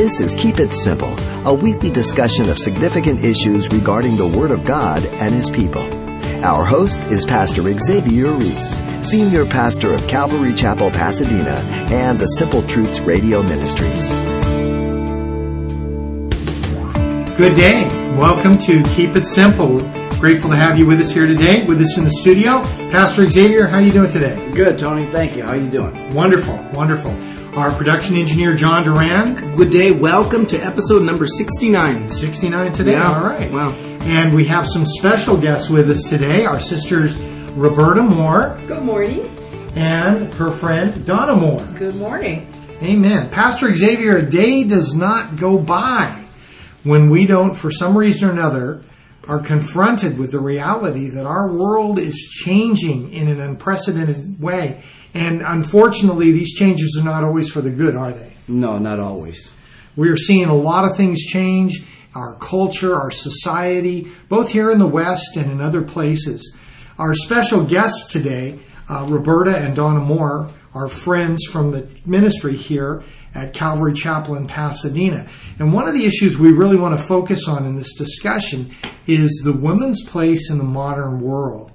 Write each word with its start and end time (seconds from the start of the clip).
This 0.00 0.18
is 0.18 0.34
Keep 0.34 0.60
It 0.60 0.72
Simple, 0.72 1.14
a 1.46 1.52
weekly 1.52 1.90
discussion 1.90 2.48
of 2.48 2.58
significant 2.58 3.22
issues 3.22 3.70
regarding 3.70 4.16
the 4.16 4.26
Word 4.26 4.50
of 4.50 4.64
God 4.64 5.04
and 5.04 5.34
His 5.34 5.50
people. 5.50 5.82
Our 6.42 6.64
host 6.64 7.00
is 7.10 7.26
Pastor 7.26 7.70
Xavier 7.78 8.30
Reese, 8.30 8.80
Senior 9.06 9.44
Pastor 9.44 9.92
of 9.92 10.08
Calvary 10.08 10.54
Chapel, 10.54 10.90
Pasadena, 10.90 11.56
and 11.92 12.18
the 12.18 12.24
Simple 12.28 12.62
Truths 12.62 13.00
Radio 13.00 13.42
Ministries. 13.42 14.08
Good 17.36 17.54
day. 17.54 17.86
Welcome 18.16 18.56
to 18.56 18.82
Keep 18.94 19.16
It 19.16 19.26
Simple. 19.26 19.80
Grateful 20.18 20.48
to 20.48 20.56
have 20.56 20.78
you 20.78 20.86
with 20.86 20.98
us 20.98 21.10
here 21.10 21.26
today, 21.26 21.66
with 21.66 21.78
us 21.78 21.98
in 21.98 22.04
the 22.04 22.10
studio. 22.10 22.62
Pastor 22.90 23.28
Xavier, 23.28 23.66
how 23.66 23.76
are 23.76 23.82
you 23.82 23.92
doing 23.92 24.10
today? 24.10 24.50
Good, 24.54 24.78
Tony. 24.78 25.04
Thank 25.04 25.36
you. 25.36 25.42
How 25.42 25.50
are 25.50 25.58
you 25.58 25.68
doing? 25.68 26.14
Wonderful, 26.14 26.56
wonderful. 26.72 27.14
Our 27.56 27.72
production 27.72 28.14
engineer, 28.16 28.54
John 28.54 28.84
Duran. 28.84 29.56
Good 29.56 29.70
day. 29.70 29.90
Welcome 29.90 30.46
to 30.46 30.56
episode 30.58 31.02
number 31.02 31.26
69. 31.26 32.08
69 32.08 32.72
today. 32.72 32.92
Yeah. 32.92 33.12
All 33.12 33.24
right. 33.24 33.50
Wow. 33.50 33.70
And 33.72 34.32
we 34.34 34.44
have 34.46 34.66
some 34.68 34.86
special 34.86 35.36
guests 35.36 35.68
with 35.68 35.90
us 35.90 36.04
today. 36.04 36.44
Our 36.46 36.60
sisters, 36.60 37.14
Roberta 37.52 38.02
Moore 38.02 38.58
Good 38.66 38.82
morning. 38.84 39.28
and 39.74 40.32
her 40.34 40.50
friend, 40.50 41.04
Donna 41.04 41.34
Moore. 41.36 41.64
Good 41.76 41.96
morning. 41.96 42.46
Amen. 42.82 43.28
Pastor 43.30 43.74
Xavier, 43.74 44.18
a 44.18 44.22
day 44.30 44.64
does 44.64 44.94
not 44.94 45.36
go 45.36 45.58
by 45.58 46.22
when 46.84 47.10
we 47.10 47.26
don't, 47.26 47.54
for 47.54 47.70
some 47.70 47.98
reason 47.98 48.28
or 48.28 48.32
another, 48.32 48.80
are 49.28 49.40
confronted 49.40 50.18
with 50.18 50.30
the 50.30 50.40
reality 50.40 51.08
that 51.10 51.26
our 51.26 51.52
world 51.52 51.98
is 51.98 52.16
changing 52.16 53.12
in 53.12 53.28
an 53.28 53.40
unprecedented 53.40 54.40
way. 54.40 54.82
And 55.14 55.42
unfortunately, 55.42 56.32
these 56.32 56.54
changes 56.54 56.96
are 57.00 57.04
not 57.04 57.24
always 57.24 57.50
for 57.50 57.60
the 57.60 57.70
good, 57.70 57.96
are 57.96 58.12
they? 58.12 58.32
No, 58.48 58.78
not 58.78 59.00
always. 59.00 59.54
We 59.96 60.08
are 60.08 60.16
seeing 60.16 60.48
a 60.48 60.54
lot 60.54 60.84
of 60.84 60.96
things 60.96 61.24
change 61.24 61.84
our 62.14 62.34
culture, 62.36 62.94
our 62.94 63.10
society, 63.10 64.08
both 64.28 64.50
here 64.50 64.70
in 64.70 64.78
the 64.78 64.86
West 64.86 65.36
and 65.36 65.50
in 65.50 65.60
other 65.60 65.82
places. 65.82 66.56
Our 66.98 67.14
special 67.14 67.64
guests 67.64 68.12
today, 68.12 68.58
uh, 68.88 69.06
Roberta 69.08 69.56
and 69.56 69.76
Donna 69.76 70.00
Moore, 70.00 70.50
are 70.74 70.88
friends 70.88 71.44
from 71.44 71.72
the 71.72 71.88
ministry 72.04 72.56
here 72.56 73.02
at 73.34 73.52
Calvary 73.52 73.92
Chapel 73.92 74.36
in 74.36 74.46
Pasadena. 74.46 75.28
And 75.58 75.72
one 75.72 75.86
of 75.86 75.94
the 75.94 76.04
issues 76.04 76.38
we 76.38 76.52
really 76.52 76.76
want 76.76 76.98
to 76.98 77.04
focus 77.04 77.46
on 77.48 77.64
in 77.64 77.76
this 77.76 77.94
discussion 77.94 78.74
is 79.06 79.42
the 79.44 79.52
woman's 79.52 80.02
place 80.04 80.50
in 80.50 80.58
the 80.58 80.64
modern 80.64 81.20
world. 81.20 81.72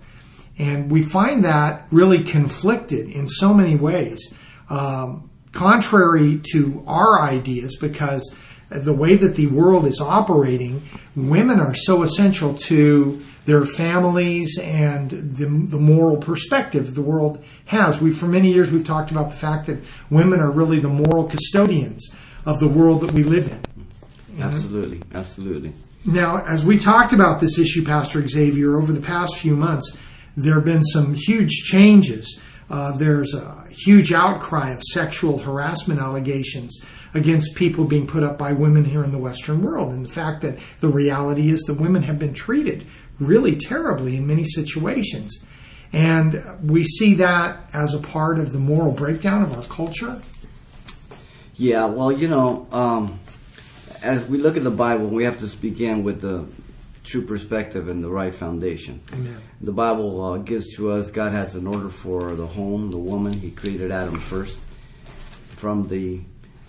And 0.58 0.89
we 0.89 1.03
find 1.03 1.44
that 1.44 1.88
really 1.92 2.23
conflicted 2.23 3.09
in 3.09 3.28
so 3.28 3.53
many 3.53 3.75
ways, 3.75 4.34
um, 4.70 5.30
contrary 5.52 6.42
to 6.52 6.84
our 6.88 7.22
ideas, 7.22 7.75
because 7.75 8.34
the 8.70 8.94
way 8.94 9.16
that 9.16 9.36
the 9.36 9.48
world 9.48 9.86
is 9.86 10.00
operating, 10.02 10.81
women 11.16 11.59
are 11.59 11.76
so 11.76 12.03
essential 12.03 12.53
to 12.53 13.22
their 13.45 13.64
families 13.66 14.58
and 14.58 15.11
the, 15.11 15.45
the 15.45 15.78
moral 15.78 16.17
perspective 16.17 16.95
the 16.95 17.02
world 17.02 17.44
has. 17.66 18.02
We, 18.02 18.11
for 18.11 18.28
many 18.28 18.52
years, 18.52 18.72
we've 18.72 18.83
talked 18.83 19.11
about 19.11 19.30
the 19.30 19.38
fact 19.38 19.67
that 19.67 19.83
women 20.09 20.39
are 20.39 20.50
really 20.50 20.80
the 20.80 20.89
moral 20.89 21.26
custodians 21.26 22.09
of 22.45 22.59
the 22.59 22.67
world 22.67 23.02
that 23.02 23.11
we 23.11 23.23
live 23.23 23.52
in. 23.52 24.42
Absolutely, 24.42 25.02
absolutely. 25.14 25.73
Now, 26.06 26.44
as 26.45 26.66
we 26.66 26.78
talked 26.78 27.14
about 27.14 27.39
this 27.39 27.58
issue, 27.58 27.83
Pastor 27.83 28.28
Xavier, 28.28 28.78
over 28.78 28.92
the 28.92 29.02
past 29.02 29.38
few 29.38 29.56
months, 29.56 29.98
there 30.38 30.55
have 30.55 30.66
been 30.66 30.83
some 30.83 31.14
huge 31.16 31.64
changes. 31.64 32.41
Uh, 32.69 32.97
there's 32.97 33.33
a 33.33 33.66
huge 33.69 34.11
outcry 34.11 34.72
of 34.72 34.81
sexual 34.81 35.37
harassment 35.37 35.99
allegations 35.99 36.83
against 37.14 37.55
people 37.55 37.86
being 37.86 38.08
put 38.08 38.23
up 38.23 38.37
by 38.37 38.52
women 38.52 38.83
here 38.83 39.04
in 39.04 39.11
the 39.11 39.17
Western 39.17 39.61
world. 39.61 39.93
And 39.93 40.05
the 40.05 40.09
fact 40.09 40.42
that 40.42 40.59
the 40.82 40.89
reality 40.89 41.49
is 41.49 41.61
that 41.61 41.76
women 41.76 42.04
have 42.04 42.20
been 42.20 42.33
treated 42.33 42.86
really 43.20 43.55
terribly 43.55 44.17
in 44.17 44.27
many 44.27 44.43
situations. 44.43 45.32
And 45.93 46.43
we 46.61 46.83
see 46.83 47.14
that 47.15 47.70
as 47.71 47.93
a 47.93 47.99
part 47.99 48.38
of 48.38 48.52
the 48.52 48.59
moral 48.59 48.92
breakdown 48.92 49.43
of 49.43 49.54
our 49.54 49.64
culture. 49.64 50.21
Yeah, 51.55 51.86
well, 51.86 52.11
you 52.11 52.27
know, 52.27 52.67
um, 52.73 53.20
as 54.04 54.27
we 54.27 54.38
look 54.38 54.58
at 54.58 54.64
the 54.64 54.71
Bible, 54.71 55.08
we 55.08 55.23
have 55.23 55.39
to 55.39 55.48
begin 55.58 56.04
with 56.04 56.20
the 56.20 56.45
true 57.05 57.26
perspective 57.26 57.88
and 57.88 58.02
the 58.02 58.10
right 58.10 58.33
foundation. 58.33 59.02
Amen. 59.14 59.38
The 59.61 59.71
Bible 59.71 60.23
uh, 60.23 60.38
gives 60.38 60.76
to 60.76 60.92
us 60.92 61.11
God 61.11 61.32
has 61.32 61.55
an 61.55 61.67
order 61.67 61.89
for 61.89 62.36
the 62.36 62.48
home, 62.48 62.92
the 62.92 62.98
woman. 62.98 63.33
He 63.33 63.52
created 63.52 63.92
Adam 63.92 64.20
first. 64.20 64.60
From 65.55 65.88
the 65.88 66.21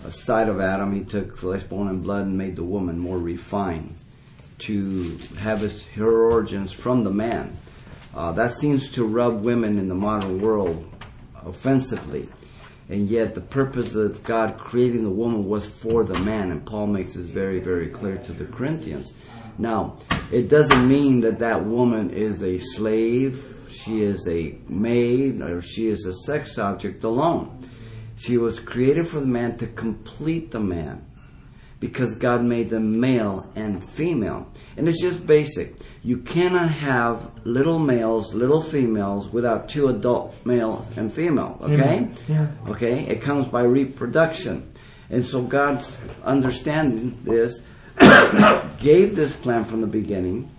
uh, 0.05 0.09
side 0.09 0.47
of 0.47 0.61
Adam, 0.61 0.93
he 0.93 1.03
took 1.03 1.37
flesh, 1.37 1.63
bone, 1.63 1.87
and 1.87 2.03
blood 2.03 2.27
and 2.27 2.37
made 2.37 2.55
the 2.55 2.63
woman 2.63 2.99
more 2.99 3.17
refined 3.17 3.95
to 4.59 5.17
have 5.39 5.59
his, 5.59 5.85
her 5.87 6.31
origins 6.31 6.71
from 6.71 7.03
the 7.03 7.11
man. 7.11 7.57
Uh, 8.15 8.31
that 8.31 8.53
seems 8.53 8.91
to 8.91 9.05
rub 9.05 9.43
women 9.43 9.77
in 9.77 9.89
the 9.89 9.95
modern 9.95 10.41
world 10.41 10.89
offensively. 11.45 12.27
And 12.89 13.09
yet, 13.09 13.35
the 13.35 13.41
purpose 13.41 13.95
of 13.95 14.23
God 14.23 14.57
creating 14.57 15.03
the 15.03 15.09
woman 15.09 15.45
was 15.45 15.65
for 15.65 16.03
the 16.05 16.17
man, 16.19 16.51
and 16.51 16.65
Paul 16.65 16.87
makes 16.87 17.13
this 17.13 17.29
very, 17.29 17.59
very 17.59 17.89
clear 17.89 18.17
to 18.17 18.31
the 18.31 18.45
Corinthians. 18.45 19.13
Now, 19.57 19.97
it 20.31 20.49
doesn't 20.49 20.87
mean 20.87 21.21
that 21.21 21.39
that 21.39 21.65
woman 21.65 22.09
is 22.11 22.43
a 22.43 22.59
slave, 22.59 23.55
she 23.69 24.01
is 24.01 24.27
a 24.27 24.57
maid, 24.67 25.41
or 25.41 25.61
she 25.61 25.87
is 25.87 26.05
a 26.05 26.13
sex 26.13 26.57
object 26.57 27.03
alone. 27.03 27.69
She 28.17 28.37
was 28.37 28.59
created 28.59 29.07
for 29.07 29.19
the 29.19 29.27
man 29.27 29.57
to 29.59 29.67
complete 29.67 30.51
the 30.51 30.59
man 30.59 31.05
because 31.79 32.15
God 32.15 32.43
made 32.43 32.69
them 32.69 32.99
male 32.99 33.51
and 33.55 33.83
female. 33.83 34.47
And 34.75 34.89
it's 34.89 35.01
just 35.01 35.27
basic. 35.27 35.75
You 36.03 36.17
cannot 36.17 36.71
have 36.71 37.45
little 37.45 37.79
males, 37.79 38.33
little 38.33 38.61
females 38.61 39.29
without 39.29 39.69
two 39.69 39.87
adult 39.87 40.35
male 40.45 40.87
and 40.95 41.13
female, 41.13 41.57
okay? 41.61 41.97
Amen. 41.97 42.15
Yeah. 42.27 42.51
Okay? 42.67 43.05
It 43.05 43.21
comes 43.21 43.47
by 43.47 43.63
reproduction. 43.63 44.73
And 45.09 45.23
so 45.23 45.43
God's 45.43 45.95
understanding 46.23 47.19
this 47.23 47.61
gave 48.79 49.15
this 49.15 49.35
plan 49.35 49.63
from 49.65 49.81
the 49.81 49.87
beginning. 49.87 50.51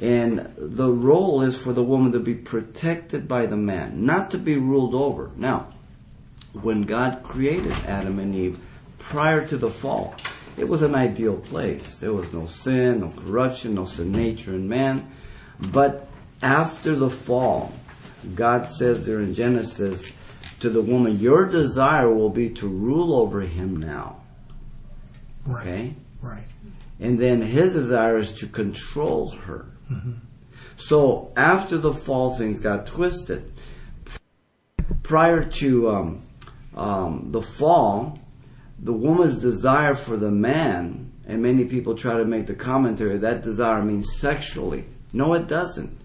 And 0.00 0.52
the 0.56 0.90
role 0.90 1.42
is 1.42 1.56
for 1.56 1.72
the 1.72 1.82
woman 1.82 2.12
to 2.12 2.18
be 2.18 2.34
protected 2.34 3.28
by 3.28 3.46
the 3.46 3.56
man, 3.56 4.04
not 4.04 4.32
to 4.32 4.38
be 4.38 4.56
ruled 4.56 4.94
over. 4.94 5.30
Now, 5.36 5.72
when 6.52 6.82
God 6.82 7.22
created 7.22 7.72
Adam 7.86 8.18
and 8.18 8.34
Eve 8.34 8.58
prior 8.98 9.46
to 9.46 9.56
the 9.56 9.70
fall, 9.70 10.16
it 10.56 10.68
was 10.68 10.82
an 10.82 10.94
ideal 10.94 11.36
place. 11.36 11.96
There 11.98 12.12
was 12.12 12.32
no 12.32 12.46
sin, 12.46 13.00
no 13.00 13.10
corruption, 13.10 13.74
no 13.74 13.86
sin 13.86 14.12
nature 14.12 14.54
in 14.54 14.68
man. 14.68 15.10
But 15.58 16.08
after 16.42 16.94
the 16.94 17.10
fall, 17.10 17.72
God 18.34 18.68
says 18.68 19.06
there 19.06 19.20
in 19.20 19.34
Genesis 19.34 20.12
to 20.60 20.68
the 20.68 20.82
woman, 20.82 21.18
Your 21.18 21.46
desire 21.46 22.12
will 22.12 22.30
be 22.30 22.50
to 22.50 22.68
rule 22.68 23.14
over 23.14 23.40
him 23.42 23.76
now. 23.76 24.16
Right. 25.46 25.66
Okay? 25.66 25.94
Right. 26.20 26.44
And 27.02 27.18
then 27.18 27.42
his 27.42 27.72
desire 27.72 28.18
is 28.18 28.32
to 28.34 28.46
control 28.46 29.30
her. 29.30 29.66
So 30.76 31.32
after 31.36 31.76
the 31.76 31.92
fall, 31.92 32.36
things 32.36 32.60
got 32.60 32.86
twisted. 32.86 33.50
Prior 35.02 35.44
to 35.44 35.90
um, 35.90 36.22
um, 36.76 37.32
the 37.32 37.42
fall, 37.42 38.18
the 38.78 38.92
woman's 38.92 39.40
desire 39.40 39.96
for 39.96 40.16
the 40.16 40.30
man, 40.30 41.12
and 41.26 41.42
many 41.42 41.64
people 41.64 41.96
try 41.96 42.18
to 42.18 42.24
make 42.24 42.46
the 42.46 42.54
commentary 42.54 43.18
that 43.18 43.42
desire 43.42 43.82
means 43.82 44.16
sexually. 44.18 44.84
No, 45.12 45.34
it 45.34 45.48
doesn't. 45.48 45.98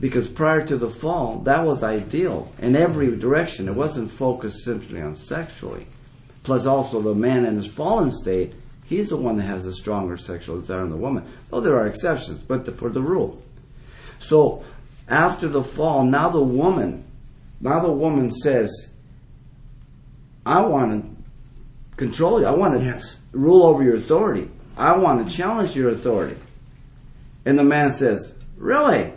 Because 0.00 0.28
prior 0.28 0.66
to 0.66 0.76
the 0.76 0.90
fall, 0.90 1.38
that 1.40 1.64
was 1.64 1.84
ideal 1.84 2.52
in 2.58 2.74
every 2.74 3.16
direction. 3.16 3.68
It 3.68 3.74
wasn't 3.74 4.10
focused 4.10 4.64
simply 4.64 5.00
on 5.00 5.14
sexually. 5.14 5.86
Plus, 6.42 6.66
also, 6.66 7.00
the 7.00 7.14
man 7.14 7.44
in 7.44 7.56
his 7.56 7.66
fallen 7.66 8.10
state, 8.10 8.54
he's 8.90 9.08
the 9.08 9.16
one 9.16 9.36
that 9.38 9.44
has 9.44 9.64
a 9.64 9.72
stronger 9.72 10.18
sexual 10.18 10.60
desire 10.60 10.80
than 10.80 10.90
the 10.90 10.96
woman. 10.96 11.24
Though 11.48 11.60
there 11.62 11.76
are 11.76 11.86
exceptions, 11.86 12.42
but 12.42 12.66
the, 12.66 12.72
for 12.72 12.90
the 12.90 13.00
rule. 13.00 13.40
So, 14.18 14.62
after 15.08 15.48
the 15.48 15.62
fall, 15.64 16.04
now 16.04 16.28
the 16.28 16.42
woman, 16.42 17.04
now 17.60 17.80
the 17.80 17.90
woman 17.92 18.30
says, 18.30 18.92
I 20.44 20.60
want 20.62 21.02
to 21.02 21.96
control 21.96 22.40
you. 22.40 22.46
I 22.46 22.50
want 22.50 22.78
to 22.78 22.84
Yes. 22.84 23.18
rule 23.32 23.62
over 23.64 23.82
your 23.82 23.96
authority. 23.96 24.50
I 24.76 24.96
want 24.98 25.26
to 25.26 25.34
challenge 25.34 25.76
your 25.76 25.90
authority. 25.90 26.36
And 27.44 27.58
the 27.58 27.64
man 27.64 27.92
says, 27.92 28.34
Really? 28.56 29.12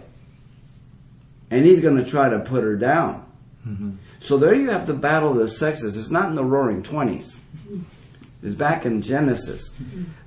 And 1.51 1.65
he's 1.65 1.81
going 1.81 1.97
to 2.03 2.09
try 2.09 2.29
to 2.29 2.39
put 2.39 2.63
her 2.63 2.75
down. 2.75 3.25
Mm-hmm. 3.67 3.91
So 4.21 4.37
there 4.37 4.55
you 4.55 4.69
have 4.71 4.87
the 4.87 4.93
battle 4.93 5.31
of 5.31 5.37
the 5.37 5.47
sexes. 5.49 5.97
It's 5.97 6.09
not 6.09 6.29
in 6.29 6.35
the 6.35 6.43
roaring 6.45 6.81
20s. 6.81 7.37
It's 8.43 8.55
back 8.55 8.85
in 8.85 9.01
Genesis. 9.01 9.73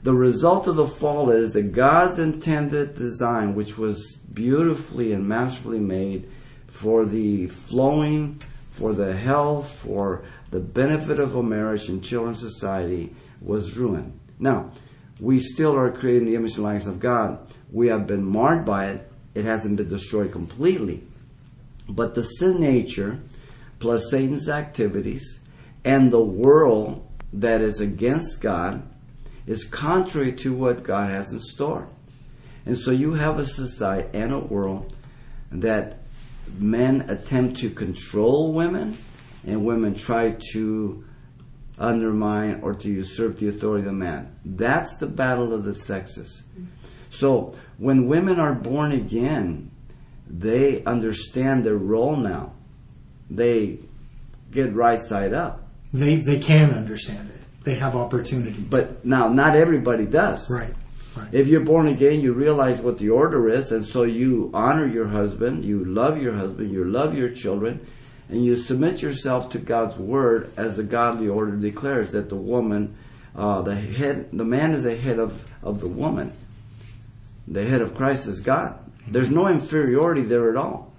The 0.03 0.15
result 0.15 0.67
of 0.67 0.77
the 0.77 0.87
fall 0.87 1.31
is 1.31 1.53
that 1.53 1.73
God's 1.73 2.19
intended 2.19 2.97
design, 2.97 3.55
which 3.55 3.77
was 3.77 4.17
beautifully 4.33 5.13
and 5.13 5.29
masterfully 5.29 5.81
made 5.81 6.31
for 6.67 7.05
the 7.05 7.49
flowing, 7.49 8.41
for 8.71 8.95
the 8.95 9.15
health, 9.15 9.71
for 9.71 10.25
the 10.51 10.61
benefit 10.61 11.21
of 11.21 11.37
a 11.37 11.43
marriage 11.43 11.91
and 11.91 12.03
children's 12.03 12.41
society, 12.41 13.15
was 13.43 13.77
ruined. 13.77 14.19
Now, 14.39 14.73
we 15.21 15.39
still 15.41 15.77
are 15.77 15.91
creating 15.91 16.27
the 16.27 16.37
image 16.37 16.55
and 16.55 16.65
likeness 16.65 16.87
of 16.87 17.01
God. 17.01 17.39
We 17.71 17.89
have 17.89 18.07
been 18.07 18.25
marred 18.25 18.65
by 18.65 18.87
it. 18.93 19.13
It 19.35 19.45
hasn't 19.45 19.77
been 19.77 19.91
destroyed 19.91 20.33
completely. 20.33 21.03
But 21.87 22.15
the 22.15 22.23
sin 22.23 22.61
nature, 22.61 23.21
plus 23.79 24.11
Satan's 24.11 24.49
activities, 24.49 25.39
and 25.85 26.11
the 26.11 26.25
world 26.25 27.07
that 27.37 27.61
is 27.61 27.81
against 27.81 28.41
God, 28.41 28.83
is 29.47 29.65
contrary 29.65 30.33
to 30.33 30.53
what 30.53 30.83
God 30.83 31.11
has 31.11 31.31
in 31.33 31.41
store. 31.41 31.89
And 32.65 32.77
so 32.77 32.91
you 32.91 33.15
have 33.15 33.39
a 33.39 33.47
society 33.47 34.09
and 34.13 34.33
a 34.33 34.39
world 34.39 34.93
that 35.53 36.01
men 36.59 37.03
attempt 37.09 37.59
to 37.59 37.71
control 37.71 38.53
women 38.53 38.97
and 39.47 39.65
women 39.65 39.95
try 39.95 40.37
to 40.53 41.05
undermine 41.79 42.61
or 42.63 42.75
to 42.75 42.89
usurp 42.89 43.39
the 43.39 43.49
authority 43.49 43.87
of 43.87 43.95
man. 43.95 44.35
That's 44.45 44.97
the 44.97 45.07
battle 45.07 45.53
of 45.53 45.65
the 45.65 45.75
sexes. 45.75 46.43
So 47.11 47.55
when 47.79 48.09
women 48.09 48.41
are 48.41 48.55
born 48.55 48.93
again, 48.93 49.71
they 50.27 50.83
understand 50.85 51.65
their 51.65 51.77
role 51.77 52.17
now. 52.17 52.55
They 53.31 53.79
get 54.51 54.75
right 54.75 54.99
side 55.01 55.33
up. 55.33 55.66
They 55.97 56.17
they 56.17 56.39
can 56.39 56.73
understand 56.73 57.31
it. 57.31 57.65
They 57.65 57.77
have 57.77 57.97
opportunity. 57.97 58.61
But 58.61 59.05
now, 59.05 59.29
not 59.29 59.57
everybody 59.57 60.07
does. 60.07 60.49
right, 60.51 60.75
right. 61.17 61.29
If 61.33 61.49
you're 61.49 61.65
born 61.65 61.89
again, 61.89 62.21
you 62.21 62.33
realize 62.33 62.81
what 62.81 62.99
the 62.99 63.11
order 63.11 63.49
is, 63.49 63.73
and 63.73 63.87
so 63.87 64.03
you 64.03 64.51
honor 64.53 64.87
your 64.87 65.09
husband, 65.09 65.65
you 65.65 65.85
love 65.85 66.21
your 66.21 66.35
husband, 66.35 66.71
you 66.71 66.85
love 66.85 67.15
your 67.15 67.31
children, 67.31 67.87
and 68.29 68.45
you 68.45 68.57
submit 68.57 69.01
yourself 69.01 69.49
to 69.51 69.59
God's 69.59 69.97
word 69.97 70.53
as 70.57 70.77
the 70.77 70.85
godly 70.85 71.29
order 71.29 71.57
declares 71.57 72.13
that 72.13 72.29
the 72.29 72.37
woman, 72.37 72.95
uh, 73.35 73.63
the 73.63 73.75
head, 73.75 74.29
the 74.33 74.45
man 74.45 74.73
is 74.73 74.83
the 74.83 74.97
head 74.97 75.19
of, 75.19 75.43
of 75.63 75.81
the 75.81 75.89
woman. 75.89 76.33
The 77.49 77.65
head 77.65 77.81
of 77.81 77.95
Christ 77.95 78.27
is 78.27 78.41
God. 78.41 78.79
There's 79.09 79.31
no 79.31 79.49
inferiority 79.49 80.23
there 80.23 80.51
at 80.51 80.57
all. 80.57 80.93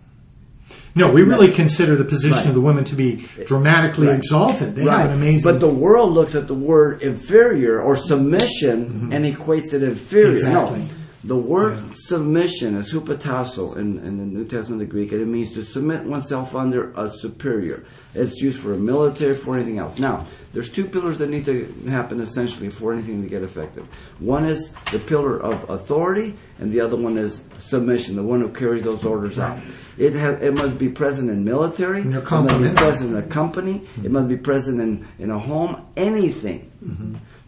No, 0.95 1.11
we 1.11 1.21
really 1.23 1.51
consider 1.51 1.95
the 1.95 2.03
position 2.05 2.37
Right. 2.39 2.47
of 2.47 2.55
the 2.55 2.61
women 2.61 2.83
to 2.85 2.95
be 2.95 3.23
dramatically 3.45 4.07
Right. 4.07 4.15
exalted. 4.15 4.75
They 4.75 4.83
have 4.85 5.11
an 5.11 5.17
amazing. 5.17 5.51
But 5.51 5.59
the 5.59 5.67
world 5.69 6.13
looks 6.13 6.33
at 6.33 6.47
the 6.47 6.55
word 6.55 7.01
inferior 7.03 7.79
or 7.79 7.95
submission 7.95 9.09
and 9.11 9.23
equates 9.25 9.73
it 9.73 9.83
inferior. 9.83 10.31
Exactly. 10.31 10.79
No. 10.79 10.85
The 11.27 11.35
word 11.35 11.77
Yeah. 11.77 11.83
submission 11.93 12.75
is 12.75 12.93
hupotasso 12.93 13.75
in, 13.75 13.99
in 13.99 14.17
the 14.17 14.23
New 14.23 14.45
Testament, 14.45 14.79
the 14.79 14.85
Greek, 14.85 15.11
and 15.11 15.21
it 15.21 15.25
means 15.27 15.51
to 15.55 15.63
submit 15.63 16.05
oneself 16.05 16.55
under 16.55 16.91
a 16.95 17.11
superior. 17.11 17.83
It's 18.15 18.39
used 18.41 18.59
for 18.59 18.73
a 18.73 18.77
military, 18.77 19.35
for 19.35 19.55
anything 19.55 19.77
else. 19.77 19.99
Now, 19.99 20.25
there's 20.53 20.69
two 20.69 20.85
pillars 20.85 21.17
that 21.17 21.29
need 21.29 21.43
to 21.45 21.65
happen 21.89 22.21
essentially 22.21 22.69
for 22.69 22.93
anything 22.93 23.21
to 23.23 23.27
get 23.27 23.43
effective. 23.43 23.85
One 24.19 24.45
is 24.45 24.71
the 24.93 24.99
pillar 24.99 25.37
of 25.37 25.69
authority, 25.69 26.35
and 26.59 26.71
the 26.71 26.79
other 26.79 26.95
one 26.95 27.17
is 27.17 27.41
submission, 27.59 28.15
the 28.15 28.23
one 28.23 28.39
who 28.39 28.47
carries 28.49 28.85
those 28.85 29.03
orders 29.03 29.37
out. 29.37 29.59
It 29.97 30.13
has, 30.13 30.41
it 30.41 30.53
must 30.53 30.77
be 30.77 30.87
present 30.87 31.29
in 31.29 31.43
military. 31.43 32.03
They're 32.03 32.21
It 32.21 32.31
must 32.31 32.61
be 32.63 32.73
present 32.73 33.11
in 33.11 33.17
a 33.17 33.23
company. 33.27 33.83
It 34.01 34.11
must 34.11 34.29
be 34.29 34.37
present 34.37 34.79
in, 34.79 35.05
in 35.19 35.29
a 35.31 35.39
home. 35.39 35.81
Anything. 35.97 36.71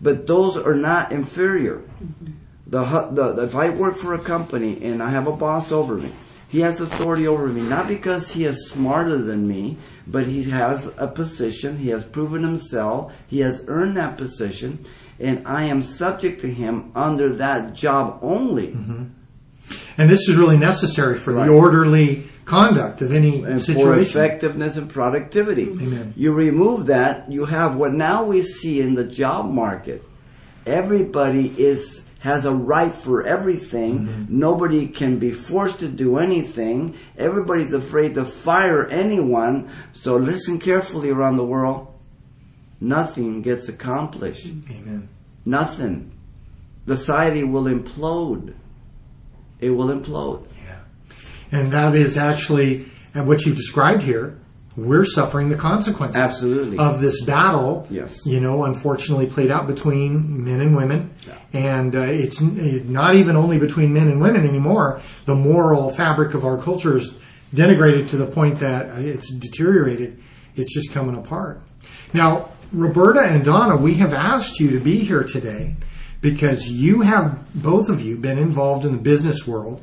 But 0.01 0.27
those 0.27 0.57
are 0.57 0.75
not 0.75 1.13
inferior. 1.13 1.77
Hu- 1.77 2.33
the, 2.69 2.83
the 3.12 3.44
if 3.44 3.56
I 3.56 3.69
work 3.69 3.98
for 3.98 4.13
a 4.13 4.19
company 4.19 4.83
and 4.83 5.01
I 5.01 5.10
have 5.10 5.27
a 5.27 5.36
boss 5.36 5.71
over 5.71 5.95
me, 5.95 6.12
he 6.50 6.62
has 6.62 6.80
authority 6.81 7.27
over 7.27 7.48
me 7.48 7.62
not 7.62 7.88
because 7.88 8.31
he 8.31 8.45
is 8.45 8.69
smarter 8.69 9.18
than 9.18 9.48
me, 9.48 9.77
but 10.07 10.25
he 10.27 10.44
has 10.50 10.89
a 10.98 11.07
position. 11.07 11.77
He 11.77 11.89
has 11.89 12.06
proven 12.06 12.44
himself. 12.44 13.13
He 13.27 13.39
has 13.42 13.63
earned 13.68 13.98
that 13.98 14.18
position, 14.18 14.86
and 15.19 15.48
I 15.48 15.66
am 15.66 15.83
subject 15.83 16.42
to 16.42 16.48
him 16.51 16.92
under 16.95 17.36
that 17.36 17.74
job 17.75 18.19
only. 18.21 18.68
Mm-hmm. 18.69 19.04
and 19.98 20.10
this 20.10 20.27
is 20.27 20.36
really 20.36 20.57
necessary 20.57 21.16
for 21.16 21.33
Right. 21.33 21.45
the 21.48 21.54
orderly 21.54 22.24
conduct 22.45 23.04
of 23.04 23.13
any 23.13 23.44
and 23.44 23.63
for 23.63 23.94
effectiveness 23.94 24.75
and 24.75 24.89
productivity. 24.89 25.68
Amen. 25.69 26.13
You 26.18 26.33
remove 26.33 26.88
that, 26.88 27.31
you 27.31 27.45
have 27.45 27.75
what 27.75 27.94
now 27.94 28.24
we 28.24 28.42
see 28.42 28.81
in 28.81 28.95
the 28.95 29.04
job 29.06 29.51
market. 29.51 30.04
Everybody 30.66 31.54
is 31.57 32.04
has 32.19 32.45
a 32.45 32.54
right 32.54 32.94
for 32.94 33.25
everything. 33.25 34.00
Mm-hmm. 34.00 34.39
Nobody 34.39 34.88
can 34.88 35.19
be 35.19 35.31
forced 35.31 35.80
to 35.80 35.88
do 35.88 36.18
anything. 36.18 36.98
Everybody's 37.18 37.74
afraid 37.74 38.16
to 38.16 38.25
fire 38.25 38.86
anyone. 38.88 39.69
So 39.94 40.18
listen 40.18 40.60
carefully 40.60 41.10
around 41.10 41.38
the 41.38 41.45
world. 41.45 41.88
Nothing 42.81 43.42
gets 43.42 43.69
accomplished. 43.69 44.48
Amen. 44.48 45.10
Nothing. 45.45 46.12
The 46.86 46.98
society 46.98 47.44
will 47.44 47.66
implode. 47.66 48.54
It 49.60 49.69
will 49.71 49.88
implode. 49.88 50.50
Yeah. 50.66 50.80
And 51.51 51.71
that 51.71 51.95
is 51.95 52.18
actually, 52.18 52.86
and 53.13 53.27
what 53.27 53.45
you've 53.45 53.57
described 53.57 54.04
here, 54.04 54.39
we're 54.77 55.06
suffering 55.06 55.50
the 55.50 55.56
consequences 55.56 56.21
Absolutely. 56.21 56.77
of 56.77 57.01
this 57.01 57.24
battle. 57.24 57.88
Yes. 57.89 58.25
You 58.25 58.39
know, 58.39 58.63
unfortunately 58.66 59.25
played 59.25 59.51
out 59.51 59.68
between 59.68 60.45
men 60.45 60.62
and 60.62 60.75
women. 60.75 61.13
And 61.51 61.95
uh, 61.95 62.01
it's 62.01 62.39
not 62.42 63.16
even 63.16 63.36
only 63.36 63.57
between 63.57 63.94
men 63.94 64.07
and 64.07 64.21
women 64.21 64.48
anymore. 64.48 65.01
The 65.25 65.36
moral 65.36 65.89
fabric 65.89 66.33
of 66.33 66.45
our 66.45 66.57
culture 66.57 66.98
is 66.98 67.13
denigrated 67.54 68.07
to 68.10 68.18
the 68.18 68.27
point 68.27 68.60
that 68.60 69.00
it's 69.00 69.31
deteriorated. 69.33 70.21
It's 70.56 70.74
just 70.74 70.92
coming 70.92 71.16
apart. 71.16 71.62
Now, 72.13 72.50
Roberta 72.71 73.21
and 73.21 73.44
Donna, 73.44 73.75
we 73.75 73.95
have 73.95 74.13
asked 74.13 74.60
you 74.60 74.71
to 74.71 74.80
be 74.80 75.00
here 75.00 75.24
today 75.24 75.75
because 76.21 76.68
you 76.68 77.01
have, 77.01 77.39
both 77.56 77.89
of 77.89 78.01
you, 78.01 78.18
been 78.18 78.38
involved 78.38 78.86
in 78.86 78.92
the 78.92 79.01
business 79.01 79.48
world 79.48 79.81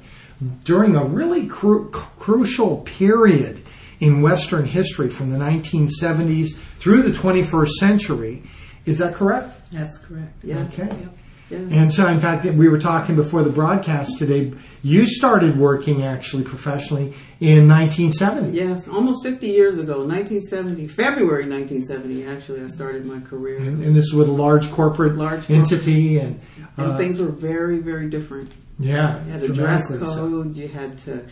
during 0.64 0.94
a 0.94 1.04
really 1.04 1.46
cru- 1.46 1.88
crucial 1.90 2.78
period 2.78 3.62
in 4.00 4.22
Western 4.22 4.64
history 4.64 5.08
from 5.10 5.32
the 5.32 5.38
1970s 5.38 6.56
through 6.78 7.02
the 7.02 7.10
21st 7.10 7.70
century. 7.80 8.42
Is 8.84 8.98
that 8.98 9.14
correct? 9.14 9.70
That's 9.72 9.98
correct. 9.98 10.32
Yes. 10.44 10.78
Okay. 10.78 10.94
Yep. 10.96 11.18
Yes. 11.48 11.72
And 11.72 11.92
so, 11.92 12.08
in 12.08 12.18
fact, 12.18 12.44
we 12.44 12.68
were 12.68 12.78
talking 12.78 13.14
before 13.14 13.44
the 13.44 13.50
broadcast 13.50 14.18
today. 14.18 14.52
You 14.82 15.06
started 15.06 15.56
working 15.56 16.02
actually 16.02 16.42
professionally 16.42 17.14
in 17.38 17.68
1970. 17.68 18.50
Yes, 18.50 18.88
almost 18.88 19.22
50 19.22 19.46
years 19.46 19.78
ago, 19.78 19.98
1970, 19.98 20.88
February 20.88 21.48
1970, 21.48 22.26
actually, 22.26 22.62
I 22.64 22.66
started 22.66 23.06
my 23.06 23.20
career. 23.20 23.58
And, 23.58 23.82
and 23.84 23.94
this 23.94 24.06
is 24.06 24.14
with 24.14 24.28
a 24.28 24.32
large 24.32 24.72
corporate 24.72 25.14
Large 25.16 25.48
entity, 25.48 26.18
and, 26.18 26.40
and 26.76 26.92
uh, 26.92 26.96
things 26.98 27.20
were 27.22 27.28
very, 27.30 27.78
very 27.78 28.10
different. 28.10 28.50
yeah, 28.80 29.24
You 29.26 29.30
had 29.30 29.42
a 29.44 29.46
dress 29.46 29.88
dramatically 29.88 30.14
so. 30.14 30.14
code. 30.16 30.56
You 30.56 30.66
had 30.68 30.98
to, 31.00 31.26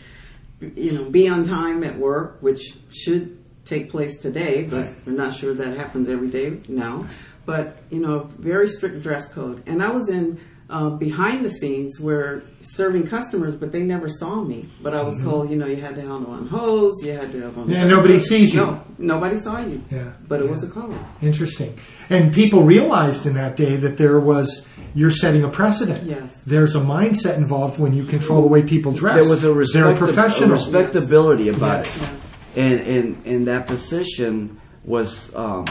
you 0.59 0.91
know, 0.91 1.09
be 1.09 1.27
on 1.27 1.43
time 1.43 1.83
at 1.83 1.97
work, 1.97 2.37
which 2.41 2.75
should 2.89 3.43
take 3.65 3.89
place 3.89 4.17
today, 4.19 4.63
but 4.63 4.87
we're 5.05 5.13
not 5.13 5.33
sure 5.33 5.53
that 5.53 5.75
happens 5.77 6.07
every 6.07 6.29
day 6.29 6.61
now. 6.67 7.07
But 7.45 7.77
you 7.89 7.99
know, 7.99 8.23
very 8.23 8.67
strict 8.67 9.01
dress 9.03 9.31
code. 9.31 9.63
And 9.67 9.83
I 9.83 9.91
was 9.91 10.09
in 10.09 10.39
uh, 10.67 10.89
behind 10.89 11.45
the 11.45 11.49
scenes 11.49 11.99
where 11.99 12.41
serving 12.61 13.05
customers, 13.07 13.53
but 13.55 13.71
they 13.71 13.83
never 13.83 14.09
saw 14.09 14.41
me. 14.41 14.65
But 14.81 14.95
I 14.95 15.03
was 15.03 15.21
told, 15.21 15.51
you 15.51 15.57
know, 15.57 15.67
you 15.67 15.75
had 15.75 15.95
to 15.95 16.01
have 16.01 16.11
on 16.27 16.47
hose, 16.47 16.95
you 17.03 17.11
had 17.11 17.31
to 17.33 17.41
have 17.41 17.57
on. 17.57 17.65
Mm-hmm. 17.65 17.73
Yeah, 17.73 17.87
nobody 17.87 18.19
sees 18.19 18.53
you. 18.53 18.61
No, 18.61 18.83
nobody 18.97 19.37
saw 19.37 19.59
you. 19.59 19.83
Yeah, 19.91 20.13
but 20.27 20.41
it 20.41 20.45
yeah. 20.45 20.51
was 20.51 20.63
a 20.63 20.67
code. 20.67 20.97
Interesting. 21.21 21.77
And 22.09 22.33
people 22.33 22.63
realized 22.63 23.25
in 23.27 23.35
that 23.35 23.55
day 23.55 23.75
that 23.75 23.97
there 23.97 24.19
was 24.19 24.67
you're 24.95 25.11
setting 25.11 25.43
a 25.43 25.49
precedent. 25.49 26.03
Yes. 26.03 26.41
There's 26.43 26.75
a 26.75 26.79
mindset 26.79 27.37
involved 27.37 27.79
when 27.79 27.93
you 27.93 28.03
control 28.05 28.41
the 28.41 28.47
way 28.47 28.63
people 28.63 28.91
dress. 28.91 29.21
There 29.21 29.29
was 29.29 29.43
a, 29.43 29.53
They're 29.73 29.93
respectab- 29.93 29.95
a 29.95 29.97
professional. 29.97 30.49
respectability 30.51 31.49
about 31.49 31.83
Yes. 31.85 32.01
it, 32.01 32.09
and, 32.57 32.79
and 32.79 33.25
and 33.25 33.47
that 33.47 33.67
position 33.67 34.59
was 34.83 35.33
um, 35.35 35.65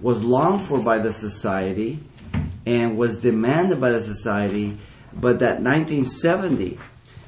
was 0.00 0.22
longed 0.24 0.62
for 0.62 0.82
by 0.82 0.98
the 0.98 1.12
society, 1.12 1.98
and 2.66 2.98
was 2.98 3.18
demanded 3.18 3.80
by 3.80 3.90
the 3.90 4.02
society. 4.02 4.78
But 5.12 5.38
that 5.40 5.62
1970 5.62 6.78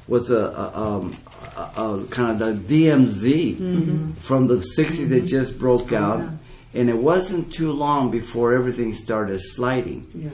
was 0.07 0.29
a, 0.29 0.37
a, 0.37 0.77
um, 0.77 1.15
a, 1.57 1.83
a 1.83 2.05
kind 2.09 2.41
of 2.41 2.67
the 2.67 2.85
DMZ 2.85 4.15
from 4.17 4.47
the 4.47 4.57
60s 4.77 5.09
that 5.09 5.21
just 5.21 5.57
broke 5.57 5.91
out, 5.91 6.27
and 6.73 6.89
it 6.89 6.97
wasn't 6.97 7.53
too 7.53 7.71
long 7.71 8.11
before 8.11 8.53
everything 8.53 8.93
started 8.93 9.39
sliding. 9.39 10.07
Yeah. 10.13 10.29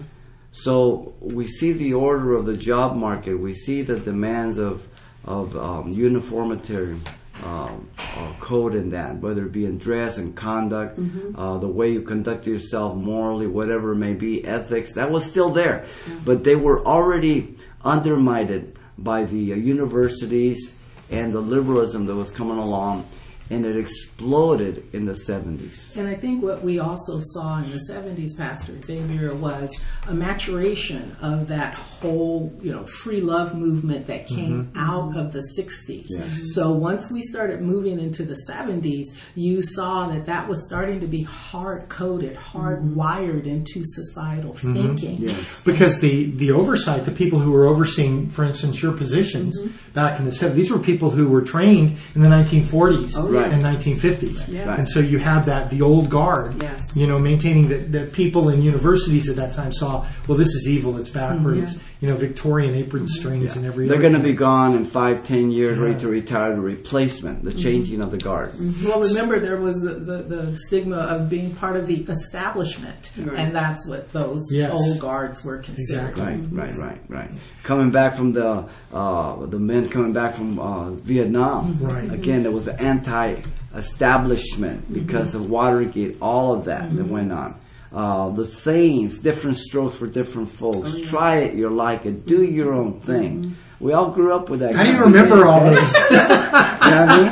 So 0.51 1.13
we 1.19 1.47
see 1.47 1.71
the 1.71 1.93
order 1.93 2.35
of 2.35 2.45
the 2.45 2.57
job 2.57 2.95
market. 2.95 3.35
We 3.35 3.53
see 3.53 3.83
the 3.83 3.99
demands 3.99 4.57
of 4.57 4.87
of 5.27 5.57
um, 5.57 5.91
uniformitarian 5.91 7.01
um, 7.44 7.88
uh, 7.98 8.32
code 8.39 8.75
in 8.75 8.89
that, 8.91 9.17
whether 9.17 9.46
it 9.46 9.51
be 9.51 9.65
in 9.65 9.77
dress 9.77 10.17
and 10.17 10.36
conduct, 10.36 11.00
uh, 11.36 11.58
the 11.58 11.67
way 11.67 11.91
you 11.91 12.01
conduct 12.01 12.48
yourself 12.48 12.96
morally, 12.96 13.48
whatever 13.48 13.91
it 13.91 13.98
may 13.98 14.13
be, 14.13 14.46
ethics. 14.46 14.94
That 14.94 15.12
was 15.12 15.25
still 15.25 15.50
there, 15.50 15.86
but 16.25 16.44
they 16.44 16.56
were 16.56 16.86
already 16.86 17.56
undermined 17.84 18.74
by 18.98 19.25
the 19.25 19.53
uh, 19.53 19.56
universities 19.56 20.74
and 21.10 21.34
the 21.34 21.41
liberalism 21.41 22.06
that 22.08 22.15
was 22.15 22.32
coming 22.32 22.58
along. 22.58 23.06
And 23.49 23.65
it 23.65 23.77
exploded 23.77 24.83
in 24.93 25.05
the 25.05 25.13
70s. 25.13 25.97
And 25.97 26.07
I 26.07 26.15
think 26.15 26.43
what 26.43 26.63
we 26.63 26.79
also 26.79 27.19
saw 27.21 27.59
in 27.59 27.71
the 27.71 27.79
70s, 27.89 28.37
Pastor 28.37 28.73
Xavier, 28.81 29.33
was 29.35 29.79
a 30.07 30.13
maturation 30.13 31.15
of 31.21 31.47
that 31.47 31.73
whole, 31.73 32.53
you 32.61 32.71
know, 32.71 32.85
free 32.85 33.21
love 33.21 33.55
movement 33.55 34.07
that 34.07 34.25
mm-hmm. 34.25 34.35
came 34.35 34.65
mm-hmm. 34.65 34.77
out 34.77 35.17
of 35.17 35.33
the 35.33 35.43
60s. 35.57 36.05
Yes. 36.09 36.53
So 36.53 36.71
once 36.71 37.11
we 37.11 37.21
started 37.21 37.61
moving 37.61 37.99
into 37.99 38.23
the 38.23 38.37
70s, 38.49 39.05
you 39.35 39.61
saw 39.61 40.07
that 40.07 40.25
that 40.25 40.47
was 40.47 40.65
starting 40.65 40.99
to 40.99 41.07
be 41.07 41.23
hard 41.23 41.89
coded, 41.89 42.35
hard 42.35 42.79
mm-hmm. 42.79 42.95
wired 42.95 43.47
into 43.47 43.83
societal 43.83 44.53
thinking. 44.53 45.17
Yes. 45.17 45.63
because 45.63 45.99
the 46.01 46.31
the 46.31 46.51
oversight, 46.51 47.05
the 47.05 47.11
people 47.11 47.39
who 47.39 47.51
were 47.51 47.67
overseeing, 47.67 48.27
for 48.29 48.43
instance, 48.43 48.81
your 48.81 48.93
positions 48.93 49.57
Mm-hmm. 49.57 49.87
Back 49.97 50.19
in 50.19 50.25
the 50.25 50.31
70s, 50.31 50.53
these 50.53 50.71
were 50.71 50.77
people 50.77 51.09
who 51.09 51.27
were 51.27 51.41
trained 51.41 51.97
in 52.13 52.21
the 52.21 52.29
1940s 52.29 53.17
Right. 53.17 53.51
and 53.51 53.63
1950s. 53.63 54.47
Yeah. 54.47 54.65
Right. 54.65 54.77
And 54.77 54.87
so 54.87 54.99
you 54.99 55.17
have 55.17 55.47
that, 55.47 55.71
the 55.71 55.81
old 55.81 56.11
guard, 56.11 56.61
Yes. 56.61 56.95
you 56.95 57.07
know, 57.07 57.17
maintaining 57.17 57.67
that, 57.69 57.91
that 57.93 58.13
people 58.13 58.49
in 58.49 58.61
universities 58.61 59.27
at 59.27 59.37
that 59.37 59.55
time 59.55 59.73
saw, 59.73 60.05
well, 60.27 60.37
this 60.37 60.53
is 60.53 60.67
evil, 60.69 60.97
it's 60.97 61.09
backward, 61.09 61.57
it's, 61.57 61.73
mm-hmm. 61.73 62.05
you 62.05 62.09
know, 62.09 62.15
Victorian 62.15 62.75
apron 62.75 63.05
mm-hmm. 63.05 63.19
strings 63.19 63.55
and 63.55 63.65
every 63.65 63.87
They're 63.87 63.99
going 63.99 64.13
to 64.13 64.19
be 64.19 64.33
gone 64.33 64.75
in 64.75 64.85
five, 64.85 65.25
ten 65.25 65.49
years, 65.49 65.79
ready 65.79 65.99
to 65.99 66.07
retire. 66.07 66.53
The 66.53 66.61
replacement, 66.61 67.43
the 67.43 67.49
mm-hmm. 67.49 67.59
changing 67.59 68.01
of 68.01 68.11
the 68.11 68.19
guard. 68.19 68.53
Well, 68.85 69.01
remember 69.01 69.39
there 69.39 69.57
was 69.57 69.77
the, 69.77 69.93
the, 69.93 70.17
the 70.35 70.55
stigma 70.55 70.97
of 70.97 71.27
being 71.27 71.55
part 71.55 71.75
of 71.75 71.87
the 71.87 72.01
establishment, 72.03 73.09
Right. 73.17 73.39
and 73.39 73.55
that's 73.55 73.87
what 73.87 74.13
those 74.13 74.43
Yes. 74.51 74.71
old 74.73 74.99
guards 74.99 75.43
were 75.43 75.57
considered. 75.57 76.09
Exactly. 76.09 76.23
Right, 76.23 76.75
right, 76.75 76.77
right, 76.77 77.01
right. 77.09 77.31
Coming 77.63 77.89
back 77.89 78.15
from 78.15 78.31
the 78.33 78.65
uh, 78.94 79.46
the 79.46 79.60
men 79.60 79.89
coming 79.89 80.13
back 80.13 80.36
from 80.36 80.60
uh, 80.60 80.91
Vietnam. 80.91 81.77
Right. 81.82 82.12
Again, 82.12 82.44
there 82.44 82.51
was 82.51 82.67
an 82.67 82.79
anti-establishment 82.79 84.94
because 84.94 85.36
of 85.36 85.50
Watergate. 85.50 86.17
All 86.22 86.53
of 86.53 86.65
that 86.65 86.96
that 86.96 87.08
went 87.08 87.32
on. 87.32 87.60
Uh, 87.91 88.29
the 88.29 88.46
sayings, 88.46 89.20
different 89.20 89.58
strokes 89.58 89.96
for 89.96 90.08
different 90.08 90.50
folks. 90.50 91.01
Try 91.10 91.38
it, 91.39 91.56
you 91.56 91.70
like 91.70 92.06
it. 92.06 92.25
Do 92.25 92.44
your 92.44 92.74
own 92.74 93.00
thing. 93.00 93.56
We 93.79 93.94
all 93.94 94.12
grew 94.12 94.36
up 94.36 94.50
with 94.50 94.60
that. 94.60 94.75
I 94.75 94.84
didn't 94.86 95.01
remember 95.01 95.46
all 95.46 95.63
those. 95.63 95.96
You 96.88 96.94
know 96.94 97.06
what 97.06 97.10
I 97.10 97.17
mean? 97.17 97.29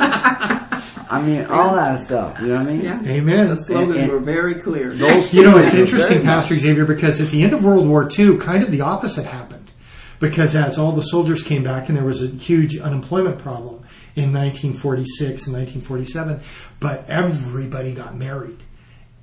I 1.08 1.22
mean, 1.22 1.44
all 1.46 1.76
that 1.76 2.04
stuff. 2.04 2.40
You 2.40 2.48
know 2.48 2.58
what 2.58 2.66
I 2.68 2.72
mean? 2.72 2.82
Yeah. 2.84 3.00
Amen. 3.06 3.48
The 3.48 3.56
slogans 3.56 3.94
And- 3.94 4.02
and 4.04 4.12
were 4.12 4.18
very 4.18 4.56
clear. 4.56 4.92
You 5.32 5.42
know, 5.42 5.56
it's 5.58 5.72
interesting, 5.72 6.22
Pastor 6.22 6.56
Xavier, 6.56 6.84
because 6.84 7.20
at 7.20 7.28
the 7.28 7.42
end 7.42 7.52
of 7.54 7.64
World 7.64 7.88
War 7.88 8.06
II, 8.18 8.36
kind 8.38 8.62
of 8.62 8.70
the 8.70 8.82
opposite 8.82 9.24
happened. 9.24 9.55
Because 10.20 10.56
as 10.56 10.78
all 10.78 10.92
the 10.92 11.02
soldiers 11.02 11.42
came 11.42 11.62
back, 11.62 11.88
and 11.88 11.96
there 11.96 12.04
was 12.04 12.22
a 12.22 12.28
huge 12.28 12.78
unemployment 12.78 13.38
problem 13.38 13.74
in 14.16 14.32
1946 14.32 15.46
and 15.46 15.56
1947, 15.56 16.40
but 16.80 17.04
everybody 17.08 17.92
got 17.94 18.14
married 18.16 18.62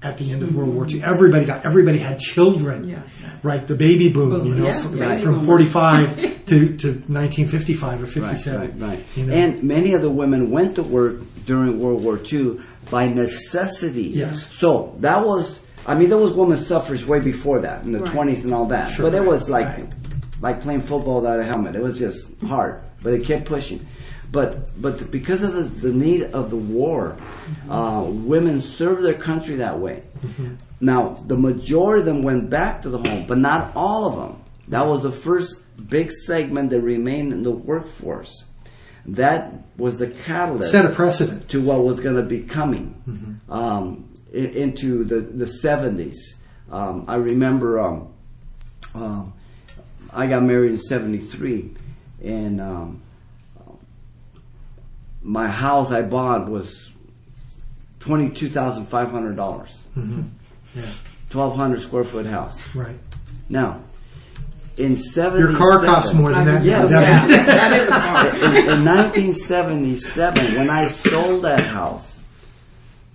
at 0.04 0.18
the 0.18 0.32
end 0.32 0.44
of 0.44 0.54
World 0.56 0.74
War 0.76 0.86
II. 0.86 0.96
Mm-hmm. 1.00 1.10
Everybody 1.10 1.46
got, 1.46 1.66
everybody 1.66 1.98
had 1.98 2.20
children. 2.20 2.90
Yes. 2.90 3.24
Right, 3.42 3.66
the 3.66 3.76
baby 3.76 4.10
boom, 4.10 4.46
you 4.46 4.54
know, 4.56 4.66
Yeah, 4.66 4.82
from, 4.82 5.00
baby 5.00 5.22
from 5.24 5.42
45 5.46 6.18
to, 6.46 6.78
to 6.78 6.88
1955 6.90 8.04
or 8.04 8.06
57. 8.06 8.60
right, 8.62 8.90
right. 8.90 9.06
You 9.16 9.26
know? 9.26 9.34
And 9.34 9.64
many 9.64 9.94
of 9.94 10.02
the 10.02 10.10
women 10.10 10.52
went 10.52 10.76
to 10.76 10.84
work 10.84 11.22
during 11.46 11.80
World 11.80 12.04
War 12.04 12.20
II 12.32 12.60
by 12.92 13.08
necessity. 13.08 14.04
Yes. 14.10 14.52
So 14.54 14.96
that 15.00 15.26
was, 15.26 15.66
I 15.88 15.96
mean, 15.96 16.10
there 16.10 16.18
was 16.18 16.34
women's 16.34 16.68
suffrage 16.68 17.06
way 17.06 17.20
before 17.22 17.62
that, 17.62 17.86
in 17.86 17.94
the 17.94 18.02
Right. 18.02 18.12
20s 18.14 18.44
and 18.44 18.54
all 18.54 18.66
that. 18.68 18.92
Sure. 18.92 19.10
but 19.10 19.16
it 19.16 19.26
was 19.26 19.50
like, 19.50 19.68
Right. 19.68 20.03
Like 20.44 20.62
playing 20.62 20.82
football 20.82 21.16
without 21.22 21.40
a 21.40 21.44
helmet. 21.46 21.76
It 21.76 21.82
was 21.82 21.98
just 21.98 22.30
hard, 22.42 22.82
but 23.02 23.14
it 23.14 23.24
kept 23.26 23.46
pushing. 23.46 23.80
But 24.32 24.80
but 24.82 25.10
because 25.12 25.42
of 25.44 25.54
the, 25.56 25.64
the 25.90 25.94
need 25.94 26.24
of 26.24 26.50
the 26.50 26.58
war, 26.58 27.16
uh, 27.70 28.04
women 28.08 28.62
served 28.62 29.04
their 29.04 29.14
country 29.30 29.56
that 29.58 29.80
way. 29.80 30.04
Now 30.82 31.24
the 31.28 31.38
majority 31.38 32.02
of 32.02 32.06
them 32.06 32.24
went 32.24 32.50
back 32.50 32.82
to 32.84 32.90
the 32.90 32.98
home, 32.98 33.26
but 33.28 33.38
not 33.38 33.72
all 33.76 34.06
of 34.10 34.16
them. 34.18 34.42
That 34.70 34.86
was 34.88 35.04
the 35.04 35.12
first 35.12 35.62
big 35.90 36.12
segment 36.12 36.70
that 36.72 36.82
remained 36.82 37.32
in 37.34 37.44
the 37.44 37.52
workforce. 37.52 38.46
That 39.06 39.54
was 39.78 39.98
the 39.98 40.08
catalyst 40.08 40.72
Set 40.72 40.86
a 40.86 40.90
precedent. 40.90 41.50
to 41.50 41.62
what 41.62 41.84
was 41.84 42.00
going 42.00 42.16
to 42.16 42.24
be 42.24 42.42
coming 42.44 43.40
um, 43.50 44.10
i- 44.34 44.38
into 44.38 45.04
the, 45.04 45.20
the 45.20 45.46
70s. 45.46 46.16
Um, 46.72 47.06
I 47.08 47.16
remember 47.18 47.80
um, 47.82 48.14
um, 48.96 49.34
I 50.14 50.28
got 50.28 50.44
married 50.44 50.72
in 50.72 50.78
73, 50.78 51.72
and 52.24 52.62
um, 52.62 53.02
my 55.22 55.48
house 55.48 55.92
I 55.92 56.02
bought 56.04 56.50
was 56.50 56.92
$22,500. 58.00 59.78
Yeah, 60.76 60.82
1,200 61.32 61.82
square 61.82 62.04
foot 62.04 62.26
house. 62.26 62.76
right. 62.76 62.98
Now, 63.50 63.82
in 64.78 64.98
77... 64.98 65.40
Your 65.40 65.56
car 65.58 65.84
costs 65.84 66.14
more 66.14 66.32
than 66.32 66.46
that. 66.46 66.64
Yes. 66.64 66.90
doesn't? 66.90 67.30
Yeah, 67.30 67.46
that 67.46 67.74
is 67.80 67.88
a 67.88 67.92
car. 67.92 68.28
in, 68.36 68.80
in 68.80 68.86
1977, 68.86 70.56
when 70.56 70.70
I 70.70 70.88
sold 70.88 71.44
that 71.44 71.66
house, 71.68 72.22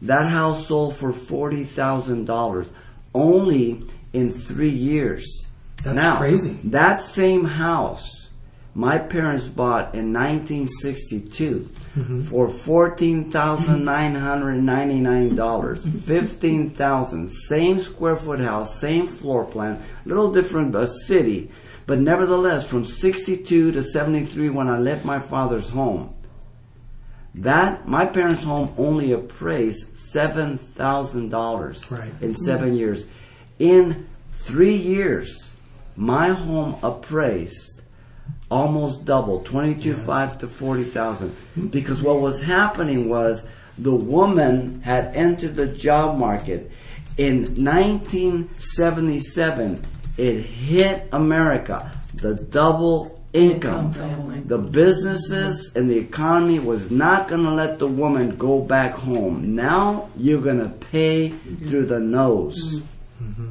that 0.02 0.28
house 0.30 0.68
sold 0.68 0.96
for 0.96 1.12
forty 1.12 1.64
thousand 1.64 2.26
dollars 2.26 2.68
only 3.14 3.82
in 4.12 4.30
three 4.30 4.68
years. 4.70 5.47
That's 5.84 5.96
now, 5.96 6.18
crazy. 6.18 6.58
That 6.64 7.00
same 7.00 7.44
house, 7.44 8.28
my 8.74 8.98
parents 8.98 9.46
bought 9.46 9.94
in 9.94 10.12
1962 10.12 11.70
Mm-hmm. 11.96 12.22
for 12.24 12.48
fourteen 12.48 13.28
thousand 13.30 13.84
nine 13.84 14.14
hundred 14.14 14.62
ninety-nine 14.62 15.34
dollars. 15.34 15.84
Fifteen 16.04 16.70
thousand, 16.70 17.26
same 17.28 17.80
square 17.80 18.14
foot 18.14 18.38
house, 18.38 18.78
same 18.78 19.06
floor 19.08 19.44
plan, 19.46 19.82
little 20.04 20.30
different 20.30 20.76
uh, 20.76 20.86
city, 20.86 21.50
but 21.86 21.98
nevertheless, 21.98 22.64
from 22.68 22.84
62 22.84 23.72
to 23.72 23.82
73, 23.82 24.50
when 24.50 24.68
I 24.68 24.78
left 24.78 25.04
my 25.04 25.18
father's 25.18 25.70
home, 25.70 26.14
that 27.34 27.88
my 27.88 28.06
parents' 28.06 28.44
home 28.44 28.72
only 28.78 29.10
appraised 29.12 29.98
seven 29.98 30.58
thousand 30.58 31.30
dollars 31.30 31.90
Right. 31.90 32.12
in 32.20 32.36
seven 32.36 32.74
years. 32.74 33.06
In 33.58 34.06
three 34.32 34.76
years, 34.76 35.47
my 35.98 36.28
home 36.28 36.76
appraised 36.82 37.82
almost 38.50 39.04
double, 39.04 39.40
twenty-two 39.40 39.96
five 39.96 40.38
to 40.38 40.46
forty 40.46 40.84
thousand. 40.84 41.34
Because 41.70 42.00
what 42.00 42.20
was 42.20 42.40
happening 42.40 43.08
was 43.08 43.42
the 43.76 43.94
woman 43.94 44.80
had 44.82 45.16
entered 45.16 45.56
the 45.56 45.66
job 45.66 46.16
market 46.16 46.70
in 47.16 47.64
1977. 47.64 49.82
It 50.16 50.40
hit 50.40 51.08
America. 51.12 51.90
The 52.14 52.34
double 52.34 53.20
income. 53.32 53.88
Income. 53.88 54.44
The 54.46 54.58
businesses 54.58 55.72
and 55.74 55.90
the 55.90 55.98
economy 55.98 56.60
was 56.60 56.92
not 56.92 57.28
going 57.28 57.42
to 57.44 57.50
let 57.50 57.80
the 57.80 57.88
woman 57.88 58.36
go 58.36 58.60
back 58.60 58.94
home. 58.94 59.54
Now 59.54 60.10
you're 60.16 60.42
going 60.42 60.58
to 60.58 60.68
pay 60.68 61.30
mm-hmm. 61.30 61.68
through 61.68 61.86
the 61.86 62.00
nose. 62.00 62.76
Mm-hmm. 62.76 63.24
Mm-hmm. 63.24 63.48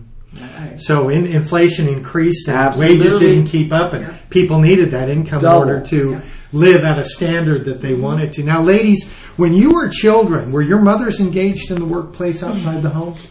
So 0.78 1.10
in, 1.10 1.26
inflation 1.26 1.88
increased 1.88 2.48
and 2.48 2.58
Absolutely. 2.58 2.98
wages 2.98 3.20
didn't 3.20 3.46
keep 3.48 3.72
up, 3.72 3.94
and 3.94 4.30
people 4.30 4.60
needed 4.60 4.92
that 4.92 5.10
income 5.10 5.42
Double. 5.42 5.64
in 5.64 5.70
order 5.70 5.86
to 5.88 6.22
live 6.54 6.84
at 6.84 6.98
a 6.98 7.04
standard 7.04 7.66
that 7.66 7.82
they 7.82 7.94
wanted 7.94 8.32
to. 8.34 8.44
Now, 8.44 8.62
ladies, 8.62 9.10
when 9.38 9.54
you 9.54 9.74
were 9.74 9.90
children, 9.90 10.52
were 10.52 10.62
your 10.62 10.80
mothers 10.80 11.20
engaged 11.20 11.72
in 11.72 11.80
the 11.80 11.86
workplace 11.86 12.44
outside 12.44 12.82
the 12.82 12.90
home? 12.90 13.16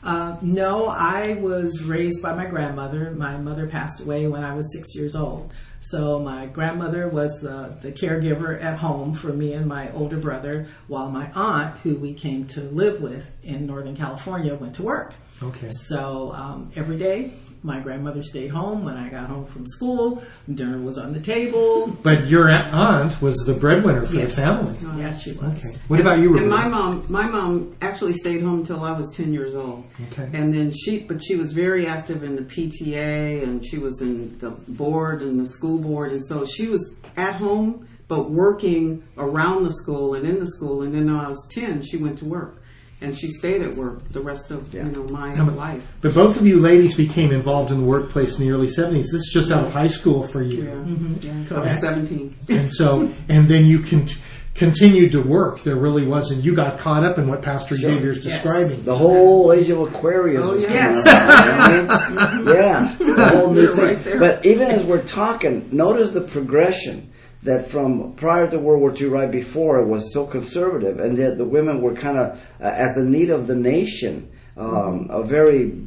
Uh, 0.00 0.38
no, 0.40 0.86
I 0.86 1.34
was 1.34 1.82
raised 1.84 2.22
by 2.22 2.32
my 2.32 2.46
grandmother. 2.46 3.10
My 3.10 3.36
mother 3.36 3.66
passed 3.66 4.00
away 4.00 4.26
when 4.28 4.44
I 4.44 4.54
was 4.54 4.72
six 4.72 4.94
years 4.94 5.16
old. 5.16 5.52
So 5.80 6.18
my 6.18 6.46
grandmother 6.46 7.08
was 7.08 7.40
the, 7.40 7.76
the 7.80 7.92
caregiver 7.92 8.60
at 8.62 8.78
home 8.78 9.14
for 9.14 9.32
me 9.32 9.52
and 9.52 9.66
my 9.66 9.92
older 9.92 10.18
brother, 10.18 10.66
while 10.86 11.10
my 11.10 11.30
aunt, 11.32 11.78
who 11.80 11.94
we 11.94 12.14
came 12.14 12.46
to 12.48 12.60
live 12.62 13.00
with 13.00 13.30
in 13.42 13.66
Northern 13.66 13.96
California, 13.96 14.54
went 14.54 14.74
to 14.76 14.82
work. 14.82 15.14
Okay. 15.42 15.70
So 15.70 16.32
um, 16.34 16.72
every 16.74 16.98
day, 16.98 17.32
my 17.62 17.80
grandmother 17.80 18.22
stayed 18.22 18.48
home. 18.48 18.84
When 18.84 18.96
I 18.96 19.08
got 19.08 19.26
home 19.26 19.46
from 19.46 19.66
school, 19.66 20.22
dinner 20.52 20.78
was 20.80 20.98
on 20.98 21.12
the 21.12 21.20
table. 21.20 21.88
But 22.02 22.26
your 22.26 22.48
aunt 22.48 23.20
was 23.20 23.36
the 23.46 23.54
breadwinner 23.54 24.02
for 24.02 24.14
Yes. 24.14 24.34
the 24.34 24.42
family. 24.42 24.74
Oh, 24.84 24.96
Yeah, 24.98 25.16
she 25.16 25.32
was. 25.32 25.56
Okay. 25.58 25.78
What 25.88 26.00
about 26.00 26.18
you, 26.20 26.36
And 26.38 26.48
my 26.48 26.68
mom, 26.68 27.04
my 27.08 27.26
mom 27.26 27.74
actually 27.80 28.12
stayed 28.12 28.42
home 28.42 28.60
until 28.60 28.82
I 28.84 28.92
was 28.92 29.08
ten 29.14 29.32
years 29.32 29.54
old. 29.54 29.84
Okay. 30.12 30.28
And 30.32 30.52
then 30.54 30.72
she, 30.72 31.00
but 31.00 31.22
she 31.24 31.36
was 31.36 31.52
very 31.52 31.86
active 31.86 32.22
in 32.22 32.36
the 32.36 32.42
PTA, 32.42 33.42
and 33.42 33.64
she 33.66 33.78
was 33.78 34.00
in 34.00 34.38
the 34.38 34.50
board 34.68 35.22
and 35.22 35.38
the 35.40 35.46
school 35.46 35.78
board, 35.78 36.12
and 36.12 36.24
so 36.24 36.44
she 36.46 36.68
was 36.68 36.96
at 37.16 37.36
home 37.36 37.86
but 38.06 38.30
working 38.30 39.02
around 39.18 39.64
the 39.64 39.72
school 39.72 40.14
and 40.14 40.26
in 40.26 40.40
the 40.40 40.46
school. 40.46 40.80
And 40.80 40.94
then 40.94 41.06
when 41.14 41.16
I 41.22 41.28
was 41.28 41.46
ten, 41.50 41.82
she 41.82 41.98
went 41.98 42.18
to 42.20 42.24
work, 42.24 42.62
and 43.00 43.16
she 43.16 43.28
stayed 43.28 43.62
at 43.62 43.74
work 43.74 44.02
the 44.08 44.20
rest 44.20 44.50
of 44.50 44.72
Yeah. 44.74 44.84
you 44.86 44.92
know 44.92 45.04
my 45.04 45.34
Now, 45.34 45.48
life. 45.50 45.82
But 46.00 46.14
both 46.14 46.38
of 46.40 46.46
you 46.46 46.58
ladies 46.58 46.94
became 46.96 47.30
involved 47.32 47.70
in 47.70 47.78
the 47.78 47.84
workplace 47.84 48.38
in 48.38 48.46
the 48.46 48.52
early 48.52 48.66
70s. 48.66 48.90
This 49.12 49.14
is 49.14 49.30
just 49.32 49.50
out 49.52 49.64
of 49.64 49.72
high 49.72 49.86
school 49.88 50.22
for 50.22 50.42
you. 50.42 50.64
Yeah, 50.64 50.70
mm-hmm. 50.70 51.46
yeah. 51.52 51.56
I 51.56 51.60
was 51.72 51.80
seventeen. 51.80 52.34
And 52.48 52.70
so, 52.72 53.08
and 53.28 53.46
then 53.48 53.66
you 53.66 53.80
con- 53.82 54.06
continued 54.54 55.12
to 55.12 55.22
work. 55.22 55.60
There 55.62 55.76
really 55.76 56.04
wasn't. 56.04 56.42
You 56.42 56.54
got 56.56 56.80
caught 56.80 57.04
up 57.04 57.16
in 57.18 57.28
what 57.28 57.42
Pastor 57.42 57.76
Xavier's 57.76 58.20
describing. 58.20 58.82
The 58.84 58.96
whole 58.96 59.52
age 59.52 59.70
of 59.70 59.78
Aquarius 59.80 60.44
Oh, 60.44 60.54
was 60.54 60.64
yes. 60.64 61.04
coming 61.04 61.88
up. 61.90 62.08
you 62.10 62.16
know 62.16 62.20
what 62.20 62.28
I 62.28 62.34
mean? 62.38 62.46
Yeah, 62.48 62.96
the 62.98 63.28
whole 63.28 63.52
new 63.52 63.68
thing. 63.68 63.84
right 63.84 64.04
there. 64.04 64.18
But 64.18 64.44
even 64.44 64.68
as 64.72 64.82
we're 64.84 65.04
talking, 65.04 65.68
notice 65.70 66.10
the 66.10 66.22
progression 66.22 67.12
that 67.48 67.66
from 67.66 68.12
prior 68.12 68.50
to 68.50 68.58
World 68.58 68.82
War 68.82 68.94
II, 68.94 69.06
right 69.06 69.30
before, 69.30 69.80
it 69.80 69.86
was 69.86 70.12
so 70.12 70.26
conservative, 70.26 71.00
and 71.00 71.16
that 71.16 71.38
the 71.38 71.46
women 71.46 71.80
were 71.80 71.94
kind 71.94 72.18
of 72.18 72.38
uh, 72.60 72.64
at 72.64 72.94
the 72.94 73.04
need 73.04 73.30
of 73.30 73.46
the 73.46 73.56
nation, 73.56 74.30
um, 74.58 75.06
a 75.08 75.22
very 75.24 75.80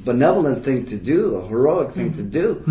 benevolent 0.00 0.64
thing 0.64 0.84
to 0.86 0.96
do, 0.96 1.36
a 1.36 1.46
heroic 1.46 1.92
thing 1.92 2.12
to 2.14 2.22
do, 2.22 2.64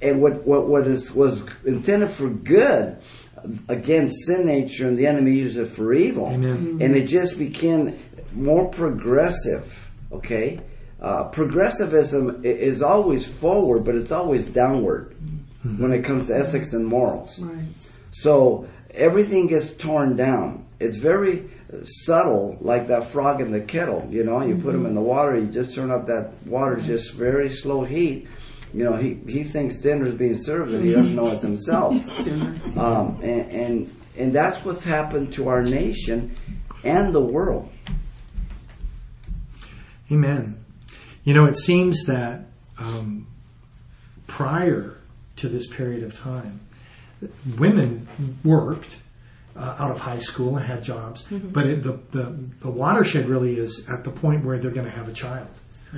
and 0.00 0.22
what 0.22 0.46
what 0.46 0.68
what 0.68 0.86
is 0.86 1.12
was 1.12 1.42
intended 1.66 2.10
for 2.10 2.30
good. 2.30 2.96
against 3.68 4.26
sin 4.26 4.44
nature 4.44 4.86
and 4.86 4.98
the 4.98 5.06
enemy 5.06 5.32
used 5.32 5.56
it 5.56 5.66
for 5.66 5.94
evil, 5.94 6.26
Amen. 6.26 6.76
and 6.82 6.94
it 6.94 7.06
just 7.06 7.38
became 7.38 7.98
more 8.32 8.68
progressive. 8.68 9.90
Okay, 10.12 10.60
uh, 11.00 11.24
progressivism 11.24 12.42
is 12.44 12.82
always 12.82 13.26
forward, 13.26 13.84
but 13.84 13.94
it's 13.94 14.12
always 14.12 14.50
downward 14.50 15.16
when 15.62 15.92
it 15.92 16.02
comes 16.02 16.28
to 16.28 16.36
ethics 16.36 16.72
and 16.72 16.86
morals. 16.86 17.38
Right. 17.38 17.64
So 18.12 18.68
everything 18.92 19.46
gets 19.46 19.72
torn 19.74 20.16
down. 20.16 20.66
It's 20.78 20.96
very 20.96 21.50
subtle, 21.84 22.56
like 22.60 22.88
that 22.88 23.04
frog 23.04 23.40
in 23.40 23.50
the 23.52 23.60
kettle. 23.60 24.06
You 24.10 24.24
know, 24.24 24.40
you 24.42 24.56
put 24.56 24.74
him 24.74 24.86
in 24.86 24.94
the 24.94 25.00
water, 25.00 25.38
you 25.38 25.46
just 25.46 25.74
turn 25.74 25.90
up 25.90 26.06
that 26.06 26.32
water, 26.46 26.80
just 26.80 27.14
very 27.14 27.48
slow 27.48 27.84
heat. 27.84 28.28
You 28.72 28.84
know, 28.84 28.96
he, 28.96 29.14
he 29.28 29.44
thinks 29.44 29.78
dinner's 29.78 30.14
being 30.14 30.36
served, 30.36 30.72
and 30.72 30.84
he 30.84 30.92
doesn't 30.92 31.16
know 31.16 31.26
it's 31.26 31.42
himself. 31.42 31.94
Dinner. 32.24 32.54
Um, 32.78 33.18
and, 33.22 33.50
and 33.50 33.96
and 34.16 34.32
that's 34.32 34.64
what's 34.64 34.84
happened 34.84 35.32
to 35.34 35.48
our 35.48 35.62
nation 35.62 36.36
and 36.84 37.14
the 37.14 37.20
world. 37.20 37.70
Amen. 40.10 40.64
You 41.24 41.34
know, 41.34 41.46
it 41.46 41.56
seems 41.56 42.04
that 42.04 42.42
um, 42.78 43.26
prior 44.26 44.99
to 45.40 45.48
this 45.48 45.66
period 45.66 46.02
of 46.02 46.18
time, 46.18 46.60
women 47.58 48.06
worked 48.44 48.98
uh, 49.56 49.76
out 49.78 49.90
of 49.90 49.98
high 49.98 50.18
school 50.18 50.56
and 50.56 50.64
had 50.64 50.82
jobs, 50.82 51.22
but 51.30 51.66
it, 51.66 51.82
the, 51.82 51.98
the 52.12 52.24
the 52.60 52.70
watershed 52.70 53.26
really 53.26 53.56
is 53.56 53.88
at 53.88 54.04
the 54.04 54.10
point 54.10 54.44
where 54.44 54.58
they're 54.58 54.70
going 54.70 54.86
to 54.86 54.92
have 54.92 55.08
a 55.08 55.12
child. 55.12 55.48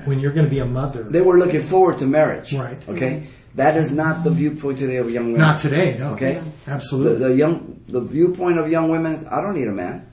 When 0.07 0.21
you're 0.21 0.33
going 0.33 0.47
to 0.47 0.51
be 0.51 0.61
a 0.61 0.65
mother, 0.65 1.03
They 1.03 1.21
were 1.21 1.39
looking 1.39 1.63
forward 1.65 1.99
to 1.99 2.07
marriage. 2.07 2.55
Right. 2.55 2.79
Okay. 2.89 3.27
That 3.57 3.77
is 3.77 3.91
not 3.91 4.25
the 4.25 4.31
viewpoint 4.31 4.79
today 4.79 4.97
of 4.97 5.11
young 5.11 5.27
women. 5.27 5.41
not 5.43 5.59
today, 5.59 5.97
no. 5.99 6.15
Okay. 6.15 6.41
The, 6.65 6.71
absolutely. 6.73 7.29
the 7.29 7.35
young, 7.37 7.83
the 7.89 8.01
viewpoint 8.01 8.59
of 8.59 8.71
young 8.71 8.89
women 8.91 9.13
is, 9.13 9.27
I 9.27 9.43
don't 9.43 9.55
need 9.55 9.69
a 9.69 9.73
man. 9.73 10.07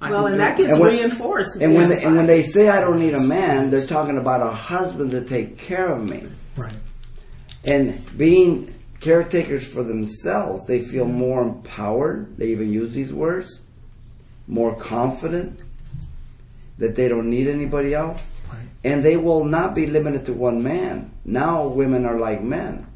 I 0.00 0.10
Well, 0.10 0.26
and 0.26 0.40
that 0.40 0.56
gets 0.56 0.70
And 0.72 0.80
when- 0.80 0.90
reinforced. 0.98 1.54
And 1.60 1.74
when, 1.76 1.88
they, 1.88 2.02
and 2.02 2.16
when 2.16 2.26
they 2.26 2.42
say 2.42 2.68
I 2.68 2.80
don't 2.80 2.98
need 2.98 3.14
a 3.14 3.20
man, 3.20 3.70
they're 3.70 3.86
talking 3.86 4.18
about 4.18 4.42
a 4.44 4.50
husband 4.50 5.12
to 5.12 5.24
take 5.24 5.56
care 5.58 5.86
of 5.94 6.02
me. 6.02 6.24
right. 6.56 6.72
And 7.64 8.00
being 8.16 8.74
caretakers 9.00 9.66
for 9.66 9.82
themselves, 9.82 10.66
they 10.66 10.80
feel 10.80 11.06
more 11.06 11.42
empowered. 11.42 12.36
They 12.36 12.48
even 12.48 12.72
use 12.72 12.94
these 12.94 13.12
words. 13.12 13.60
More 14.46 14.74
confident 14.74 15.60
that 16.78 16.96
they 16.96 17.08
don't 17.08 17.28
need 17.28 17.46
anybody 17.46 17.94
else. 17.94 18.26
Right. 18.50 18.62
And 18.84 19.04
they 19.04 19.16
will 19.16 19.44
not 19.44 19.74
be 19.74 19.86
limited 19.86 20.26
to 20.26 20.32
one 20.32 20.62
man. 20.62 21.12
Now 21.24 21.68
women 21.68 22.04
are 22.06 22.18
like 22.18 22.42
men. 22.42 22.86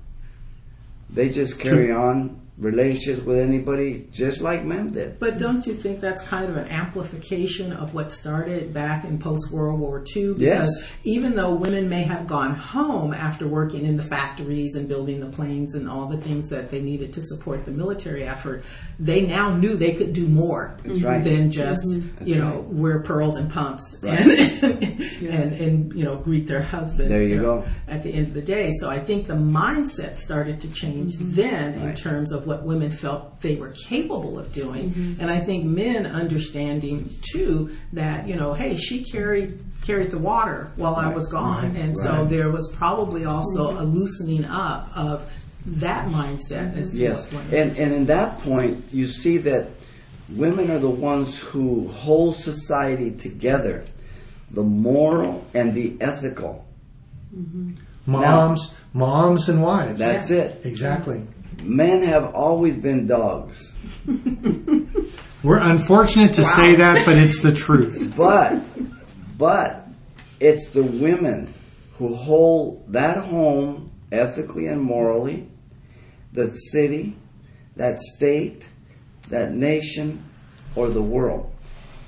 They 1.10 1.28
just 1.28 1.60
carry 1.60 1.92
on 1.92 2.40
relationships 2.56 3.20
with 3.22 3.38
anybody 3.38 4.08
just 4.12 4.40
like 4.40 4.64
men 4.64 4.90
did. 4.92 5.18
But 5.18 5.38
don't 5.38 5.66
you 5.66 5.74
think 5.74 6.00
that's 6.00 6.22
kind 6.22 6.48
of 6.48 6.56
an 6.56 6.68
amplification 6.68 7.72
of 7.72 7.94
what 7.94 8.12
started 8.12 8.72
back 8.72 9.04
in 9.04 9.18
post 9.18 9.50
World 9.50 9.80
War 9.80 10.04
II? 10.14 10.34
Because 10.34 10.40
Yes. 10.40 10.68
even 11.02 11.34
though 11.34 11.52
women 11.52 11.88
may 11.88 12.04
have 12.04 12.28
gone 12.28 12.54
home 12.54 13.12
after 13.12 13.48
working 13.48 13.84
in 13.84 13.96
the 13.96 14.04
factories 14.04 14.76
and 14.76 14.88
building 14.88 15.18
the 15.18 15.26
planes 15.26 15.74
and 15.74 15.88
all 15.88 16.06
the 16.06 16.16
things 16.16 16.48
that 16.50 16.70
they 16.70 16.80
needed 16.80 17.12
to 17.14 17.22
support 17.22 17.64
the 17.64 17.72
military 17.72 18.22
effort, 18.22 18.62
they 19.00 19.22
now 19.22 19.56
knew 19.56 19.76
they 19.76 19.92
could 19.92 20.12
do 20.12 20.28
more 20.28 20.78
right. 20.84 21.24
than 21.24 21.50
just 21.50 21.88
mm-hmm. 21.88 22.26
you 22.26 22.36
know 22.36 22.64
wear 22.68 23.00
pearls 23.00 23.34
and 23.34 23.50
pumps 23.50 24.00
and, 24.04 24.30
and 25.28 25.52
and 25.54 25.92
you 25.92 26.04
know 26.04 26.16
greet 26.16 26.46
their 26.46 26.62
husband. 26.62 27.10
There 27.10 27.22
you 27.22 27.36
know, 27.36 27.42
go. 27.42 27.64
At 27.88 28.04
the 28.04 28.12
end 28.14 28.28
of 28.28 28.34
the 28.34 28.42
day, 28.42 28.70
so 28.78 28.88
I 28.88 29.00
think 29.00 29.26
the 29.26 29.34
mindset 29.34 30.16
started 30.16 30.60
to 30.60 30.68
change 30.72 31.16
mm-hmm. 31.16 31.32
then 31.32 31.74
in 31.74 31.94
terms 31.96 32.30
of 32.30 32.43
what 32.46 32.64
women 32.64 32.90
felt 32.90 33.40
they 33.40 33.56
were 33.56 33.74
capable 33.88 34.38
of 34.38 34.52
doing, 34.52 34.90
mm-hmm. 34.90 35.20
and 35.20 35.30
I 35.30 35.40
think 35.40 35.64
men 35.64 36.06
understanding 36.06 37.10
too 37.32 37.76
that 37.92 38.28
you 38.28 38.36
know, 38.36 38.54
hey, 38.54 38.76
she 38.76 39.04
carried 39.04 39.58
carried 39.82 40.10
the 40.10 40.18
water 40.18 40.70
while 40.76 40.96
I 40.96 41.08
was 41.08 41.28
gone, 41.28 41.76
and 41.76 41.96
so 41.96 42.24
there 42.24 42.50
was 42.50 42.74
probably 42.76 43.24
also 43.24 43.70
mm-hmm. 43.70 43.78
a 43.78 43.84
loosening 43.84 44.44
up 44.44 44.90
of 44.96 45.30
that 45.66 46.08
mindset 46.08 46.76
as 46.76 46.98
Yes, 46.98 47.30
and 47.52 47.78
and 47.78 47.92
in 47.92 48.06
that 48.06 48.40
point, 48.40 48.84
you 48.92 49.08
see 49.08 49.38
that 49.38 49.68
women 50.28 50.70
are 50.70 50.78
the 50.78 50.90
ones 50.90 51.38
who 51.38 51.88
hold 51.88 52.36
society 52.36 53.10
together, 53.12 53.84
the 54.50 54.62
moral 54.62 55.46
and 55.54 55.74
the 55.74 55.96
ethical. 56.00 56.66
Mm-hmm. 57.34 57.72
Moms, 58.06 58.74
moms, 58.92 59.48
and 59.48 59.62
wives. 59.62 59.98
That's 59.98 60.30
it. 60.30 60.64
exactly. 60.64 61.26
Men 61.62 62.02
have 62.02 62.34
always 62.34 62.76
been 62.76 63.06
dogs, 63.06 63.72
We're 65.42 65.58
unfortunate 65.58 66.34
to 66.34 66.44
say 66.44 66.76
that, 66.76 67.04
but 67.04 67.16
it's 67.16 67.40
the 67.40 67.54
truth. 67.54 68.14
but 68.16 68.62
but 69.38 69.86
it's 70.40 70.70
the 70.70 70.82
women 70.82 71.52
who 71.94 72.14
hold 72.14 72.92
that 72.92 73.18
home 73.18 73.90
ethically 74.10 74.66
and 74.66 74.80
morally, 74.80 75.48
the 76.32 76.48
city, 76.48 77.16
that 77.76 77.98
state, 77.98 78.64
that 79.28 79.52
nation, 79.52 80.24
or 80.74 80.88
the 80.88 81.02
world. 81.02 81.52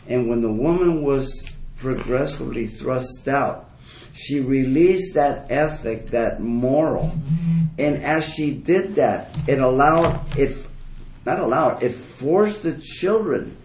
And 0.09 0.29
when 0.29 0.41
the 0.41 0.53
woman 0.53 1.03
was 1.03 1.53
progressively 1.77 2.67
thrust 2.67 3.29
out, 3.29 3.66
she 4.17 4.41
released 4.41 5.15
that 5.15 5.51
ethic, 5.51 6.07
that 6.07 6.41
moral. 6.41 7.19
And 7.79 8.03
as 8.03 8.25
she 8.25 8.53
did 8.53 8.95
that, 8.97 9.37
it 9.47 9.59
allowed 9.59 10.37
it 10.39 10.67
not 11.27 11.41
allowed, 11.41 11.83
it 11.83 11.93
forced 11.93 12.63
the 12.63 12.79
children 12.79 13.57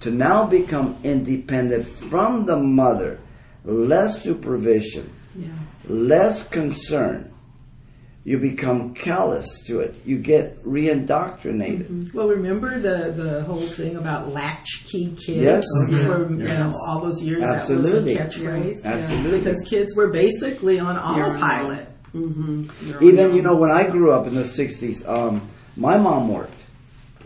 to 0.00 0.10
now 0.10 0.46
become 0.46 0.96
independent 1.02 1.84
from 1.84 2.46
the 2.46 2.56
mother, 2.56 3.18
less 3.64 4.22
supervision, 4.22 5.10
Yeah. 5.36 5.48
less 5.88 6.46
concern. 6.48 7.30
You 8.24 8.38
become 8.38 8.92
callous 8.94 9.46
to 9.68 9.80
it. 9.80 9.96
You 10.04 10.18
get 10.18 10.62
reindoctrinated. 10.64 12.12
Well, 12.12 12.28
remember 12.28 12.78
the, 12.78 13.10
the 13.12 13.42
whole 13.44 13.60
thing 13.60 13.96
about 13.96 14.28
latchkey 14.32 15.16
kids 15.16 15.28
Yes. 15.28 15.64
for 15.88 16.28
you 16.30 16.36
know 16.36 16.72
all 16.88 17.00
those 17.00 17.22
years. 17.22 17.42
Absolutely. 17.42 18.14
That 18.14 18.26
was 18.26 18.36
a 18.36 18.40
catchphrase. 18.40 18.84
Absolutely. 18.84 19.38
Because 19.38 19.64
kids 19.66 19.96
were 19.96 20.08
basically 20.08 20.78
on 20.78 20.96
You're 21.16 21.24
on 21.26 21.36
autopilot. 21.36 21.88
Even 22.14 23.34
you 23.34 23.42
know 23.42 23.56
when 23.56 23.70
I 23.70 23.86
grew 23.86 24.12
up 24.12 24.26
in 24.26 24.34
the 24.34 24.42
'60s, 24.42 25.06
um, 25.08 25.48
my 25.76 25.96
mom 25.96 26.28
worked. 26.32 26.52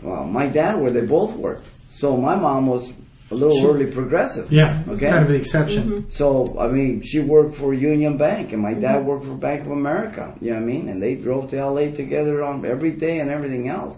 Well, 0.01 0.25
my 0.25 0.47
dad 0.47 0.79
worked. 0.79 0.93
They 0.93 1.05
both 1.05 1.33
worked. 1.35 1.65
So 1.91 2.15
my 2.17 2.35
mom 2.35 2.67
was 2.67 2.91
a 3.33 3.39
little 3.45 3.61
early 3.69 3.87
progressive. 3.99 4.51
Yeah, 4.51 4.81
Okay. 4.87 5.09
kind 5.09 5.23
of 5.23 5.29
the 5.29 5.35
exception. 5.43 6.09
So 6.11 6.55
I 6.59 6.67
mean, 6.77 7.01
she 7.01 7.19
worked 7.19 7.55
for 7.55 7.73
Union 7.73 8.17
Bank, 8.17 8.53
and 8.53 8.61
my 8.61 8.71
Mm-hmm. 8.71 8.81
dad 8.81 9.05
worked 9.05 9.25
for 9.25 9.35
Bank 9.35 9.61
of 9.65 9.71
America. 9.71 10.23
You 10.41 10.51
know 10.51 10.57
what 10.57 10.63
I 10.63 10.73
mean? 10.73 10.89
And 10.89 11.01
they 11.01 11.15
drove 11.15 11.49
to 11.51 11.57
LA 11.65 11.91
together 11.91 12.43
on 12.43 12.63
every 12.65 12.91
day 13.05 13.19
and 13.19 13.29
everything 13.29 13.67
else. 13.67 13.93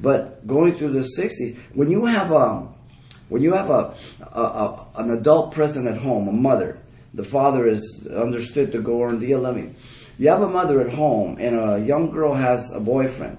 But 0.00 0.46
going 0.46 0.72
through 0.76 0.92
the 0.92 1.06
'60s, 1.18 1.56
when 1.74 1.88
you 1.90 2.06
have 2.06 2.30
a 2.30 2.66
when 3.28 3.42
you 3.42 3.52
have 3.52 3.70
a, 3.70 3.94
a, 4.32 4.40
a 4.64 4.86
an 4.96 5.10
adult 5.10 5.52
present 5.52 5.86
at 5.86 5.98
home, 5.98 6.26
a 6.28 6.32
mother, 6.32 6.78
the 7.14 7.24
father 7.24 7.68
is 7.68 7.82
understood 8.26 8.72
to 8.72 8.80
go 8.80 9.02
earn 9.02 9.20
the 9.20 9.34
living. 9.36 9.74
You 10.18 10.28
have 10.28 10.42
a 10.42 10.48
mother 10.48 10.80
at 10.80 10.92
home, 10.92 11.36
and 11.38 11.54
a 11.54 11.78
young 11.80 12.10
girl 12.10 12.34
has 12.34 12.70
a 12.72 12.80
boyfriend, 12.80 13.38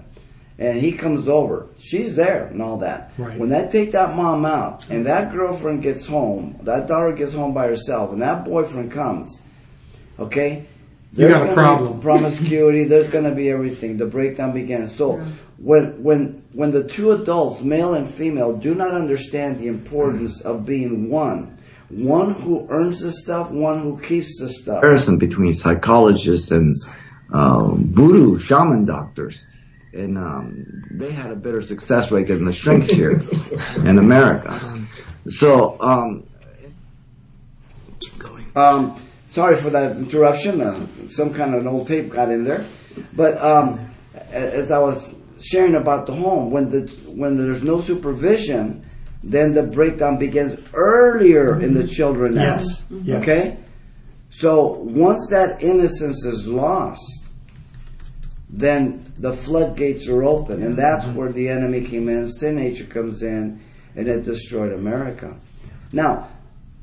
and 0.58 0.78
he 0.78 0.92
comes 0.92 1.28
over. 1.28 1.68
She's 1.78 2.16
there 2.16 2.46
and 2.46 2.62
all 2.62 2.78
that. 2.78 3.12
Right. 3.18 3.38
When 3.38 3.48
they 3.48 3.68
take 3.68 3.92
that 3.92 4.14
mom 4.14 4.44
out, 4.44 4.88
and 4.88 5.06
that 5.06 5.32
girlfriend 5.32 5.82
gets 5.82 6.06
home, 6.06 6.58
that 6.62 6.86
daughter 6.88 7.12
gets 7.12 7.32
home 7.32 7.54
by 7.54 7.66
herself, 7.66 8.12
and 8.12 8.22
that 8.22 8.44
boyfriend 8.44 8.92
comes, 8.92 9.40
okay? 10.18 10.66
You 11.14 11.28
got 11.28 11.50
a 11.50 11.52
problem. 11.52 12.00
promiscuity. 12.02 12.84
there's 12.84 13.08
going 13.08 13.24
to 13.24 13.34
be 13.34 13.50
everything. 13.50 13.98
The 13.98 14.06
breakdown 14.06 14.52
begins. 14.52 14.94
So 14.94 15.18
when 15.58 16.02
when 16.02 16.42
when 16.52 16.70
the 16.70 16.84
two 16.84 17.12
adults, 17.12 17.62
male 17.62 17.94
and 17.94 18.08
female, 18.08 18.56
do 18.56 18.74
not 18.74 18.94
understand 18.94 19.58
the 19.58 19.68
importance 19.68 20.40
of 20.40 20.64
being 20.64 21.10
one, 21.10 21.58
one 21.90 22.32
who 22.34 22.66
earns 22.70 23.00
the 23.00 23.12
stuff, 23.12 23.50
one 23.50 23.82
who 23.82 24.00
keeps 24.00 24.40
the 24.40 24.48
stuff. 24.48 24.80
comparison 24.80 25.18
between 25.18 25.52
psychologists 25.52 26.50
and 26.50 26.72
um, 27.32 27.92
voodoo 27.92 28.38
shaman 28.38 28.84
doctors. 28.86 29.46
And 29.92 30.16
um, 30.18 30.82
they 30.90 31.10
had 31.12 31.30
a 31.30 31.36
better 31.36 31.60
success 31.62 32.10
rate 32.10 32.28
than 32.28 32.44
the 32.44 32.52
shrinks 32.52 32.90
here 32.90 33.22
in 33.76 33.98
America. 33.98 34.58
So, 35.26 35.80
um, 35.80 36.26
Keep 38.00 38.18
going. 38.18 38.46
um, 38.56 38.96
sorry 39.28 39.56
for 39.56 39.70
that 39.70 39.96
interruption. 39.96 40.60
Uh, 40.60 40.86
some 41.08 41.32
kind 41.34 41.54
of 41.54 41.60
an 41.62 41.66
old 41.68 41.86
tape 41.86 42.10
got 42.10 42.30
in 42.30 42.44
there, 42.44 42.64
but 43.14 43.40
um, 43.42 43.90
as 44.30 44.70
I 44.70 44.78
was 44.78 45.14
sharing 45.40 45.74
about 45.74 46.06
the 46.06 46.14
home, 46.14 46.50
when 46.50 46.70
the 46.70 46.82
when 47.14 47.36
there's 47.36 47.62
no 47.62 47.80
supervision, 47.80 48.84
then 49.22 49.52
the 49.52 49.62
breakdown 49.64 50.18
begins 50.18 50.68
earlier 50.74 51.60
in 51.60 51.74
the 51.74 51.86
children. 51.86 52.34
now. 52.34 52.42
Yes, 52.42 52.82
yes. 52.90 53.22
Okay. 53.22 53.58
So 54.30 54.72
once 54.78 55.28
that 55.30 55.62
innocence 55.62 56.24
is 56.24 56.48
lost, 56.48 57.02
then 58.52 59.02
the 59.16 59.32
floodgates 59.32 60.06
are 60.08 60.22
open, 60.22 60.62
and 60.62 60.74
that's 60.74 61.06
mm-hmm. 61.06 61.16
where 61.16 61.32
the 61.32 61.48
enemy 61.48 61.80
came 61.80 62.08
in. 62.08 62.30
Sin 62.30 62.56
nature 62.56 62.84
comes 62.84 63.22
in, 63.22 63.60
and 63.96 64.08
it 64.08 64.24
destroyed 64.24 64.72
America. 64.72 65.34
Now, 65.92 66.28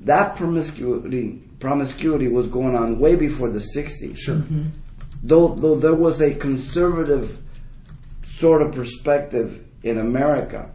that 0.01 0.35
promiscuity 0.35 1.43
promiscuity 1.59 2.27
was 2.27 2.47
going 2.47 2.75
on 2.75 2.99
way 2.99 3.15
before 3.15 3.49
the 3.49 3.59
'60s. 3.59 4.17
Sure. 4.17 4.37
Mm-hmm. 4.37 4.67
Though, 5.21 5.49
though 5.49 5.75
there 5.75 5.93
was 5.93 6.21
a 6.21 6.33
conservative 6.33 7.37
sort 8.39 8.63
of 8.63 8.73
perspective 8.73 9.63
in 9.83 9.99
America, 9.99 10.71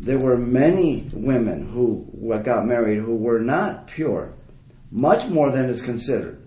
there 0.00 0.18
were 0.18 0.36
many 0.36 1.08
women 1.14 1.68
who 1.68 2.06
got 2.44 2.66
married 2.66 2.98
who 2.98 3.16
were 3.16 3.40
not 3.40 3.86
pure, 3.86 4.34
much 4.90 5.28
more 5.28 5.50
than 5.50 5.70
is 5.70 5.80
considered, 5.80 6.42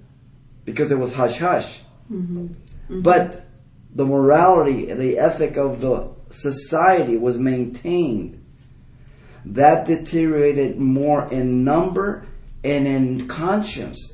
because 0.65 0.91
it 0.91 0.99
was 0.99 1.15
hush 1.15 1.37
hush. 1.39 1.81
Mm-hmm. 2.11 3.01
But 3.01 3.45
the 3.93 4.05
morality, 4.05 4.91
the 4.93 5.17
ethic 5.19 5.57
of 5.57 5.81
the 5.81 6.09
society 6.29 7.17
was 7.17 7.37
maintained. 7.37 8.37
That 9.45 9.85
deteriorated 9.85 10.79
more 10.79 11.27
in 11.31 11.63
number 11.63 12.25
and 12.63 12.87
in 12.87 13.27
conscience. 13.27 14.13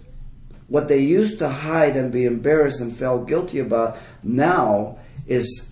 What 0.68 0.88
they 0.88 1.00
used 1.00 1.40
to 1.40 1.50
hide 1.50 1.96
and 1.98 2.12
be 2.12 2.26
embarrassed 2.26 2.82
and 2.82 2.96
felt 2.96 3.28
guilty 3.28 3.60
about 3.60 3.98
now 4.24 5.00
is 5.28 5.66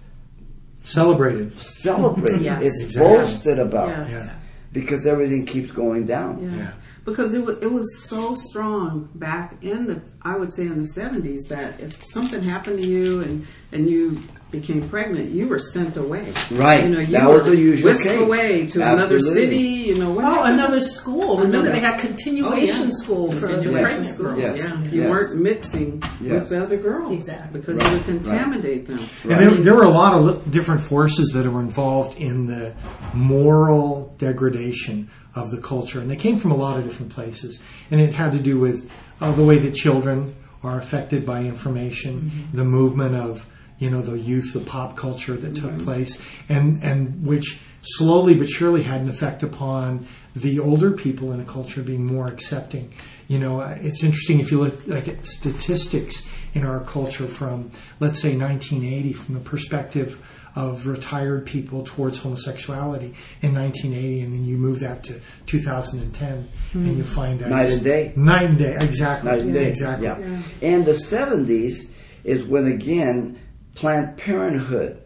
Celebrated. 0.83 1.57
celebrated. 1.59 2.41
Yes. 2.43 2.61
It's 2.63 2.83
Exactly. 2.83 3.17
boasted 3.17 3.59
about 3.59 3.87
Yes. 3.89 4.09
Yeah. 4.11 4.33
because 4.71 5.05
everything 5.07 5.45
keeps 5.45 5.71
going 5.71 6.05
down. 6.05 6.43
Yeah. 6.43 6.57
Yeah. 6.57 6.71
Because 7.05 7.35
it 7.35 7.45
was, 7.45 7.57
it 7.61 7.71
was 7.71 8.03
so 8.03 8.33
strong 8.33 9.09
back 9.13 9.63
in 9.63 9.85
the, 9.85 10.01
I 10.23 10.35
would 10.37 10.51
say 10.51 10.63
in 10.63 10.81
the 10.81 10.87
70s, 10.89 11.47
that 11.49 11.79
if 11.79 12.03
something 12.03 12.41
happened 12.41 12.81
to 12.81 12.87
you 12.87 13.21
and, 13.21 13.45
and 13.71 13.87
you 13.87 14.19
became 14.49 14.89
pregnant, 14.89 15.29
you 15.29 15.47
were 15.47 15.59
sent 15.59 15.97
away. 15.97 16.33
Right. 16.51 16.83
You 16.83 16.89
know, 16.89 16.99
you 17.01 17.07
That 17.11 17.27
were 17.27 17.35
was 17.35 17.43
the 17.45 17.57
usual 17.57 17.91
whisked 17.91 18.07
case. 18.07 18.19
away 18.19 18.65
to 18.67 18.81
another 18.81 19.19
city, 19.19 19.57
you 19.57 19.99
know. 19.99 20.11
What 20.11 20.25
Oh, 20.25 20.33
happened? 20.33 20.53
another 20.55 20.81
school. 20.81 21.37
Remember, 21.37 21.57
Another- 21.59 21.71
they 21.73 21.79
had 21.79 21.99
continuation 21.99 22.81
Oh, 22.81 22.85
yeah. 22.85 22.89
school 23.03 23.31
for 23.33 23.47
the 23.55 23.71
pregnant 23.71 24.07
school, 24.07 24.25
girls. 24.25 24.39
Yes. 24.39 24.57
Yeah, 24.59 24.83
you 24.85 25.01
Yes. 25.01 25.09
weren't 25.11 25.41
mixing 25.41 26.03
Yes. 26.21 26.31
with 26.41 26.49
the 26.49 26.63
other 26.63 26.77
girls. 26.77 27.13
Exactly. 27.13 27.59
Because 27.59 27.75
Right. 27.77 27.87
you 27.87 27.93
would 27.97 28.05
contaminate 28.05 28.87
them. 28.87 28.99
And 29.25 29.31
there, 29.31 29.51
there 29.51 29.75
were 29.75 29.83
a 29.83 29.89
lot 29.89 30.13
of 30.15 30.49
different 30.51 30.81
forces 30.81 31.33
that 31.33 31.45
were 31.51 31.59
involved 31.61 32.17
in 32.19 32.47
the 32.47 32.73
moral 33.13 34.15
degradation 34.17 35.09
of 35.35 35.51
the 35.51 35.61
culture, 35.61 35.99
and 35.99 36.09
they 36.09 36.15
came 36.15 36.37
from 36.37 36.51
a 36.51 36.55
lot 36.55 36.77
of 36.77 36.83
different 36.83 37.11
places. 37.11 37.59
And 37.91 37.99
it 37.99 38.15
had 38.15 38.31
to 38.31 38.39
do 38.39 38.57
with 38.57 38.89
uh, 39.19 39.33
the 39.33 39.43
way 39.43 39.57
that 39.57 39.73
children 39.73 40.35
are 40.63 40.79
affected 40.79 41.25
by 41.25 41.41
information, 41.43 42.49
the 42.53 42.63
movement 42.63 43.15
of 43.15 43.45
you 43.77 43.89
know 43.89 44.01
the 44.01 44.17
youth, 44.17 44.53
the 44.53 44.61
pop 44.61 44.95
culture 44.95 45.35
that 45.35 45.55
took 45.55 45.77
place, 45.79 46.21
and 46.47 46.81
and 46.81 47.25
which 47.25 47.59
slowly 47.81 48.33
but 48.33 48.47
surely 48.47 48.83
had 48.83 49.01
an 49.01 49.09
effect 49.09 49.43
upon 49.43 50.07
the 50.35 50.59
older 50.59 50.91
people 50.91 51.31
in 51.31 51.39
a 51.39 51.45
culture 51.45 51.83
being 51.83 52.05
more 52.05 52.27
accepting. 52.27 52.91
You 53.27 53.39
know, 53.39 53.59
uh, 53.59 53.77
it's 53.79 54.03
interesting 54.03 54.39
if 54.39 54.51
you 54.51 54.59
look 54.59 54.87
like 54.87 55.07
at 55.07 55.25
statistics 55.25 56.27
in 56.53 56.65
our 56.65 56.79
culture 56.79 57.27
from, 57.27 57.71
let's 57.99 58.19
say, 58.19 58.35
1980, 58.35 59.13
from 59.13 59.33
the 59.35 59.39
perspective 59.41 60.19
of 60.55 60.87
retired 60.87 61.45
people 61.45 61.83
towards 61.83 62.19
homosexuality 62.19 63.13
in 63.41 63.53
1980, 63.53 64.21
and 64.21 64.33
then 64.33 64.45
you 64.45 64.57
move 64.57 64.79
that 64.79 65.03
to 65.03 65.19
2010, 65.45 66.49
and 66.73 66.87
you 66.87 66.93
hmm. 66.93 67.01
find 67.01 67.39
that 67.39 67.49
Night 67.49 67.69
and 67.69 67.83
day. 67.83 68.13
night 68.15 68.49
and 68.49 68.57
day, 68.57 68.77
exactly, 68.79 69.31
Night 69.31 69.41
and 69.41 69.53
day. 69.53 69.67
exactly. 69.67 70.07
Yeah. 70.07 70.41
And 70.61 70.85
the 70.85 70.93
70s 70.93 71.89
is 72.23 72.43
when, 72.45 72.67
again, 72.67 73.39
Planned 73.75 74.17
Parenthood 74.17 75.01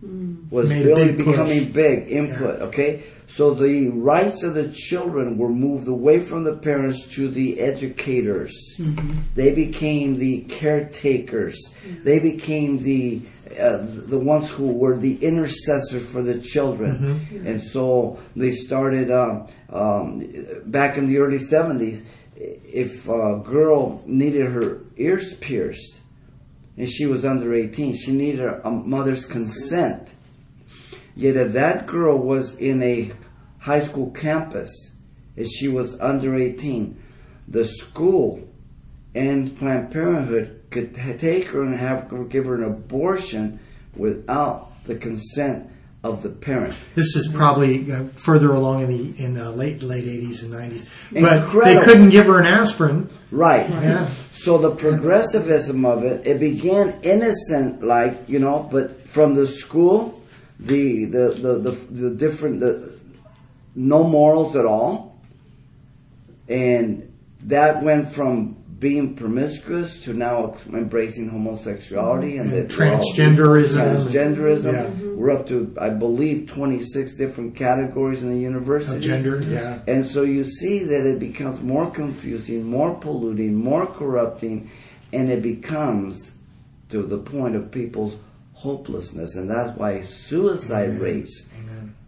hmm. 0.00 0.48
was 0.50 0.68
Made 0.68 0.86
really 0.86 1.04
big 1.06 1.16
push. 1.24 1.26
becoming 1.26 1.72
big 1.72 2.08
input, 2.08 2.60
okay? 2.62 3.04
So 3.26 3.54
the 3.54 3.88
rights 3.88 4.42
of 4.42 4.54
the 4.54 4.68
children 4.68 5.38
were 5.38 5.48
moved 5.48 5.88
away 5.88 6.20
from 6.20 6.44
the 6.44 6.56
parents 6.56 7.06
to 7.14 7.28
the 7.30 7.58
educators. 7.58 8.76
Mm-hmm. 8.78 9.18
They 9.34 9.52
became 9.52 10.16
the 10.16 10.42
caretakers. 10.42 11.58
They 12.02 12.18
became 12.18 12.82
the 12.82 13.22
uh, 13.58 13.78
the 13.82 14.18
ones 14.18 14.50
who 14.50 14.72
were 14.72 14.96
the 14.96 15.16
intercessors 15.24 16.08
for 16.08 16.22
the 16.22 16.40
children. 16.40 17.26
And 17.46 17.62
so 17.62 18.18
they 18.34 18.52
started 18.52 19.10
um, 19.10 19.48
um, 19.70 20.26
back 20.66 20.96
in 20.96 21.06
the 21.06 21.18
early 21.18 21.38
70s. 21.38 22.04
If 22.36 23.08
a 23.08 23.40
girl 23.44 24.02
needed 24.06 24.50
her 24.50 24.80
ears 24.96 25.34
pierced, 25.34 26.00
and 26.76 26.90
she 26.90 27.06
was 27.06 27.24
under 27.24 27.54
18. 27.54 27.94
She 27.94 28.12
needed 28.12 28.40
a 28.40 28.70
mother's 28.70 29.26
consent. 29.26 30.12
Yet 31.16 31.36
if 31.36 31.52
that 31.52 31.86
girl 31.86 32.18
was 32.18 32.56
in 32.56 32.82
a 32.82 33.12
high 33.58 33.80
school 33.80 34.10
campus 34.10 34.70
and 35.36 35.48
she 35.50 35.68
was 35.68 35.98
under 36.00 36.34
18, 36.34 37.00
the 37.46 37.64
school 37.64 38.48
and 39.14 39.56
Planned 39.58 39.92
Parenthood 39.92 40.62
could 40.70 40.94
take 40.94 41.48
her 41.48 41.62
and 41.62 41.78
have 41.78 42.10
her 42.10 42.24
give 42.24 42.46
her 42.46 42.56
an 42.56 42.64
abortion 42.64 43.60
without 43.94 44.70
the 44.86 44.96
consent 44.96 45.70
of 46.02 46.22
the 46.22 46.28
parent. 46.28 46.76
This 46.94 47.16
is 47.16 47.28
probably 47.28 47.90
uh, 47.90 48.04
further 48.14 48.52
along 48.52 48.82
in 48.82 48.88
the 48.88 49.24
in 49.24 49.34
the 49.34 49.50
late 49.50 49.82
late 49.82 50.04
80s 50.04 50.42
and 50.42 50.52
90s, 50.52 50.88
but 51.12 51.64
they 51.64 51.80
couldn't 51.80 52.10
give 52.10 52.26
her 52.26 52.38
an 52.38 52.46
aspirin. 52.46 53.08
Right. 53.30 53.68
Yeah. 53.68 54.06
So 54.32 54.58
the 54.58 54.72
progressivism 54.72 55.86
of 55.86 56.04
it, 56.04 56.26
it 56.26 56.38
began 56.38 57.00
innocent, 57.02 57.82
like 57.82 58.28
you 58.28 58.38
know, 58.38 58.68
but 58.70 59.08
from 59.08 59.34
the 59.34 59.46
school, 59.46 60.22
the 60.60 61.06
the 61.06 61.28
the 61.28 61.58
the, 61.58 61.70
the 61.70 62.10
different 62.10 62.60
the 62.60 62.98
no 63.74 64.04
morals 64.04 64.54
at 64.56 64.66
all, 64.66 65.18
and 66.48 67.10
that 67.44 67.82
went 67.82 68.08
from 68.08 68.56
being 68.84 69.16
promiscuous 69.16 69.98
to 70.04 70.12
now 70.12 70.54
embracing 70.70 71.30
homosexuality 71.30 72.36
and, 72.36 72.52
And 72.52 72.68
that 72.68 72.78
we're 72.78 72.92
all- 72.92 73.00
transgenderism. 73.00 74.04
Transgenderism. 74.04 74.72
Yeah. 74.74 74.84
Mm-hmm. 74.90 75.16
We're 75.16 75.30
up 75.30 75.46
to, 75.46 75.74
I 75.80 75.88
believe, 75.88 76.48
twenty 76.48 76.84
six 76.84 77.14
different 77.14 77.56
categories 77.56 78.22
in 78.22 78.28
the 78.28 78.38
university. 78.38 78.96
Of 78.96 79.02
gender, 79.02 79.40
yeah. 79.40 79.78
And 79.86 80.06
so 80.06 80.20
you 80.20 80.44
see 80.44 80.80
that 80.80 81.06
it 81.06 81.18
becomes 81.18 81.62
more 81.62 81.90
confusing, 81.90 82.64
more 82.64 82.94
polluting, 82.94 83.54
more 83.54 83.86
corrupting, 83.86 84.70
and 85.14 85.30
it 85.30 85.40
becomes 85.40 86.32
to 86.90 87.02
the 87.02 87.16
point 87.16 87.56
of 87.56 87.70
people's 87.70 88.16
hopelessness. 88.52 89.34
And 89.36 89.48
that's 89.48 89.78
why 89.78 90.02
suicide 90.02 90.98
rates 91.00 91.48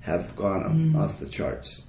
have 0.01 0.37
gone 0.37 0.63
up 0.63 0.73
mm. 0.73 0.95
off 0.95 1.19
the 1.21 1.27
charts. 1.27 1.85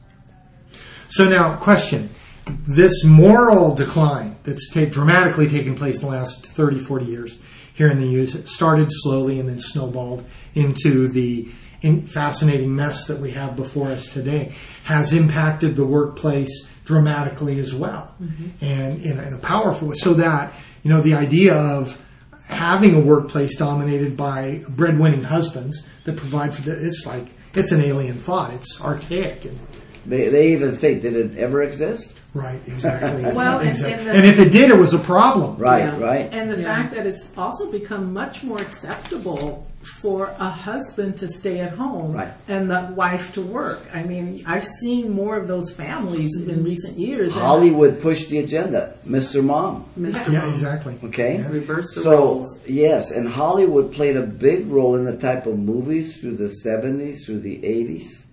So 1.09 1.27
now, 1.27 1.57
question. 1.57 2.09
This 2.49 3.03
moral 3.03 3.75
decline 3.75 4.35
that's 4.43 4.69
ta- 4.69 4.85
dramatically 4.85 5.47
taken 5.47 5.75
place 5.75 6.01
in 6.01 6.09
the 6.09 6.15
last 6.15 6.45
30, 6.45 6.79
40 6.79 7.05
years 7.05 7.37
here 7.73 7.89
in 7.89 7.99
the 7.99 8.07
U.S. 8.07 8.35
It 8.35 8.47
started 8.47 8.87
slowly 8.89 9.39
and 9.39 9.47
then 9.47 9.59
snowballed 9.59 10.25
into 10.55 11.07
the 11.07 11.49
in 11.81 12.07
fascinating 12.07 12.75
mess 12.75 13.05
that 13.05 13.19
we 13.19 13.31
have 13.31 13.55
before 13.55 13.89
us 13.89 14.11
today, 14.11 14.53
has 14.85 15.13
impacted 15.13 15.75
the 15.75 15.85
workplace 15.85 16.67
dramatically 16.85 17.59
as 17.59 17.75
well, 17.75 18.13
mm-hmm. 18.21 18.65
and 18.65 19.01
in, 19.03 19.19
in 19.19 19.33
a 19.33 19.37
powerful 19.37 19.89
way. 19.89 19.95
So 19.95 20.15
that, 20.15 20.53
you 20.83 20.89
know, 20.89 21.01
the 21.01 21.13
idea 21.13 21.55
of 21.55 22.03
having 22.47 22.95
a 22.95 22.99
workplace 22.99 23.57
dominated 23.57 24.15
by 24.15 24.63
breadwinning 24.69 25.23
husbands 25.23 25.85
that 26.05 26.17
provide 26.17 26.55
for 26.55 26.61
the, 26.61 26.83
it's 26.83 27.05
like, 27.05 27.27
it's 27.53 27.71
an 27.71 27.81
alien 27.81 28.15
thought. 28.15 28.53
It's 28.53 28.81
archaic. 28.81 29.45
And, 29.45 29.59
They, 30.05 30.29
they 30.29 30.53
even 30.53 30.71
think 30.71 31.01
did 31.01 31.15
it 31.15 31.37
ever 31.37 31.61
exist? 31.61 32.16
Right, 32.37 32.61
exactly. 32.67 33.23
Well, 33.33 33.59
and- 33.59 33.69
and 33.69 34.07
the- 34.07 34.11
and 34.13 34.25
if 34.25 34.39
it 34.39 34.51
did, 34.51 34.69
it 34.69 34.77
was 34.77 34.93
a 34.93 34.99
problem. 34.99 35.57
Right, 35.57 35.79
Yeah. 35.85 35.99
right. 35.99 36.29
And 36.31 36.49
the 36.51 36.59
Yeah. 36.61 36.75
fact 36.75 36.93
that 36.95 37.05
it's 37.05 37.29
also 37.37 37.71
become 37.71 38.13
much 38.13 38.43
more 38.43 38.59
acceptable 38.59 39.65
for 40.01 40.33
a 40.39 40.49
husband 40.49 41.15
to 41.17 41.27
stay 41.27 41.59
at 41.61 41.71
home 41.73 42.11
Right. 42.13 42.33
and 42.49 42.69
the 42.69 42.89
wife 42.95 43.31
to 43.33 43.41
work. 43.41 43.83
I 43.93 44.03
mean, 44.03 44.43
I've 44.45 44.65
seen 44.65 45.11
more 45.11 45.37
of 45.37 45.47
those 45.47 45.69
families 45.71 46.31
in 46.37 46.45
mm-hmm. 46.49 46.63
recent 46.63 46.97
years. 46.99 47.31
and- 47.31 47.39
Hollywood 47.41 48.01
pushed 48.01 48.29
the 48.29 48.39
agenda, 48.39 48.95
Mr. 49.07 49.41
Mom. 49.43 49.85
Mr. 49.97 50.33
Yeah, 50.33 50.39
Mom. 50.41 50.49
exactly. 50.49 50.95
Okay? 51.05 51.37
Yeah. 51.39 51.49
Reverse 51.49 51.93
the 51.93 52.01
so, 52.01 52.11
roles. 52.11 52.59
yes, 52.67 53.11
and 53.11 53.27
Hollywood 53.29 53.91
played 53.93 54.17
a 54.17 54.23
big 54.23 54.67
role 54.69 54.95
in 54.95 55.05
the 55.05 55.15
type 55.15 55.45
of 55.45 55.57
movies 55.57 56.17
through 56.17 56.35
the 56.35 56.49
70s, 56.65 57.25
through 57.25 57.39
the 57.39 57.57
80s, 57.63 58.23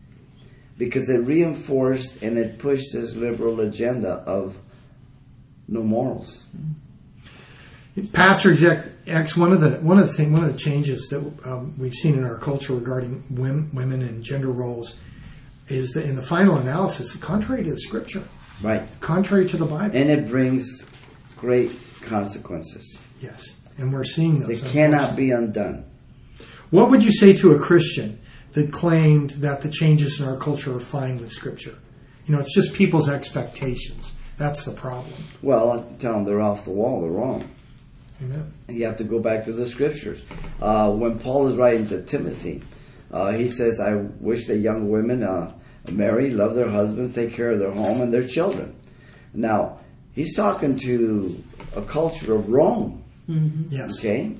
because 0.78 1.08
it 1.08 1.18
reinforced 1.18 2.22
and 2.22 2.36
it 2.38 2.58
pushed 2.58 2.92
this 2.92 3.14
liberal 3.16 3.60
agenda 3.60 4.22
of 4.26 4.56
no 5.68 5.82
morals. 5.82 6.46
Pastor 8.12 8.50
Exec 8.50 8.86
X, 9.06 9.36
one 9.36 9.52
of 9.52 9.60
the 9.60 9.70
one 9.76 9.98
of 9.98 10.08
the 10.08 10.12
thing, 10.12 10.32
one 10.32 10.42
of 10.44 10.52
the 10.52 10.58
changes 10.58 11.06
that 11.10 11.18
um, 11.44 11.72
we've 11.78 11.94
seen 11.94 12.14
in 12.14 12.24
our 12.24 12.36
culture 12.36 12.74
regarding 12.74 13.22
women, 13.30 13.70
women 13.72 14.02
and 14.02 14.22
gender 14.24 14.50
roles 14.50 14.96
is 15.68 15.92
that 15.92 16.04
in 16.04 16.16
the 16.16 16.22
final 16.22 16.56
analysis, 16.56 17.14
contrary 17.16 17.62
to 17.64 17.70
the 17.70 17.78
Scripture, 17.78 18.22
Right. 18.62 18.82
contrary 19.00 19.46
to 19.46 19.56
the 19.56 19.64
Bible. 19.64 19.96
And 19.96 20.10
it 20.10 20.26
brings 20.28 20.84
great 21.36 21.70
consequences. 22.02 23.00
yes, 23.20 23.54
and 23.78 23.92
we're 23.92 24.04
seeing 24.04 24.40
They 24.40 24.54
those. 24.54 24.62
cannot 24.64 25.14
be 25.16 25.30
undone. 25.30 25.84
What 26.70 26.90
would 26.90 27.04
you 27.04 27.12
say 27.12 27.32
to 27.34 27.52
a 27.52 27.58
Christian 27.60 28.18
that 28.54 28.72
claimed 28.72 29.30
that 29.30 29.62
the 29.62 29.70
changes 29.70 30.20
in 30.20 30.26
our 30.26 30.36
culture 30.36 30.74
are 30.74 30.80
fine 30.80 31.18
with 31.18 31.30
Scripture? 31.30 31.76
You 32.26 32.34
know, 32.34 32.40
it's 32.40 32.54
just 32.54 32.72
people's 32.74 33.08
expectations. 33.08 34.14
That's 34.38 34.64
the 34.64 34.72
problem. 34.72 35.14
Well, 35.42 35.70
I 35.72 36.00
tell 36.00 36.14
them 36.14 36.24
they're 36.24 36.40
off 36.40 36.64
the 36.64 36.70
wall, 36.70 37.02
they're 37.02 37.10
wrong. 37.10 37.48
Amen. 38.22 38.52
You 38.68 38.86
have 38.86 38.96
to 38.98 39.04
go 39.04 39.18
back 39.18 39.44
to 39.44 39.52
the 39.52 39.68
scriptures. 39.68 40.22
Uh, 40.60 40.90
when 40.92 41.18
Paul 41.18 41.48
is 41.48 41.56
writing 41.56 41.86
to 41.88 42.02
Timothy, 42.02 42.62
uh, 43.10 43.32
he 43.32 43.48
says, 43.48 43.80
I 43.80 43.94
wish 43.94 44.46
that 44.46 44.58
young 44.58 44.88
women 44.88 45.22
uh, 45.22 45.52
marry, 45.90 46.30
love 46.30 46.54
their 46.54 46.68
husbands, 46.70 47.14
take 47.14 47.34
care 47.34 47.50
of 47.50 47.58
their 47.58 47.72
home 47.72 48.00
and 48.00 48.12
their 48.14 48.26
children. 48.26 48.74
Now, 49.34 49.80
he's 50.12 50.34
talking 50.34 50.78
to 50.78 51.42
a 51.76 51.82
culture 51.82 52.34
of 52.34 52.48
Rome. 52.48 53.04
Yes. 53.68 53.98
Okay? 53.98 54.36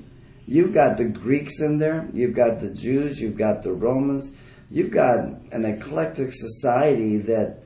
You've 0.47 0.73
got 0.73 0.97
the 0.97 1.05
Greeks 1.05 1.59
in 1.59 1.79
there, 1.79 2.07
you've 2.13 2.35
got 2.35 2.59
the 2.59 2.69
Jews, 2.69 3.19
you've 3.19 3.37
got 3.37 3.63
the 3.63 3.73
Romans, 3.73 4.29
you've 4.69 4.91
got 4.91 5.19
an 5.51 5.65
eclectic 5.65 6.31
society 6.31 7.17
that 7.17 7.63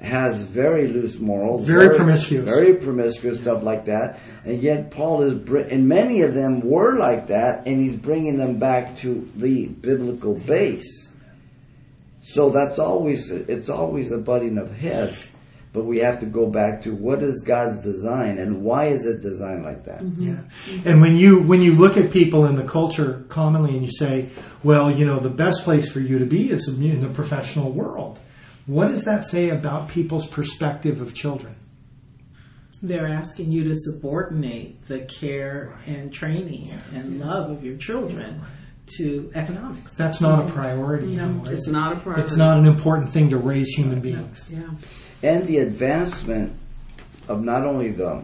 has 0.00 0.42
very 0.42 0.88
loose 0.88 1.18
morals, 1.18 1.66
Very 1.66 1.94
promiscuous. 1.96 2.44
very 2.44 2.74
promiscuous 2.74 3.40
stuff 3.40 3.62
like 3.62 3.86
that. 3.86 4.18
And 4.44 4.60
yet 4.62 4.90
Paul 4.90 5.22
is, 5.22 5.34
br- 5.34 5.58
and 5.58 5.88
many 5.88 6.22
of 6.22 6.34
them 6.34 6.60
were 6.60 6.98
like 6.98 7.28
that, 7.28 7.66
and 7.66 7.80
he's 7.80 7.96
bringing 7.96 8.36
them 8.36 8.58
back 8.58 8.98
to 8.98 9.28
the 9.36 9.66
biblical 9.68 10.38
base. 10.38 11.12
So 12.20 12.50
that's 12.50 12.78
always 12.78 13.30
it's 13.30 13.70
always 13.70 14.10
a 14.10 14.18
butting 14.18 14.58
of 14.58 14.72
heads. 14.74 15.30
But 15.76 15.84
we 15.84 15.98
have 15.98 16.20
to 16.20 16.26
go 16.26 16.46
back 16.46 16.84
to 16.84 16.94
what 16.94 17.22
is 17.22 17.44
God's 17.46 17.82
design 17.82 18.38
and 18.38 18.64
why 18.64 18.86
is 18.86 19.04
it 19.04 19.20
designed 19.20 19.62
like 19.62 19.84
that? 19.84 20.00
Mm-hmm. 20.00 20.22
Yeah. 20.22 20.32
Mm-hmm. 20.32 20.88
And 20.88 21.00
when 21.02 21.16
you 21.16 21.42
when 21.42 21.60
you 21.60 21.74
look 21.74 21.98
at 21.98 22.10
people 22.10 22.46
in 22.46 22.56
the 22.56 22.64
culture 22.64 23.26
commonly 23.28 23.72
and 23.72 23.82
you 23.82 23.92
say, 23.92 24.30
well, 24.62 24.90
you 24.90 25.04
know, 25.04 25.20
the 25.20 25.28
best 25.28 25.64
place 25.64 25.92
for 25.92 26.00
you 26.00 26.18
to 26.18 26.24
be 26.24 26.48
is 26.48 26.66
in 26.66 27.02
the 27.02 27.10
professional 27.10 27.72
world. 27.72 28.18
What 28.64 28.88
does 28.88 29.04
that 29.04 29.26
say 29.26 29.50
about 29.50 29.90
people's 29.90 30.26
perspective 30.26 31.02
of 31.02 31.12
children? 31.12 31.56
They're 32.80 33.06
asking 33.06 33.52
you 33.52 33.64
to 33.64 33.74
subordinate 33.74 34.88
the 34.88 35.00
care 35.00 35.76
and 35.86 36.10
training 36.10 36.70
and 36.94 37.20
love 37.20 37.50
of 37.50 37.62
your 37.62 37.76
children 37.76 38.40
to 38.96 39.30
economics. 39.34 39.94
That's 39.94 40.22
not 40.22 40.38
a 40.38 40.42
mm-hmm. 40.44 40.54
priority. 40.54 41.16
No, 41.16 41.24
anymore, 41.24 41.52
It's 41.52 41.68
it? 41.68 41.72
not 41.72 41.92
a 41.92 41.96
priority. 41.96 42.22
It's 42.22 42.36
not 42.36 42.58
an 42.58 42.64
important 42.64 43.10
thing 43.10 43.28
to 43.28 43.36
raise 43.36 43.68
human 43.74 44.00
beings. 44.00 44.48
Yeah. 44.50 44.70
And 45.22 45.46
the 45.46 45.58
advancement 45.58 46.52
of 47.28 47.42
not 47.42 47.64
only 47.64 47.90
the 47.90 48.22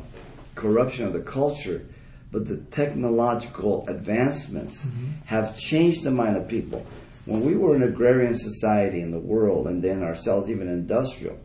corruption 0.55 1.07
of 1.07 1.13
the 1.13 1.21
culture, 1.21 1.85
but 2.31 2.47
the 2.47 2.57
technological 2.57 3.87
advancements 3.89 4.85
mm-hmm. 4.85 5.11
have 5.27 5.59
changed 5.59 6.03
the 6.03 6.11
mind 6.11 6.37
of 6.37 6.49
people. 6.49 6.87
When 7.27 7.45
we 7.45 7.55
were 7.55 7.75
an 7.75 7.83
agrarian 7.83 8.35
society 8.35 9.01
in 9.01 9.11
the 9.11 9.19
world, 9.19 9.67
and 9.67 9.83
then 9.83 10.03
ourselves 10.03 10.51
even 10.51 10.69
industrial, 10.69 11.39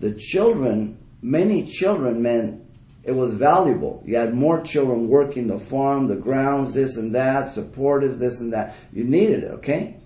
the 0.00 0.12
children, 0.14 0.98
many 1.22 1.66
children 1.66 2.22
meant 2.22 2.62
it 3.02 3.12
was 3.12 3.32
valuable. 3.32 4.02
You 4.04 4.16
had 4.16 4.34
more 4.34 4.62
children 4.62 5.08
working 5.08 5.46
the 5.46 5.58
farm, 5.58 6.06
the 6.06 6.16
grounds, 6.16 6.74
this 6.74 6.96
and 6.96 7.14
that, 7.14 7.54
supportive, 7.54 8.18
this 8.18 8.40
and 8.40 8.52
that. 8.52 8.76
You 8.92 9.04
needed 9.04 9.44
it, 9.44 9.50
okay? 9.52 9.96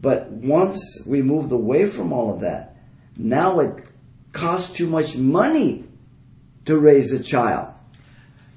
But 0.00 0.30
once 0.30 1.02
we 1.06 1.22
moved 1.22 1.50
away 1.52 1.86
from 1.86 2.12
all 2.12 2.32
of 2.32 2.40
that, 2.40 2.71
now 3.16 3.60
it 3.60 3.84
costs 4.32 4.72
too 4.72 4.86
much 4.88 5.16
money 5.16 5.84
to 6.64 6.78
raise 6.78 7.12
a 7.12 7.22
child. 7.22 7.68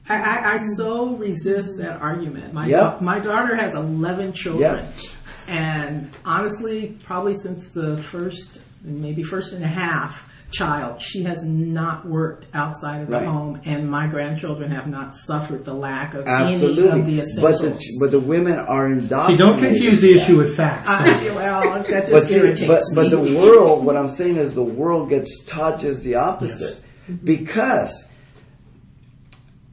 I, 0.07 0.15
I, 0.15 0.53
I 0.55 0.57
so 0.77 1.15
resist 1.15 1.77
that 1.79 1.99
argument. 1.99 2.53
My 2.53 2.69
da- 2.69 2.99
my 3.01 3.19
daughter 3.19 3.55
has 3.55 3.73
eleven 3.73 4.33
children, 4.33 4.85
Yeah. 4.85 4.91
and 5.47 6.11
honestly, 6.23 6.97
probably 7.03 7.33
since 7.33 7.71
the 7.71 7.97
first, 7.97 8.61
maybe 8.83 9.23
first 9.23 9.53
and 9.53 9.63
a 9.63 9.67
half 9.67 10.31
child, 10.57 11.01
she 11.01 11.23
has 11.23 11.43
not 11.43 12.07
worked 12.07 12.47
outside 12.53 13.01
of 13.01 13.09
the 13.09 13.17
Right. 13.17 13.25
home, 13.25 13.61
and 13.65 13.89
my 13.89 14.07
grandchildren 14.07 14.71
have 14.71 14.87
not 14.87 15.13
suffered 15.13 15.65
the 15.65 15.73
lack 15.73 16.13
of 16.13 16.25
Absolutely. 16.27 16.89
any 16.89 16.99
of 16.99 17.05
the 17.05 17.41
but 17.41 17.51
essentials. 17.55 17.79
the 17.81 17.97
but 17.99 18.11
the 18.11 18.19
women 18.19 18.53
are 18.59 18.87
indoctrinated. 18.87 19.31
See, 19.31 19.37
don't 19.37 19.59
confuse 19.59 20.01
the 20.01 20.13
issue 20.13 20.37
with 20.37 20.55
facts. 20.55 20.89
I, 20.89 21.29
well, 21.35 21.83
that 21.83 22.07
just 22.07 22.11
But, 22.11 22.31
irritates 22.31 22.67
but, 22.67 22.81
but 22.95 23.03
me. 23.03 23.09
the 23.31 23.37
world, 23.39 23.85
what 23.85 23.97
I'm 23.97 24.09
saying 24.09 24.37
is 24.37 24.53
the 24.53 24.63
world 24.63 25.09
gets 25.09 25.43
taught 25.45 25.79
just 25.81 26.03
the 26.03 26.15
opposite. 26.15 26.81
Mm-hmm. 27.09 27.25
Because 27.25 28.05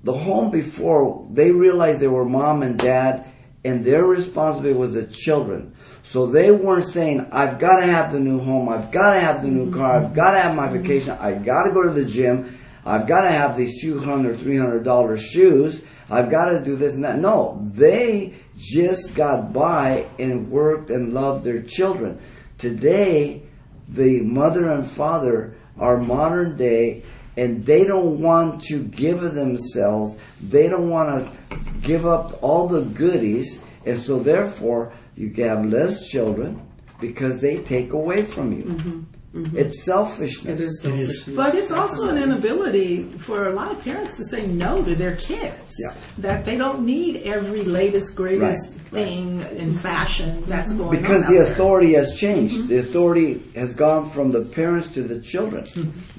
the 0.05 0.13
home 0.13 0.51
before, 0.51 1.27
they 1.33 1.51
realized 1.53 2.01
they 2.01 2.09
were 2.09 2.25
mom 2.25 2.63
and 2.63 2.79
dad, 2.79 3.27
and 3.65 3.85
their 3.85 4.05
responsibility 4.05 4.77
was 4.79 4.95
the 4.95 5.05
children. 5.07 5.75
So 6.05 6.27
they 6.27 6.51
weren't 6.51 6.87
saying, 6.87 7.29
I've 7.33 7.59
got 7.59 7.81
to 7.81 7.87
have 7.87 8.13
the 8.13 8.21
new 8.21 8.41
home, 8.41 8.69
I've 8.69 8.91
got 8.91 9.15
to 9.15 9.21
have 9.21 9.43
the 9.43 9.49
new 9.49 9.73
car, 9.73 10.03
I've 10.03 10.15
got 10.15 10.33
to 10.33 10.41
have 10.41 10.57
my 10.57 10.69
vacation, 10.69 11.17
I've 11.21 11.45
got 11.45 11.65
to 11.65 11.73
go 11.73 11.85
to 11.85 11.91
the 11.91 12.05
gym, 12.05 12.59
I've 12.85 13.07
got 13.07 13.23
to 13.23 13.31
have 13.31 13.57
these 13.57 13.81
two 13.81 14.01
hundred, 14.01 14.41
three 14.41 14.57
hundred 14.57 14.83
dollar 14.85 15.17
$300 15.17 15.21
shoes, 15.21 15.83
I've 16.11 16.31
got 16.31 16.51
to 16.51 16.65
do 16.65 16.77
this 16.77 16.95
and 16.95 17.05
that. 17.05 17.19
No, 17.19 17.63
they 17.65 18.35
just 18.59 19.15
got 19.15 19.53
by 19.53 20.07
and 20.19 20.51
worked 20.51 20.91
and 20.91 21.15
loved 21.15 21.45
their 21.45 21.63
children. 21.63 22.21
Today, 22.59 23.43
the 23.89 24.21
mother 24.21 24.71
and 24.71 24.89
father 24.91 25.55
are 25.79 25.97
modern 25.97 26.57
day 26.57 27.03
and 27.37 27.65
they 27.65 27.85
don't 27.85 28.21
want 28.21 28.63
to 28.65 28.83
give 28.85 29.21
themselves. 29.21 30.19
They 30.43 30.69
don't 30.69 30.91
want 30.91 31.25
to 31.51 31.81
give 31.81 32.07
up 32.07 32.43
all 32.43 32.69
the 32.69 32.83
goodies. 32.83 33.63
And 33.87 34.01
so 34.01 34.19
therefore, 34.19 34.93
you 35.17 35.33
have 35.45 35.65
less 35.67 36.09
children 36.09 36.61
because 37.01 37.41
they 37.41 37.59
take 37.59 37.93
away 37.93 38.25
from 38.25 38.53
you. 38.53 38.65
Mm-hmm. 38.65 39.03
Mm-hmm. 39.35 39.57
It's 39.57 39.83
selfishness. 39.83 40.61
It 40.61 40.61
is 40.61 40.85
It 40.85 40.95
is. 40.95 41.25
selfishness. 41.25 41.37
But 41.37 41.55
it's 41.55 41.71
also 41.71 42.07
an 42.09 42.23
inability 42.23 43.05
for 43.05 43.49
a 43.49 43.53
lot 43.55 43.71
of 43.73 43.83
parents 43.83 44.15
to 44.19 44.25
say 44.25 44.47
no 44.47 44.85
to 44.85 44.95
their 44.95 45.17
kids. 45.17 45.75
Yeah. 45.81 45.95
That 46.19 46.45
they 46.45 46.57
don't 46.59 46.85
need 46.85 47.23
every 47.25 47.63
latest, 47.63 48.15
greatest 48.15 48.73
Right, 48.75 48.81
right. 48.83 48.91
thing 48.93 49.41
in 49.57 49.73
fashion 49.79 50.45
that's 50.47 50.71
mm-hmm. 50.73 50.83
going 50.83 51.01
Because 51.01 51.23
on. 51.25 51.29
Because 51.33 51.35
the 51.35 51.41
out 51.41 51.45
there. 51.45 51.53
authority 51.55 51.93
has 51.95 52.15
changed. 52.15 52.69
The 52.69 52.79
authority 52.81 53.43
has 53.55 53.73
gone 53.73 54.11
from 54.11 54.33
the 54.33 54.43
parents 54.43 54.89
to 54.95 55.03
the 55.03 55.19
children. 55.21 55.65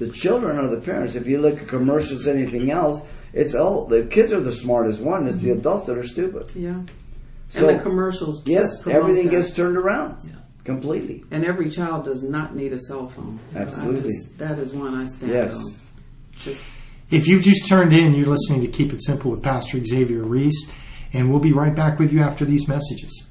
The 0.00 0.10
children 0.10 0.58
are 0.58 0.68
the 0.68 0.80
parents. 0.80 1.14
If 1.14 1.28
you 1.28 1.38
look 1.38 1.62
at 1.62 1.68
commercials, 1.68 2.26
anything 2.26 2.72
else, 2.72 3.00
it's 3.32 3.54
all 3.54 3.86
the 3.86 4.06
kids 4.06 4.32
are 4.32 4.40
the 4.40 4.54
smartest 4.54 5.00
one. 5.00 5.28
It's 5.28 5.36
the 5.38 5.50
adults 5.50 5.86
that 5.86 5.96
are 5.98 6.04
stupid. 6.06 6.50
Yeah. 6.56 6.80
So 7.50 7.68
and 7.68 7.78
the 7.78 7.82
commercials. 7.82 8.42
yes, 8.46 8.66
everything 8.86 9.26
that. 9.26 9.30
gets 9.42 9.52
turned 9.52 9.76
around 9.76 10.18
completely. 10.64 11.22
And 11.30 11.44
every 11.44 11.68
child 11.70 12.04
does 12.06 12.22
not 12.22 12.56
need 12.56 12.72
a 12.72 12.78
cell 12.78 13.06
phone. 13.06 13.38
Absolutely. 13.54 14.10
just- 14.10 14.38
that 14.38 14.58
is 14.58 14.72
one 14.72 14.94
I 14.94 15.04
stand 15.06 15.30
Yes. 15.32 15.54
on. 15.54 15.64
Just 16.36 16.62
If 17.10 17.28
you've 17.28 17.42
just 17.42 17.68
turned 17.68 17.92
in, 17.92 18.14
you're 18.14 18.26
listening 18.28 18.62
to 18.62 18.66
Keep 18.68 18.92
It 18.92 19.02
Simple 19.02 19.30
with 19.30 19.42
Pastor 19.42 19.84
Xavier 19.84 20.22
Reese, 20.24 20.70
and 21.12 21.30
we'll 21.30 21.38
be 21.38 21.52
right 21.52 21.74
back 21.74 21.98
with 21.98 22.12
you 22.12 22.20
after 22.20 22.44
these 22.44 22.66
messages. 22.66 23.24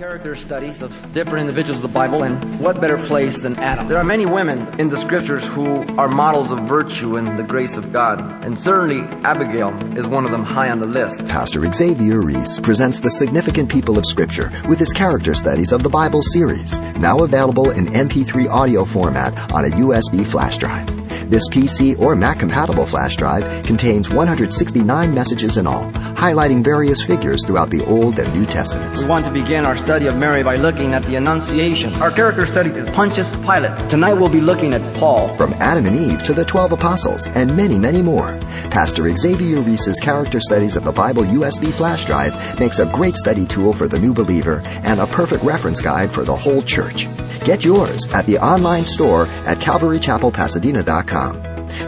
Character 0.00 0.34
studies 0.34 0.80
of 0.80 0.90
different 1.12 1.40
individuals 1.40 1.76
of 1.76 1.82
the 1.82 1.94
Bible, 1.94 2.22
and 2.22 2.58
what 2.58 2.80
better 2.80 2.96
place 3.04 3.42
than 3.42 3.54
Adam? 3.56 3.86
There 3.86 3.98
are 3.98 4.04
many 4.04 4.24
women 4.24 4.80
in 4.80 4.88
the 4.88 4.96
scriptures 4.96 5.46
who 5.48 5.82
are 5.98 6.08
models 6.08 6.50
of 6.50 6.60
virtue 6.60 7.18
and 7.18 7.38
the 7.38 7.42
grace 7.42 7.76
of 7.76 7.92
God, 7.92 8.18
and 8.42 8.58
certainly 8.58 9.00
Abigail 9.26 9.74
is 9.98 10.06
one 10.06 10.24
of 10.24 10.30
them 10.30 10.42
high 10.42 10.70
on 10.70 10.80
the 10.80 10.86
list. 10.86 11.28
Pastor 11.28 11.70
Xavier 11.70 12.22
Reese 12.22 12.58
presents 12.60 13.00
the 13.00 13.10
significant 13.10 13.70
people 13.70 13.98
of 13.98 14.06
Scripture 14.06 14.50
with 14.66 14.78
his 14.78 14.94
character 14.94 15.34
studies 15.34 15.70
of 15.70 15.82
the 15.82 15.90
Bible 15.90 16.22
series, 16.22 16.78
now 16.96 17.18
available 17.18 17.70
in 17.70 17.88
MP3 17.88 18.48
audio 18.48 18.86
format 18.86 19.52
on 19.52 19.66
a 19.66 19.76
USB 19.76 20.26
flash 20.26 20.56
drive. 20.56 20.99
This 21.30 21.48
PC 21.48 21.96
or 22.00 22.16
Mac 22.16 22.40
compatible 22.40 22.84
flash 22.84 23.14
drive 23.14 23.62
contains 23.62 24.10
169 24.10 25.14
messages 25.14 25.58
in 25.58 25.66
all, 25.68 25.88
highlighting 25.92 26.64
various 26.64 27.06
figures 27.06 27.46
throughout 27.46 27.70
the 27.70 27.84
Old 27.84 28.18
and 28.18 28.34
New 28.34 28.44
Testaments. 28.46 29.00
We 29.00 29.06
want 29.06 29.26
to 29.26 29.30
begin 29.30 29.64
our 29.64 29.76
study 29.76 30.08
of 30.08 30.16
Mary 30.16 30.42
by 30.42 30.56
looking 30.56 30.92
at 30.92 31.04
the 31.04 31.14
Annunciation. 31.14 31.94
Our 32.02 32.10
character 32.10 32.46
study 32.46 32.70
is 32.70 32.90
Pontius 32.90 33.30
Pilate. 33.42 33.88
Tonight 33.88 34.14
we'll 34.14 34.28
be 34.28 34.40
looking 34.40 34.74
at 34.74 34.96
Paul. 34.96 35.32
From 35.36 35.52
Adam 35.60 35.86
and 35.86 35.94
Eve 35.94 36.20
to 36.24 36.32
the 36.32 36.44
12 36.44 36.72
apostles 36.72 37.28
and 37.28 37.56
many, 37.56 37.78
many 37.78 38.02
more. 38.02 38.36
Pastor 38.72 39.08
Xavier 39.16 39.60
Reese's 39.60 40.00
Character 40.00 40.40
Studies 40.40 40.74
of 40.74 40.82
the 40.82 40.90
Bible 40.90 41.22
USB 41.22 41.72
flash 41.72 42.06
drive 42.06 42.58
makes 42.58 42.80
a 42.80 42.86
great 42.86 43.14
study 43.14 43.46
tool 43.46 43.72
for 43.72 43.86
the 43.86 44.00
new 44.00 44.12
believer 44.12 44.62
and 44.82 44.98
a 44.98 45.06
perfect 45.06 45.44
reference 45.44 45.80
guide 45.80 46.10
for 46.10 46.24
the 46.24 46.34
whole 46.34 46.62
church. 46.62 47.06
Get 47.44 47.64
yours 47.64 48.06
at 48.12 48.26
the 48.26 48.38
online 48.38 48.84
store 48.84 49.26
at 49.46 49.58
calvarychapelpasadena.com. 49.58 51.19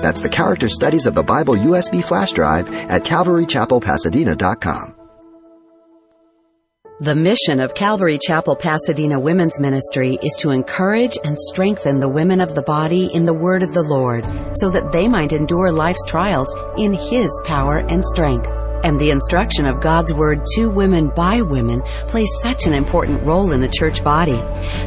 That's 0.03 0.23
the 0.23 0.29
Character 0.29 0.69
Studies 0.69 1.07
of 1.07 1.15
the 1.15 1.23
Bible 1.23 1.55
USB 1.55 2.05
flash 2.05 2.33
drive 2.33 2.69
at 2.69 3.05
calvarychapelpasadena.com. 3.05 4.97
The 7.01 7.17
mission 7.17 7.59
of 7.59 7.75
Calvary 7.75 8.17
Chapel 8.17 8.55
Pasadena 8.55 9.19
Women's 9.19 9.59
Ministry 9.59 10.21
is 10.23 10.37
to 10.39 10.51
encourage 10.51 11.19
and 11.25 11.37
strengthen 11.37 11.99
the 11.99 12.09
women 12.09 12.41
of 12.41 12.55
the 12.55 12.63
body 12.63 13.11
in 13.13 13.27
the 13.27 13.35
word 13.35 13.65
of 13.65 13.75
the 13.75 13.83
Lord 13.83 14.25
so 14.57 14.71
that 14.71 14.93
they 14.93 15.09
might 15.09 15.33
endure 15.33 15.73
life's 15.73 16.05
trials 16.07 16.55
in 16.79 16.95
His 16.95 17.43
power 17.45 17.79
and 17.79 18.05
strength. 18.05 18.62
And 18.85 18.99
the 18.99 19.11
instruction 19.11 19.67
of 19.67 19.81
God's 19.81 20.13
Word 20.13 20.45
to 20.55 20.69
women 20.69 21.09
by 21.15 21.43
women 21.43 21.83
plays 22.09 22.31
such 22.41 22.67
an 22.67 22.73
important 22.73 23.23
role 23.23 23.53
in 23.53 23.61
the 23.61 23.69
church 23.69 24.03
body. 24.03 24.41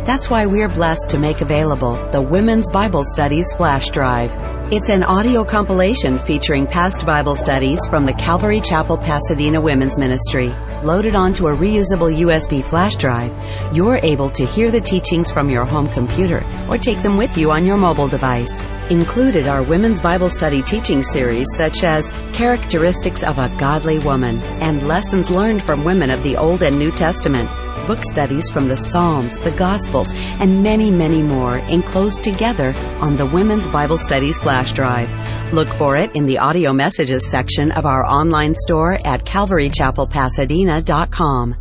That's 0.06 0.30
why 0.30 0.46
we're 0.46 0.70
blessed 0.70 1.10
to 1.10 1.18
make 1.18 1.42
available 1.42 1.96
the 2.12 2.22
Women's 2.22 2.70
Bible 2.72 3.04
Studies 3.06 3.52
Flash 3.54 3.90
Drive. 3.90 4.36
It's 4.72 4.90
an 4.90 5.04
audio 5.04 5.46
compilation 5.46 6.18
featuring 6.18 6.66
past 6.66 7.06
Bible 7.06 7.36
studies 7.36 7.80
from 7.88 8.06
the 8.06 8.14
Calvary 8.14 8.62
Chapel 8.62 8.98
Pasadena 8.98 9.62
Women's 9.62 10.00
Ministry. 10.00 10.54
Loaded 10.84 11.16
onto 11.16 11.48
a 11.48 11.56
reusable 11.56 12.14
USB 12.16 12.64
flash 12.64 12.96
drive, 12.96 13.34
you're 13.74 14.00
able 14.04 14.30
to 14.32 14.46
hear 14.46 14.72
the 14.72 14.82
teachings 14.82 15.32
from 15.32 15.50
your 15.50 15.66
home 15.66 15.88
computer 15.88 16.44
or 16.70 16.78
take 16.78 17.02
them 17.02 17.18
with 17.18 17.38
you 17.38 17.52
on 17.52 17.66
your 17.66 17.78
mobile 17.78 18.08
device. 18.08 18.62
Included 18.90 19.48
are 19.48 19.64
women's 19.64 20.00
Bible 20.00 20.30
study 20.30 20.62
teaching 20.62 21.02
series 21.02 21.48
such 21.56 21.84
as 21.84 22.12
Characteristics 22.34 23.24
of 23.24 23.40
a 23.40 23.50
Godly 23.58 23.98
Woman 24.00 24.40
and 24.62 24.88
Lessons 24.88 25.32
Learned 25.32 25.64
from 25.64 25.84
Women 25.84 26.12
of 26.12 26.22
the 26.22 26.38
Old 26.38 26.62
and 26.62 26.78
New 26.78 26.92
Testament, 26.92 27.52
book 27.86 28.04
studies 28.04 28.50
from 28.50 28.68
the 28.68 28.76
Psalms, 28.76 29.38
the 29.40 29.52
Gospels, 29.52 30.12
and 30.40 30.64
many, 30.64 30.92
many 30.92 31.24
more 31.24 31.58
enclosed 31.58 32.24
together 32.24 32.74
on 33.00 33.16
the 33.16 33.26
Women's 33.26 33.68
Bible 33.68 33.98
Studies 33.98 34.38
flash 34.38 34.74
drive. 34.74 35.10
Look 35.54 35.70
for 35.70 35.96
it 35.98 36.16
in 36.16 36.26
the 36.26 36.40
audio 36.40 36.74
messages 36.74 37.30
section 37.30 37.72
of 37.72 37.86
our 37.86 38.04
online 38.04 38.56
store 38.56 39.00
at 39.06 39.24
calvarychapelpasadena.com. 39.26 41.56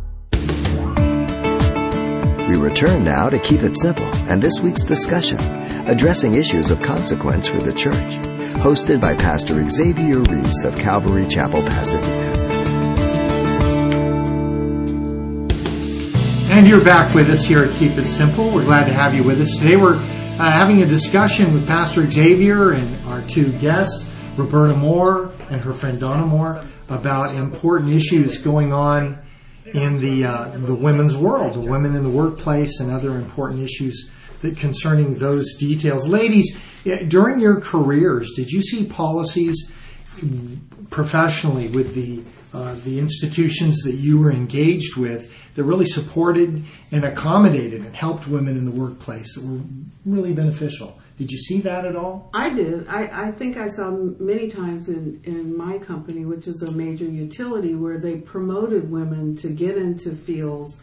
We 2.49 2.57
return 2.57 3.03
now 3.03 3.29
to 3.29 3.37
Keep 3.39 3.63
It 3.63 3.75
Simple 3.75 4.05
and 4.29 4.41
this 4.41 4.59
week's 4.61 4.83
discussion, 4.83 5.39
addressing 5.87 6.35
issues 6.35 6.71
of 6.71 6.81
consequence 6.81 7.47
for 7.47 7.57
the 7.57 7.73
church, 7.73 8.15
hosted 8.61 9.01
by 9.01 9.15
Pastor 9.15 9.67
Xavier 9.67 10.19
Ries 10.19 10.63
of 10.63 10.77
Calvary 10.77 11.27
Chapel, 11.27 11.63
Pasadena. 11.63 12.34
And 16.55 16.65
you're 16.65 16.81
back 16.81 17.13
with 17.13 17.29
us 17.29 17.43
here 17.43 17.63
at 17.63 17.73
Keep 17.73 17.97
It 17.97 18.07
Simple. 18.07 18.49
We're 18.49 18.63
glad 18.63 18.85
to 18.85 18.93
have 18.93 19.13
you 19.13 19.23
with 19.23 19.41
us. 19.41 19.57
Today 19.57 19.75
we're 19.75 19.97
uh, 19.97 20.49
having 20.49 20.81
a 20.83 20.85
discussion 20.85 21.53
with 21.53 21.67
Pastor 21.67 22.09
Xavier 22.09 22.71
and 22.71 23.05
our 23.07 23.21
two 23.23 23.51
guests, 23.59 24.09
Roberta 24.37 24.73
Moore 24.73 25.33
and 25.49 25.59
her 25.59 25.73
friend 25.73 25.99
Donna 25.99 26.25
Moore, 26.25 26.63
about 26.87 27.35
important 27.35 27.91
issues 27.91 28.37
going 28.37 28.71
on 28.71 29.19
in 29.73 29.99
the 29.99 30.23
uh, 30.23 30.47
the 30.59 30.73
women's 30.73 31.17
world, 31.17 31.55
the 31.55 31.59
women 31.59 31.93
in 31.93 32.03
the 32.03 32.09
workplace, 32.09 32.79
and 32.79 32.89
other 32.89 33.17
important 33.17 33.61
issues 33.61 34.09
that 34.41 34.55
concerning 34.55 35.15
those 35.15 35.55
details. 35.55 36.07
Ladies, 36.07 36.57
during 37.09 37.41
your 37.41 37.59
careers, 37.59 38.31
did 38.33 38.49
you 38.49 38.61
see 38.61 38.85
policies 38.85 39.69
professionally 40.89 41.67
with 41.67 41.95
the 41.95 42.23
uh, 42.53 42.75
the 42.85 42.97
institutions 42.97 43.81
that 43.81 43.95
you 43.95 44.21
were 44.21 44.31
engaged 44.31 44.95
with 44.95 45.29
that 45.55 45.63
really 45.63 45.85
supported 45.85 46.63
and 46.91 47.03
accommodated 47.03 47.81
and 47.81 47.95
helped 47.95 48.27
women 48.27 48.57
in 48.57 48.65
the 48.65 48.71
workplace 48.71 49.35
that 49.35 49.43
were 49.43 49.61
really 50.05 50.33
beneficial. 50.33 50.99
Did 51.17 51.31
you 51.31 51.37
see 51.37 51.61
that 51.61 51.85
at 51.85 51.95
all? 51.95 52.29
I 52.33 52.53
did. 52.53 52.87
I, 52.89 53.27
I 53.27 53.31
think 53.31 53.55
I 53.55 53.69
saw 53.69 53.89
many 53.89 54.49
times 54.49 54.89
in, 54.89 55.21
in 55.23 55.57
my 55.57 55.77
company, 55.79 56.25
which 56.25 56.45
is 56.45 56.61
a 56.61 56.71
major 56.73 57.05
utility, 57.05 57.73
where 57.73 57.97
they 57.97 58.17
promoted 58.17 58.91
women 58.91 59.37
to 59.37 59.49
get 59.49 59.77
into 59.77 60.13
fields 60.13 60.77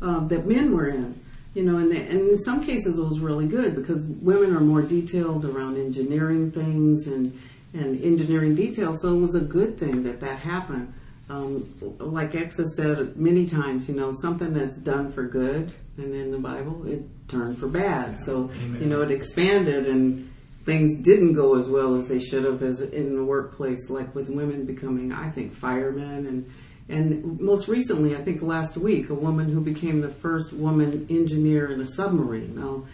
um, 0.00 0.28
that 0.28 0.46
men 0.46 0.74
were 0.74 0.88
in. 0.88 1.20
You 1.52 1.64
know, 1.64 1.76
and, 1.76 1.92
and 1.92 2.20
in 2.20 2.38
some 2.38 2.64
cases 2.64 2.98
it 2.98 3.02
was 3.02 3.20
really 3.20 3.46
good 3.46 3.76
because 3.76 4.06
women 4.06 4.56
are 4.56 4.60
more 4.60 4.82
detailed 4.82 5.44
around 5.44 5.76
engineering 5.76 6.50
things 6.50 7.06
and, 7.06 7.38
and 7.74 8.02
engineering 8.02 8.54
details. 8.54 9.02
So 9.02 9.14
it 9.14 9.20
was 9.20 9.34
a 9.34 9.40
good 9.40 9.78
thing 9.78 10.02
that 10.04 10.18
that 10.20 10.40
happened 10.40 10.92
um, 11.28 11.96
like 11.98 12.34
X 12.34 12.58
has 12.58 12.76
said 12.76 13.16
many 13.16 13.46
times, 13.46 13.88
you 13.88 13.94
know, 13.94 14.12
something 14.12 14.52
that's 14.52 14.76
done 14.76 15.10
for 15.12 15.24
good, 15.24 15.72
and 15.96 16.14
in 16.14 16.30
the 16.30 16.38
Bible 16.38 16.86
it 16.86 17.02
turned 17.28 17.58
for 17.58 17.68
bad. 17.68 18.10
Yeah. 18.10 18.16
So, 18.16 18.50
Amen. 18.62 18.82
you 18.82 18.86
know, 18.86 19.02
it 19.02 19.10
expanded 19.10 19.86
and 19.86 20.30
things 20.64 21.00
didn't 21.02 21.34
go 21.34 21.58
as 21.58 21.68
well 21.68 21.94
as 21.94 22.08
they 22.08 22.18
should 22.18 22.44
have 22.44 22.62
as 22.62 22.80
in 22.80 23.16
the 23.16 23.24
workplace, 23.24 23.90
like 23.90 24.14
with 24.14 24.28
women 24.28 24.66
becoming, 24.66 25.12
I 25.12 25.30
think, 25.30 25.52
firemen 25.52 26.26
and 26.26 26.50
and 26.88 27.40
most 27.40 27.66
recently, 27.66 28.14
I 28.14 28.20
think 28.20 28.42
last 28.42 28.76
week, 28.76 29.08
a 29.08 29.14
woman 29.14 29.50
who 29.50 29.60
became 29.60 30.02
the 30.02 30.10
first 30.10 30.52
woman 30.52 31.06
engineer 31.08 31.72
in 31.72 31.80
a 31.80 31.86
submarine. 31.86 32.54
Now, 32.56 32.84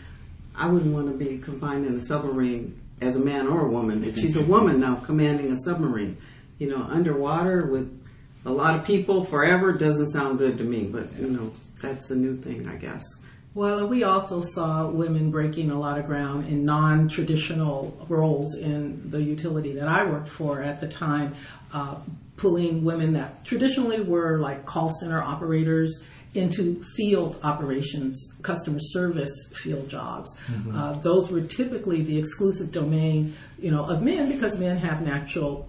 I 0.55 0.69
wouldn't 0.69 0.95
want 0.95 1.09
to 1.09 1.13
be 1.13 1.39
confined 1.39 1.87
in 1.87 1.97
a 1.97 2.01
submarine 2.01 2.81
as 3.01 3.17
a 3.17 3.19
man 3.19 3.49
or 3.49 3.67
a 3.67 3.69
woman, 3.69 4.01
but 4.01 4.15
she's 4.15 4.37
a 4.37 4.43
woman 4.45 4.79
now 4.79 4.95
commanding 4.97 5.51
a 5.51 5.57
submarine. 5.65 6.17
You 6.59 6.69
know, 6.69 6.85
underwater 6.85 7.67
with 7.67 8.00
a 8.45 8.53
lot 8.53 8.75
of 8.75 8.85
people 8.85 9.25
forever 9.25 9.73
doesn't 9.73 10.09
sound 10.09 10.39
good 10.39 10.59
to 10.59 10.65
me, 10.65 10.85
but 10.85 11.13
you 11.19 11.29
know, 11.29 11.53
that's 11.83 12.11
a 12.11 12.17
new 12.17 12.37
thing, 12.37 12.69
I 12.69 12.77
guess. 12.77 13.05
Well, 13.53 13.89
we 13.89 14.05
also 14.05 14.43
saw 14.43 14.89
women 14.89 15.31
breaking 15.31 15.71
a 15.71 15.79
lot 15.79 15.99
of 15.99 16.07
ground 16.07 16.47
in 16.47 16.65
non 16.65 17.09
traditional 17.09 17.97
roles 18.09 18.55
in 18.55 19.11
the 19.11 19.21
utility 19.21 19.73
that 19.75 19.89
I 19.89 20.05
worked 20.05 20.29
for 20.29 20.63
at 20.63 20.81
the 20.81 20.87
time, 20.87 21.35
uh, 21.73 21.97
pulling 22.37 22.85
women 22.85 23.15
that 23.15 23.45
traditionally 23.45 24.01
were 24.01 24.39
like 24.39 24.67
call 24.67 24.89
center 24.89 25.21
operators 25.21 26.05
into 26.35 26.81
field 26.97 27.41
operations, 27.43 28.35
customer 28.43 28.79
service 28.81 29.33
field 29.53 29.89
jobs. 29.89 30.39
Mm-hmm. 30.47 30.77
Uh, 30.77 30.93
those 31.01 31.29
were 31.29 31.41
typically 31.41 32.03
the 32.03 32.17
exclusive 32.17 32.71
domain, 32.71 33.35
you 33.59 33.73
know, 33.73 33.85
of 33.85 34.01
men 34.01 34.31
because 34.31 34.57
men 34.59 34.77
have 34.77 35.03
natural 35.03 35.69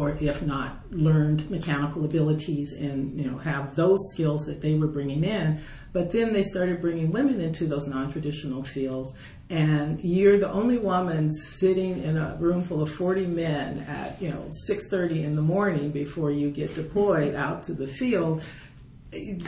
or 0.00 0.16
if 0.18 0.40
not 0.40 0.80
learned 0.90 1.50
mechanical 1.50 2.06
abilities 2.06 2.72
and 2.72 3.18
you 3.20 3.30
know 3.30 3.36
have 3.36 3.76
those 3.76 3.98
skills 4.12 4.46
that 4.46 4.62
they 4.62 4.74
were 4.74 4.86
bringing 4.86 5.22
in. 5.22 5.60
But 5.92 6.10
then 6.10 6.32
they 6.32 6.42
started 6.42 6.80
bringing 6.80 7.10
women 7.10 7.38
into 7.38 7.66
those 7.66 7.86
non-traditional 7.86 8.62
fields. 8.62 9.14
And 9.50 10.00
you're 10.02 10.38
the 10.38 10.50
only 10.50 10.78
woman 10.78 11.30
sitting 11.30 12.02
in 12.02 12.16
a 12.16 12.36
room 12.40 12.62
full 12.62 12.80
of 12.80 12.90
40 12.90 13.26
men 13.26 13.80
at 13.80 14.20
you 14.22 14.30
know 14.30 14.48
6:30 14.66 15.22
in 15.22 15.36
the 15.36 15.42
morning 15.42 15.90
before 15.90 16.30
you 16.30 16.50
get 16.50 16.74
deployed 16.74 17.34
out 17.34 17.62
to 17.64 17.74
the 17.74 17.86
field. 17.86 18.42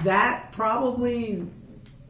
That 0.05 0.53
probably 0.53 1.47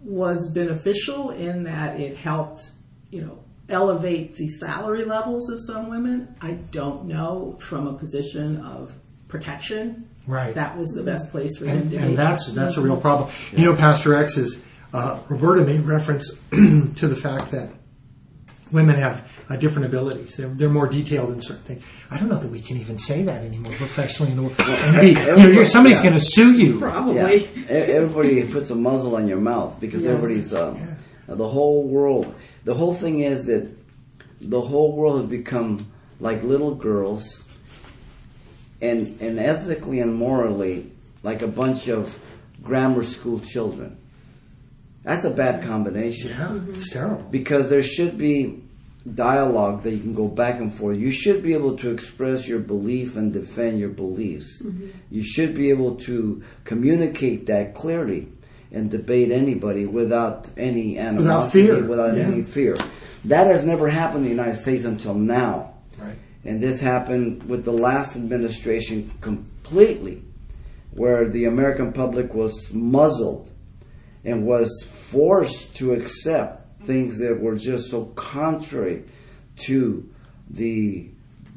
was 0.02 0.50
beneficial 0.50 1.30
in 1.30 1.62
that 1.62 2.00
it 2.00 2.16
helped 2.16 2.72
you 3.12 3.22
know 3.22 3.38
elevate 3.72 4.36
the 4.36 4.48
salary 4.48 5.04
levels 5.04 5.50
of 5.50 5.58
some 5.60 5.90
women. 5.90 6.34
I 6.40 6.52
don't 6.52 7.06
know 7.06 7.56
from 7.60 7.86
a 7.86 7.94
position 7.94 8.58
of 8.60 8.92
protection. 9.28 10.08
Right. 10.26 10.54
That 10.54 10.78
was 10.78 10.88
the 10.90 11.02
best 11.02 11.30
place 11.30 11.56
for 11.58 11.64
and, 11.64 11.82
them 11.82 11.90
to 11.90 11.96
and 11.96 12.08
be. 12.10 12.14
that's 12.14 12.52
that's 12.52 12.76
a 12.76 12.80
real 12.80 13.00
problem. 13.00 13.30
You 13.56 13.64
know, 13.64 13.76
Pastor 13.76 14.14
X 14.14 14.36
is 14.36 14.62
uh, 14.92 15.18
Roberta 15.28 15.64
made 15.64 15.80
reference 15.80 16.30
to 16.50 17.08
the 17.08 17.16
fact 17.16 17.50
that 17.50 17.70
women 18.72 18.96
have 18.96 19.44
uh, 19.48 19.56
different 19.56 19.86
abilities. 19.86 20.36
They're, 20.36 20.48
they're 20.48 20.68
more 20.68 20.86
detailed 20.86 21.30
in 21.30 21.40
certain 21.40 21.62
things. 21.62 21.86
I 22.10 22.18
don't 22.18 22.28
know 22.28 22.38
that 22.38 22.50
we 22.50 22.60
can 22.60 22.78
even 22.78 22.98
say 22.98 23.22
that 23.22 23.44
anymore 23.44 23.72
professionally 23.72 24.32
in 24.32 24.36
the 24.36 24.42
world. 24.44 24.60
And 24.60 25.00
be, 25.00 25.10
you 25.10 25.54
know, 25.54 25.64
somebody's 25.64 25.98
yeah. 25.98 26.04
going 26.04 26.14
to 26.14 26.20
sue 26.20 26.52
you. 26.56 26.78
Probably. 26.78 27.46
Yeah. 27.46 27.68
Everybody 27.68 28.50
puts 28.50 28.70
a 28.70 28.74
muzzle 28.74 29.16
on 29.16 29.28
your 29.28 29.40
mouth 29.40 29.78
because 29.80 30.02
yes. 30.02 30.12
everybody's 30.12 30.54
um, 30.54 30.76
yeah. 30.76 31.34
the 31.34 31.48
whole 31.48 31.86
world 31.86 32.34
the 32.64 32.74
whole 32.74 32.94
thing 32.94 33.20
is 33.20 33.46
that 33.46 33.70
the 34.40 34.60
whole 34.60 34.92
world 34.96 35.20
has 35.20 35.30
become 35.30 35.90
like 36.20 36.42
little 36.42 36.74
girls 36.74 37.42
and, 38.80 39.20
and 39.20 39.38
ethically 39.38 40.00
and 40.00 40.14
morally 40.14 40.90
like 41.22 41.42
a 41.42 41.48
bunch 41.48 41.88
of 41.88 42.18
grammar 42.62 43.04
school 43.04 43.40
children. 43.40 43.98
That's 45.02 45.24
a 45.24 45.30
bad 45.30 45.64
combination. 45.64 46.30
Yeah, 46.30 46.56
it's 46.68 46.90
mm-hmm. 46.90 46.98
terrible. 46.98 47.22
Because 47.30 47.70
there 47.70 47.82
should 47.82 48.16
be 48.16 48.62
dialogue 49.14 49.82
that 49.82 49.90
you 49.90 50.00
can 50.00 50.14
go 50.14 50.28
back 50.28 50.60
and 50.60 50.72
forth. 50.72 50.96
You 50.96 51.10
should 51.10 51.42
be 51.42 51.54
able 51.54 51.76
to 51.78 51.90
express 51.90 52.46
your 52.46 52.60
belief 52.60 53.16
and 53.16 53.32
defend 53.32 53.80
your 53.80 53.88
beliefs. 53.88 54.62
Mm-hmm. 54.62 54.90
You 55.10 55.24
should 55.24 55.56
be 55.56 55.70
able 55.70 55.96
to 55.96 56.44
communicate 56.64 57.46
that 57.46 57.74
clearly 57.74 58.28
and 58.72 58.90
debate 58.90 59.30
anybody 59.30 59.86
without 59.86 60.48
any 60.56 60.98
animosity, 60.98 61.66
fear, 61.66 61.84
without 61.84 62.16
yeah. 62.16 62.24
any 62.24 62.42
fear. 62.42 62.76
That 63.26 63.46
has 63.46 63.64
never 63.64 63.88
happened 63.88 64.26
in 64.26 64.36
the 64.36 64.42
United 64.42 64.60
States 64.60 64.84
until 64.84 65.14
now. 65.14 65.74
Right. 65.98 66.16
And 66.44 66.60
this 66.60 66.80
happened 66.80 67.44
with 67.44 67.64
the 67.64 67.72
last 67.72 68.16
administration 68.16 69.12
completely, 69.20 70.22
where 70.90 71.28
the 71.28 71.44
American 71.44 71.92
public 71.92 72.34
was 72.34 72.72
muzzled 72.72 73.50
and 74.24 74.46
was 74.46 74.84
forced 74.84 75.76
to 75.76 75.92
accept 75.92 76.84
things 76.84 77.18
that 77.18 77.40
were 77.40 77.56
just 77.56 77.90
so 77.90 78.06
contrary 78.06 79.04
to 79.56 80.08
the 80.50 81.08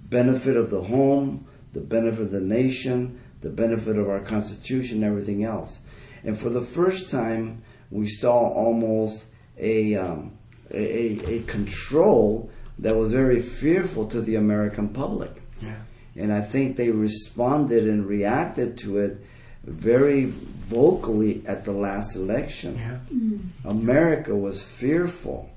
benefit 0.09 0.55
of 0.55 0.69
the 0.69 0.83
home, 0.83 1.47
the 1.73 1.81
benefit 1.81 2.21
of 2.21 2.31
the 2.31 2.41
nation, 2.41 3.19
the 3.41 3.49
benefit 3.49 3.97
of 3.97 4.07
our 4.07 4.21
Constitution, 4.21 4.97
and 4.97 5.05
everything 5.05 5.43
else. 5.43 5.77
And 6.25 6.37
for 6.37 6.49
the 6.49 6.61
first 6.61 7.09
time, 7.11 7.61
we 7.91 8.09
saw 8.09 8.49
almost 8.49 9.25
a, 9.57 9.95
um, 9.95 10.33
a, 10.71 10.77
a, 10.77 11.35
a 11.35 11.43
control 11.43 12.49
that 12.79 12.95
was 12.95 13.11
very 13.13 13.41
fearful 13.41 14.07
to 14.07 14.21
the 14.21 14.35
American 14.35 14.89
public. 14.89 15.31
Yeah. 15.61 15.77
And 16.17 16.33
I 16.33 16.41
think 16.41 16.75
they 16.75 16.89
responded 16.89 17.87
and 17.87 18.05
reacted 18.05 18.77
to 18.79 18.97
it 18.97 19.17
very 19.63 20.25
vocally 20.25 21.43
at 21.45 21.63
the 21.65 21.71
last 21.71 22.15
election. 22.15 22.75
Yeah. 22.75 23.69
America 23.69 24.35
was 24.35 24.63
fearful. 24.63 25.49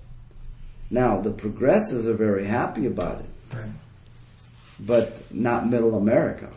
Now, 0.91 1.21
the 1.21 1.31
progressives 1.33 2.07
are 2.07 2.15
very 2.15 2.47
happy 2.47 2.87
about 2.87 3.21
it, 3.21 3.27
Right. 3.55 3.71
but 4.81 5.33
not 5.35 5.69
middle 5.69 5.97
America. 5.97 6.49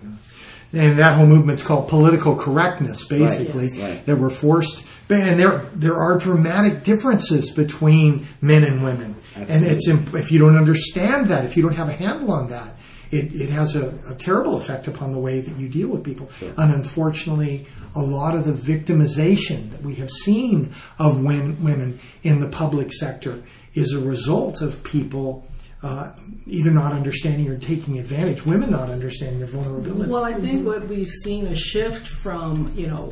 And 0.73 0.99
that 0.99 1.15
whole 1.15 1.25
movement's 1.25 1.63
called 1.63 1.89
political 1.89 2.35
correctness, 2.35 3.05
basically. 3.05 3.67
Yes. 3.67 3.79
Right. 3.81 4.05
That 4.05 4.17
we're 4.17 4.29
forced, 4.29 4.85
and 5.09 5.39
there 5.39 5.59
there 5.73 5.95
are 5.95 6.17
dramatic 6.17 6.83
differences 6.83 7.51
between 7.51 8.27
men 8.41 8.63
and 8.63 8.83
women, 8.83 9.15
and 9.35 9.65
it's 9.65 9.87
if 9.87 10.31
you 10.31 10.39
don't 10.39 10.57
understand 10.57 11.27
that, 11.27 11.45
if 11.45 11.57
you 11.57 11.63
don't 11.63 11.75
have 11.75 11.89
a 11.89 11.93
handle 11.93 12.31
on 12.31 12.49
that, 12.49 12.75
it, 13.11 13.33
it 13.33 13.49
has 13.49 13.75
a, 13.75 13.93
a 14.09 14.15
terrible 14.15 14.55
effect 14.55 14.87
upon 14.87 15.11
the 15.11 15.19
way 15.19 15.41
that 15.41 15.57
you 15.57 15.67
deal 15.67 15.89
with 15.89 16.03
people. 16.03 16.29
And 16.57 16.73
unfortunately, 16.73 17.67
a 17.93 18.01
lot 18.01 18.35
of 18.35 18.45
the 18.45 18.53
victimization 18.53 19.69
that 19.71 19.81
we 19.81 19.95
have 19.95 20.09
seen 20.09 20.73
of 20.97 21.21
women 21.21 21.99
in 22.23 22.39
the 22.39 22.47
public 22.47 22.93
sector 22.93 23.43
is 23.73 23.93
a 23.93 23.99
result 23.99 24.61
of 24.61 24.83
people. 24.83 25.45
Uh, 25.83 26.11
either 26.45 26.69
not 26.69 26.93
understanding 26.93 27.49
or 27.49 27.57
taking 27.57 27.97
advantage, 27.97 28.45
women 28.45 28.69
not 28.69 28.91
understanding 28.91 29.39
their 29.39 29.47
vulnerability. 29.47 30.07
Well, 30.07 30.23
I 30.23 30.33
think 30.33 30.63
what 30.63 30.87
we've 30.87 31.09
seen 31.09 31.47
a 31.47 31.55
shift 31.55 32.07
from, 32.07 32.71
you 32.75 32.85
know, 32.85 33.11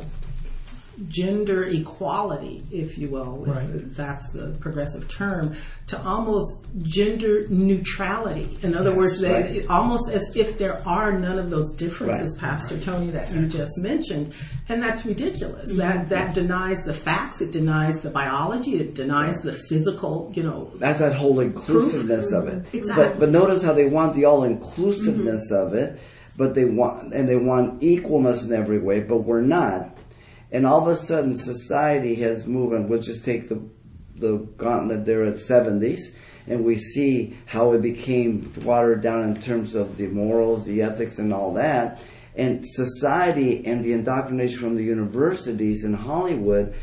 gender 1.08 1.64
equality, 1.64 2.62
if 2.70 2.98
you 2.98 3.08
will, 3.08 3.44
if 3.46 3.56
Right. 3.56 3.94
that's 3.96 4.30
the 4.30 4.56
progressive 4.60 5.08
term, 5.08 5.52
to 5.88 6.00
almost 6.02 6.54
gender 6.82 7.46
neutrality. 7.48 8.58
In 8.62 8.74
other 8.74 8.90
Yes, 8.90 8.98
words, 8.98 9.20
they, 9.20 9.32
right. 9.32 9.66
almost 9.70 10.10
as 10.10 10.22
if 10.34 10.58
there 10.58 10.80
are 10.86 11.18
none 11.18 11.38
of 11.38 11.50
those 11.50 11.72
differences, 11.72 12.34
Right. 12.34 12.50
Pastor 12.50 12.78
Tony, 12.78 13.08
that 13.08 13.32
you 13.34 13.46
just 13.46 13.78
mentioned, 13.78 14.32
and 14.68 14.82
that's 14.82 15.04
ridiculous. 15.06 15.74
That 15.74 15.96
mm-hmm. 15.96 16.08
that 16.08 16.34
denies 16.34 16.82
the 16.84 16.92
facts. 16.92 17.40
It 17.40 17.52
denies 17.52 18.00
the 18.00 18.10
biology. 18.10 18.76
It 18.76 18.94
denies 18.94 19.36
the 19.42 19.52
physical. 19.52 20.30
You 20.34 20.42
know, 20.42 20.70
That's 20.78 20.98
that 20.98 21.14
whole 21.14 21.40
inclusiveness 21.40 22.32
of 22.32 22.48
it. 22.48 22.66
Exactly. 22.72 23.04
But, 23.04 23.20
but 23.20 23.30
notice 23.30 23.62
how 23.62 23.72
they 23.72 23.86
want 23.86 24.14
the 24.14 24.26
all 24.26 24.44
inclusiveness 24.44 25.50
mm-hmm. 25.50 25.66
of 25.66 25.74
it, 25.74 26.00
but 26.36 26.54
they 26.54 26.64
want 26.64 27.14
and 27.14 27.28
they 27.28 27.36
want 27.36 27.80
equalness 27.80 28.46
in 28.46 28.52
every 28.52 28.78
way, 28.78 29.00
but 29.00 29.18
we're 29.18 29.42
not. 29.42 29.96
And 30.52 30.66
all 30.66 30.82
of 30.82 30.88
a 30.88 30.96
sudden, 30.96 31.36
society 31.36 32.16
has 32.16 32.46
moved. 32.46 32.74
And 32.74 32.88
we'll 32.88 33.02
just 33.02 33.24
take 33.24 33.48
the 33.48 33.62
the 34.16 34.36
gauntlet 34.58 35.06
there 35.06 35.24
at 35.24 35.38
seventies, 35.38 36.14
and 36.46 36.64
we 36.64 36.76
see 36.76 37.38
how 37.46 37.72
it 37.72 37.80
became 37.80 38.52
watered 38.62 39.00
down 39.00 39.22
in 39.24 39.40
terms 39.40 39.74
of 39.74 39.96
the 39.96 40.06
morals, 40.08 40.66
the 40.66 40.82
ethics, 40.82 41.18
and 41.18 41.32
all 41.32 41.54
that. 41.54 42.00
And 42.36 42.64
society 42.66 43.66
and 43.66 43.84
the 43.84 43.92
indoctrination 43.92 44.58
from 44.58 44.76
the 44.76 44.84
universities 44.84 45.84
in 45.84 45.94
Hollywood 45.94 46.74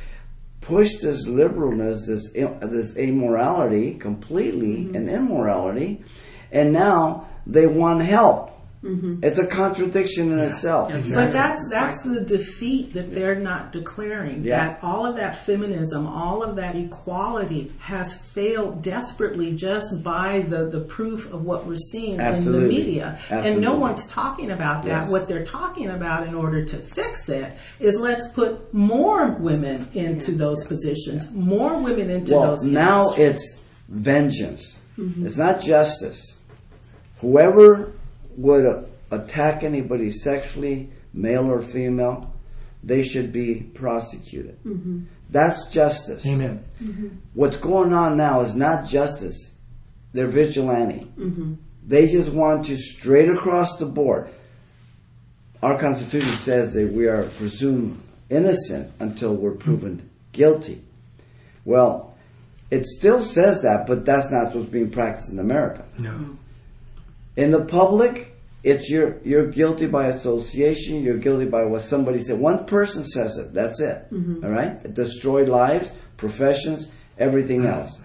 pushed 0.61 1.01
this 1.01 1.27
liberalness, 1.27 2.07
this 2.07 2.31
this 2.33 2.93
amorality 2.95 3.99
completely, 3.99 4.85
mm-hmm. 4.85 4.95
and 4.95 5.09
immorality, 5.09 6.03
and 6.51 6.73
now 6.73 7.27
they 7.45 7.67
want 7.67 8.01
help. 8.01 8.56
Mm-hmm. 8.87 9.23
It's 9.23 9.37
a 9.37 9.45
contradiction 9.45 10.31
in 10.31 10.39
itself. 10.39 10.91
But 10.91 11.33
that's 11.33 11.61
that's 11.71 12.01
the 12.03 12.21
defeat 12.21 12.93
that 12.93 13.13
they're 13.13 13.35
not 13.35 13.71
declaring. 13.71 14.43
Yeah. 14.43 14.67
That 14.69 14.79
all 14.83 15.05
of 15.05 15.17
that 15.17 15.35
feminism, 15.45 16.07
all 16.07 16.41
of 16.41 16.55
that 16.55 16.75
equality 16.75 17.71
has 17.79 18.13
failed 18.13 18.81
desperately 18.81 19.55
just 19.55 20.03
by 20.03 20.41
the, 20.41 20.69
the 20.69 20.81
proof 20.81 21.31
of 21.33 21.43
what 21.43 21.65
we're 21.65 21.75
seeing 21.77 22.11
in 22.13 22.17
the 22.17 22.23
Absolutely. 22.23 22.69
media. 22.69 23.19
And 23.29 23.59
no 23.61 23.75
one's 23.75 24.07
talking 24.07 24.51
about 24.51 24.83
that. 24.83 25.03
Yes. 25.03 25.09
What 25.09 25.27
they're 25.27 25.45
talking 25.45 25.89
about 25.89 26.27
in 26.27 26.33
order 26.33 26.63
to 26.65 26.77
fix 26.77 27.29
it 27.29 27.53
is 27.79 27.99
let's 27.99 28.27
put 28.29 28.73
more 28.73 29.31
women 29.31 29.89
into 29.93 30.31
those 30.31 30.65
positions, 30.65 31.29
more 31.31 31.77
women 31.77 32.09
into 32.09 32.33
Well, 32.35 32.55
those 32.55 32.63
now 32.65 33.09
industries. 33.15 33.27
it's 33.33 33.61
vengeance. 33.89 34.79
Mm-hmm. 34.97 35.25
It's 35.25 35.37
not 35.37 35.61
justice. 35.61 36.35
Whoever 37.19 37.91
would 38.37 38.65
uh, 38.65 38.83
attack 39.11 39.63
anybody 39.63 40.11
sexually, 40.11 40.89
male 41.13 41.51
or 41.51 41.61
female, 41.61 42.33
they 42.83 43.03
should 43.03 43.33
be 43.33 43.55
prosecuted. 43.73 44.63
Mm-hmm. 44.63 45.05
That's 45.29 45.67
justice. 45.69 46.25
Amen. 46.25 46.63
Mm-hmm. 46.81 47.07
What's 47.33 47.57
going 47.57 47.91
on 47.93 48.15
now 48.15 48.41
is 48.41 48.55
not 48.55 48.85
justice. 48.85 49.53
They're 50.13 50.27
vigilante. 50.27 51.05
Mm-hmm. 51.17 51.55
They 51.85 52.07
just 52.07 52.29
want 52.29 52.65
to 52.67 52.77
straight 52.77 53.29
across 53.29 53.77
the 53.77 53.85
board. 53.85 54.29
Our 55.61 55.79
Constitution 55.79 56.29
says 56.29 56.73
that 56.73 56.91
we 56.91 57.07
are 57.07 57.23
presumed 57.23 57.99
innocent 58.29 58.93
until 58.99 59.33
we're 59.33 59.51
proven 59.51 60.09
guilty. 60.31 60.81
Well, 61.65 62.15
it 62.69 62.85
still 62.85 63.23
says 63.23 63.61
that, 63.63 63.87
but 63.87 64.05
that's 64.05 64.29
not 64.29 64.53
what's 64.55 64.69
being 64.69 64.91
practiced 64.91 65.31
in 65.31 65.39
America. 65.39 65.85
No. 65.97 66.37
In 67.37 67.51
the 67.51 67.63
public, 67.63 68.35
it's 68.63 68.89
you're 68.89 69.19
you're 69.23 69.49
guilty 69.49 69.85
by 69.85 70.07
association. 70.07 71.03
You're 71.03 71.19
guilty 71.19 71.45
by 71.45 71.63
what 71.63 71.83
somebody 71.83 72.21
said. 72.21 72.39
One 72.39 72.65
person 72.65 73.05
says 73.05 73.37
it. 73.37 73.53
That's 73.53 73.79
it. 73.79 74.11
Mm-hmm. 74.11 74.43
All 74.43 74.49
right. 74.49 74.71
It 74.83 74.95
destroyed 74.95 75.47
lives, 75.47 75.93
professions, 76.17 76.91
everything 77.17 77.65
else. 77.65 77.99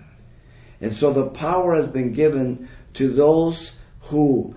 And 0.81 0.95
so 0.95 1.13
the 1.13 1.27
power 1.27 1.75
has 1.75 1.89
been 1.89 2.13
given 2.13 2.69
to 2.95 3.13
those 3.13 3.73
who 4.03 4.55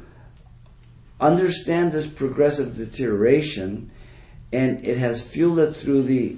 understand 1.22 1.94
this 1.94 2.08
progressive 2.08 2.76
deterioration, 2.76 3.92
and 4.52 4.84
it 4.86 4.98
has 4.98 5.26
fueled 5.26 5.60
it 5.60 5.78
through 5.78 6.04
the 6.04 6.36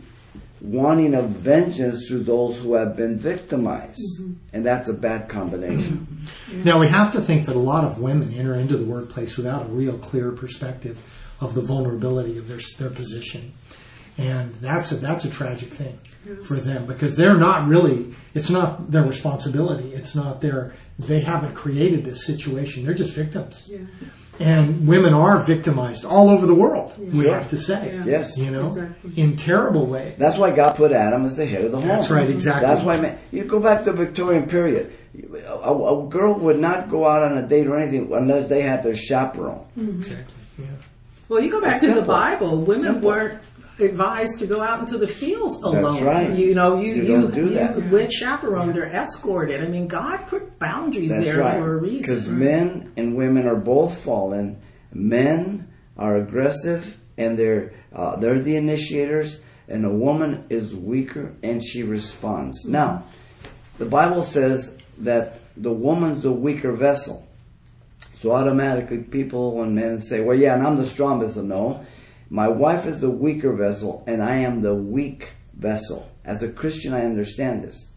wanting 0.61 1.13
of 1.13 1.29
vengeance 1.29 2.07
through 2.07 2.23
those 2.23 2.57
who 2.59 2.73
have 2.73 2.95
been 2.95 3.17
victimized. 3.17 4.01
Mm-hmm. 4.21 4.33
And 4.53 4.65
that's 4.65 4.87
a 4.87 4.93
bad 4.93 5.29
combination. 5.29 6.07
Mm-hmm. 6.09 6.63
Now 6.63 6.79
we 6.79 6.87
have 6.87 7.11
to 7.13 7.21
think 7.21 7.45
that 7.45 7.55
a 7.55 7.59
lot 7.59 7.83
of 7.83 7.99
women 7.99 8.33
enter 8.33 8.55
into 8.55 8.77
the 8.77 8.85
workplace 8.85 9.37
without 9.37 9.65
a 9.65 9.69
real 9.69 9.97
clear 9.97 10.31
perspective 10.31 11.01
of 11.39 11.53
the 11.53 11.61
vulnerability 11.61 12.37
of 12.37 12.47
their 12.47 12.59
their 12.79 12.89
position, 12.89 13.53
and 14.17 14.53
that's 14.55 14.91
a 14.91 14.95
that's 14.95 15.25
a 15.25 15.29
tragic 15.29 15.69
thing 15.69 15.99
for 16.43 16.55
them 16.55 16.85
because 16.85 17.15
they're 17.15 17.37
not 17.37 17.67
really 17.67 18.13
it's 18.33 18.49
not 18.49 18.91
their 18.91 19.03
responsibility. 19.03 19.93
It's 19.93 20.15
not 20.15 20.41
their 20.41 20.75
they 20.97 21.19
haven't 21.19 21.53
created 21.53 22.03
this 22.03 22.25
situation. 22.25 22.85
They're 22.85 22.95
just 22.95 23.13
victims. 23.13 23.69
And 24.39 24.87
women 24.87 25.13
are 25.13 25.39
victimized 25.39 26.05
all 26.05 26.29
over 26.29 26.45
the 26.45 26.53
world. 26.53 26.93
We 26.99 27.23
Sure. 27.25 27.33
have 27.33 27.49
to 27.49 27.57
say, 27.57 27.99
Yes. 28.05 28.37
you 28.37 28.51
know, 28.51 28.67
Exactly. 28.67 29.11
in 29.15 29.35
terrible 29.35 29.85
ways. 29.87 30.13
That's 30.17 30.37
why 30.37 30.55
God 30.55 30.75
put 30.75 30.91
Adam 30.91 31.25
as 31.25 31.37
the 31.37 31.45
head 31.45 31.65
of 31.65 31.71
the 31.71 31.79
home. 31.79 31.87
That's 31.87 32.09
right, 32.11 32.29
exactly. 32.29 32.67
That's 32.67 32.83
why 32.85 32.97
man, 32.97 33.17
you 33.31 33.43
go 33.45 33.59
back 33.59 33.83
to 33.85 33.91
the 33.91 33.97
Victorian 33.97 34.43
period. 34.47 34.91
A, 35.47 35.73
a 35.73 36.07
girl 36.07 36.37
would 36.39 36.59
not 36.59 36.89
go 36.89 37.07
out 37.07 37.23
on 37.23 37.37
a 37.37 37.47
date 37.47 37.65
or 37.67 37.79
anything 37.79 38.09
unless 38.13 38.47
they 38.49 38.61
had 38.61 38.83
their 38.83 38.95
chaperone. 38.95 39.61
Exactly. 39.75 40.25
Yeah. 40.59 40.65
Well, 41.29 41.41
you 41.41 41.49
go 41.51 41.59
back 41.59 41.77
It's 41.77 41.85
to 41.87 41.95
the. 41.95 42.01
Bible. 42.03 42.61
Women 42.61 42.83
Simple. 42.83 43.09
weren't 43.09 43.39
advised 43.79 44.39
to 44.39 44.47
go 44.47 44.61
out 44.61 44.79
into 44.79 44.97
the 44.97 45.07
fields 45.07 45.57
alone. 45.57 46.03
right. 46.03 46.31
You 46.31 46.55
know, 46.55 46.79
you 46.79 46.95
You 46.95 47.03
you, 47.03 47.31
do 47.31 47.41
you 47.41 47.49
that. 47.55 47.89
went 47.89 48.11
chaperoned 48.11 48.77
or 48.77 48.85
escorted. 48.85 49.63
I 49.63 49.67
mean, 49.67 49.87
God 49.87 50.27
put 50.27 50.57
boundaries 50.59 51.09
That's 51.09 51.25
there 51.25 51.39
right. 51.39 51.57
for 51.59 51.73
a 51.73 51.77
reason. 51.77 52.01
Because 52.01 52.27
men 52.27 52.93
and 52.97 53.15
women 53.15 53.47
are 53.47 53.55
both 53.55 53.97
fallen. 53.99 54.59
Men 54.93 55.67
are 55.97 56.17
aggressive 56.17 56.97
and 57.17 57.37
they're 57.37 57.73
uh, 57.93 58.15
they're 58.17 58.39
the 58.39 58.55
initiators, 58.55 59.39
and 59.67 59.85
a 59.85 59.89
woman 59.93 60.45
is 60.49 60.75
weaker 60.75 61.33
and 61.41 61.63
she 61.63 61.83
responds. 61.83 62.63
Mm-hmm. 62.63 62.73
Now, 62.73 63.03
the 63.79 63.85
Bible 63.85 64.23
says 64.23 64.77
that 64.99 65.39
the 65.55 65.71
woman's 65.71 66.21
the 66.21 66.31
weaker 66.31 66.71
vessel. 66.73 67.27
So 68.21 68.31
automatically 68.31 68.99
people, 68.99 69.55
when 69.57 69.75
men 69.75 70.01
say, 70.01 70.21
well, 70.21 70.37
yeah, 70.37 70.55
and 70.55 70.65
I'm 70.65 70.75
the 70.77 70.85
strongest." 70.87 71.37
No, 71.37 71.85
my 72.29 72.47
wife 72.47 72.85
is 72.85 73.01
the 73.01 73.09
weaker 73.09 73.53
vessel 73.53 74.03
and 74.07 74.21
I 74.21 74.37
am 74.37 74.61
the 74.61 74.75
weak 74.75 75.31
vessel. 75.55 76.09
As 76.25 76.43
a 76.43 76.49
Christian, 76.51 76.93
I 76.93 77.05
understand 77.05 77.63
this. 77.63 77.87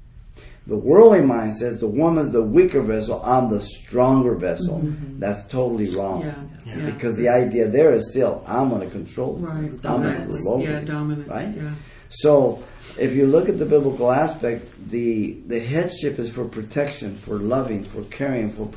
The 0.67 0.77
worldly 0.77 1.23
mind 1.23 1.55
says 1.57 1.81
the 1.81 1.89
woman's 1.89 2.33
the 2.33 2.43
weaker 2.43 2.83
vessel, 2.83 3.21
I'm 3.25 3.51
the 3.51 3.61
stronger 3.61 4.35
vessel. 4.37 4.81
That's 5.19 5.45
totally 5.47 5.95
wrong. 5.97 6.23
Yeah, 6.23 6.45
yeah. 6.65 6.91
Because 6.91 7.17
the 7.17 7.29
idea 7.29 7.69
there 7.69 7.93
is 7.95 8.11
still, 8.11 8.45
I'm 8.47 8.69
going 8.69 8.83
to 8.83 8.91
control. 8.91 9.37
Right, 9.37 9.73
I'm 9.85 10.03
going 10.03 10.29
to 10.29 10.37
rule 10.45 10.61
Yeah, 10.63 10.81
dominance, 10.81 11.29
Right? 11.29 11.57
yeah. 11.57 11.73
So, 12.11 12.63
if 12.99 13.15
you 13.15 13.27
look 13.27 13.49
at 13.49 13.59
the 13.59 13.65
biblical 13.67 14.11
aspect, 14.11 14.67
the 14.91 15.35
the 15.47 15.61
headship 15.61 16.19
is 16.19 16.29
for 16.29 16.45
protection, 16.45 17.15
for 17.15 17.37
loving, 17.39 17.85
for 17.85 18.03
caring, 18.05 18.51
for 18.51 18.69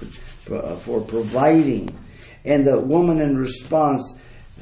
uh, 0.56 0.76
for 0.78 1.02
providing, 1.02 1.90
and 2.46 2.66
the 2.66 2.80
woman 2.80 3.20
in 3.20 3.36
response 3.38 4.04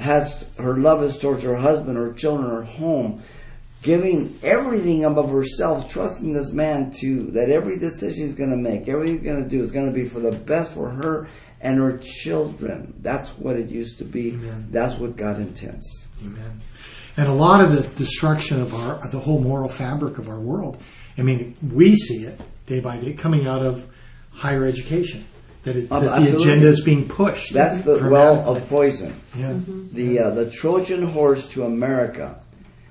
has 0.02 0.50
her 0.58 0.76
love 0.76 1.04
is 1.04 1.18
towards 1.18 1.44
her 1.44 1.56
husband, 1.56 1.98
her 1.98 2.14
children, 2.14 2.50
her 2.50 2.64
home, 2.64 3.24
giving 3.82 4.36
everything 4.44 5.06
above 5.06 5.30
herself, 5.30 5.90
trusting 5.90 6.34
this 6.34 6.52
man 6.52 6.92
to 7.00 7.32
that 7.32 7.50
every 7.50 7.78
decision 7.80 8.28
he's 8.28 8.36
going 8.36 8.52
to 8.52 8.58
make, 8.58 8.88
everything 8.88 9.16
he's 9.16 9.24
going 9.24 9.44
to 9.44 9.50
do 9.50 9.64
is 9.64 9.72
going 9.72 9.88
to 9.88 9.92
be 9.92 10.06
for 10.06 10.20
the 10.20 10.32
best 10.32 10.74
for 10.74 10.90
her 10.90 11.28
and 11.62 11.80
her 11.80 11.98
children. 11.98 12.94
That's 13.02 13.30
what 13.30 13.56
it 13.56 13.70
used 13.70 14.00
to 14.00 14.06
be. 14.06 14.34
Amen. 14.34 14.68
That's 14.72 15.00
what 15.00 15.16
God 15.16 15.40
intends. 15.40 16.08
Amen. 16.24 16.62
And 17.18 17.28
a 17.28 17.34
lot 17.34 17.62
of 17.62 17.72
the 17.72 17.82
destruction 17.98 18.62
of 18.62 18.74
our 18.74 19.08
the 19.10 19.20
whole 19.20 19.40
moral 19.40 19.70
fabric 19.70 20.18
of 20.18 20.30
our 20.30 20.40
world. 20.40 20.82
I 21.18 21.24
mean, 21.24 21.56
we 21.62 21.96
see 21.96 22.24
it 22.24 22.40
day 22.68 22.80
by 22.80 22.98
day 22.98 23.14
coming 23.14 23.48
out 23.48 23.62
of 23.62 23.88
higher 24.32 24.66
education. 24.66 25.26
That, 25.64 25.76
it, 25.76 25.88
Oh, 25.92 26.00
that 26.00 26.22
the 26.22 26.36
agenda 26.36 26.68
is 26.68 26.82
being 26.82 27.08
pushed. 27.08 27.54
That's 27.54 27.82
the 27.84 28.10
well 28.10 28.50
of 28.50 28.68
poison. 28.68 29.14
Yeah. 29.36 29.60
The 29.92 30.20
uh, 30.20 30.30
the 30.32 30.50
Trojan 30.50 31.04
horse 31.04 31.48
to 31.50 31.64
America 31.64 32.40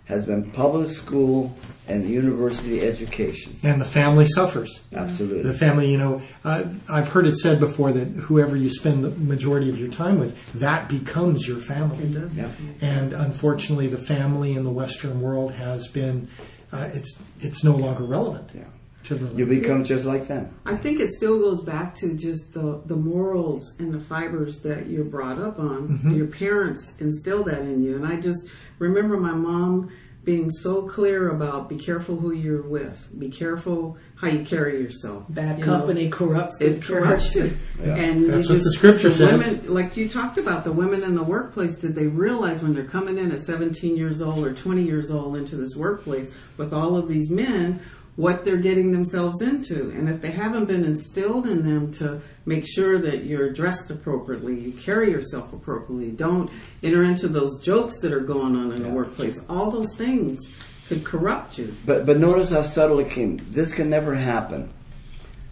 has 0.07 0.25
been 0.25 0.51
public 0.51 0.89
school 0.89 1.57
and 1.87 2.05
university 2.09 2.83
education. 2.83 3.57
And 3.63 3.81
the 3.81 3.85
family 3.85 4.27
suffers. 4.27 4.81
Absolutely. 4.95 5.43
The 5.43 5.55
family, 5.55 5.91
you 5.91 5.99
know, 5.99 6.21
uh, 6.45 6.65
I've 6.89 7.09
heard 7.09 7.27
it 7.27 7.37
said 7.37 7.61
before 7.61 7.93
that 7.93 8.09
whoever 8.09 8.57
you 8.57 8.69
spend 8.71 9.05
the 9.05 9.11
majority 9.11 9.69
of 9.71 9.79
your 9.79 9.89
time 9.89 10.19
with, 10.19 10.53
that 10.55 10.89
becomes 10.89 11.47
your 11.47 11.59
family. 11.59 12.05
It 12.05 12.13
does. 12.13 12.35
Yeah. 12.35 12.49
And 12.81 13.13
unfortunately, 13.13 13.87
the 13.87 13.99
family 13.99 14.53
in 14.55 14.65
the 14.65 14.71
Western 14.71 15.21
world 15.21 15.53
has 15.53 15.87
been, 15.89 16.29
uh, 16.73 16.91
it's 16.93 17.15
it's 17.41 17.65
no 17.65 17.75
longer 17.77 18.05
relevant. 18.05 18.51
Yeah. 18.55 18.65
To 19.05 19.17
really. 19.17 19.37
You 19.37 19.47
become 19.47 19.85
just 19.85 20.05
like 20.05 20.29
them. 20.29 20.55
I 20.67 20.77
think 20.77 21.01
it 21.01 21.09
still 21.09 21.39
goes 21.41 21.63
back 21.63 21.95
to 21.97 22.15
just 22.15 22.53
the, 22.53 22.83
the 22.85 22.97
morals 22.97 23.75
and 23.79 23.95
the 23.95 24.01
fibers 24.01 24.61
that 24.61 24.89
you're 24.89 25.05
brought 25.05 25.39
up 25.39 25.59
on. 25.59 25.89
Mm-hmm. 25.89 26.15
Your 26.15 26.27
parents 26.27 26.97
instill 27.01 27.43
that 27.45 27.61
in 27.61 27.83
you. 27.83 27.97
And 27.97 28.07
I 28.07 28.21
just 28.21 28.49
remember 28.79 29.17
my 29.17 29.33
mom 29.33 29.91
being 30.23 30.51
so 30.51 30.83
clear 30.83 31.31
about 31.31 31.69
be 31.69 31.77
careful 31.77 32.17
who 32.17 32.33
you're 32.33 32.63
with, 32.63 33.11
be 33.19 33.31
careful 33.31 33.97
how 34.17 34.29
you 34.29 34.45
carry 34.45 34.79
yourself. 34.81 35.25
Bad 35.31 35.59
You 35.59 35.65
know, 35.65 35.79
company 35.79 36.11
corrupts 36.11 36.59
good 36.59 36.73
it 36.73 36.83
corrupts 36.83 37.33
character. 37.33 37.57
you. 37.83 37.93
And 37.93 38.29
That's 38.29 38.49
you 38.49 38.57
what 38.57 38.63
the 38.63 38.71
scripture 38.73 39.09
the 39.09 39.15
says. 39.15 39.47
Women, 39.47 39.75
like 39.75 39.97
you 39.97 40.09
talked 40.09 40.37
about, 40.37 40.65
the 40.65 40.73
women 40.73 41.03
in 41.03 41.15
the 41.15 41.23
workplace, 41.23 41.75
did 41.75 41.95
they 41.95 42.07
realize 42.07 42.63
when 42.63 42.75
they're 42.75 42.85
coming 42.85 43.17
in 43.17 43.33
at 43.33 43.41
17 43.41 43.97
years 43.97 44.21
old 44.21 44.45
or 44.45 44.53
20 44.53 44.83
years 44.83 45.11
old 45.11 45.37
into 45.37 45.57
this 45.57 45.75
workplace 45.75 46.31
with 46.59 46.75
all 46.75 46.99
of 46.99 47.09
these 47.09 47.31
men, 47.31 47.81
what 48.17 48.45
they're 48.45 48.57
getting 48.57 48.93
themselves 48.93 49.41
into? 49.41 49.91
And 49.91 50.09
if 50.09 50.21
they 50.21 50.31
haven't 50.31 50.67
been 50.67 50.85
instilled 50.85 51.47
in 51.47 51.63
them 51.63 51.91
to 51.93 52.21
make 52.45 52.67
sure 52.67 52.99
that 52.99 53.25
you're 53.25 53.51
dressed 53.51 53.91
appropriately, 53.91 54.59
you 54.59 54.73
carry 54.73 55.11
yourself 55.11 55.53
appropriately, 55.53 56.11
don't 56.11 56.51
enter 56.83 57.05
into 57.05 57.29
those 57.29 57.59
jokes 57.61 58.01
that 58.01 58.13
are 58.13 58.21
going 58.21 58.57
on 58.57 58.73
in 58.73 58.83
the 58.83 58.89
workplace, 58.89 59.41
all 59.49 59.71
those 59.71 59.95
things 59.97 60.41
could 60.89 61.05
corrupt 61.05 61.57
you. 61.57 61.75
But 61.87 62.05
but 62.05 62.19
notice 62.19 62.51
how 62.51 62.63
subtle 62.63 62.99
it 62.99 63.11
came. 63.11 63.39
This 63.51 63.73
can 63.73 63.89
never 63.89 64.15
happen 64.15 64.73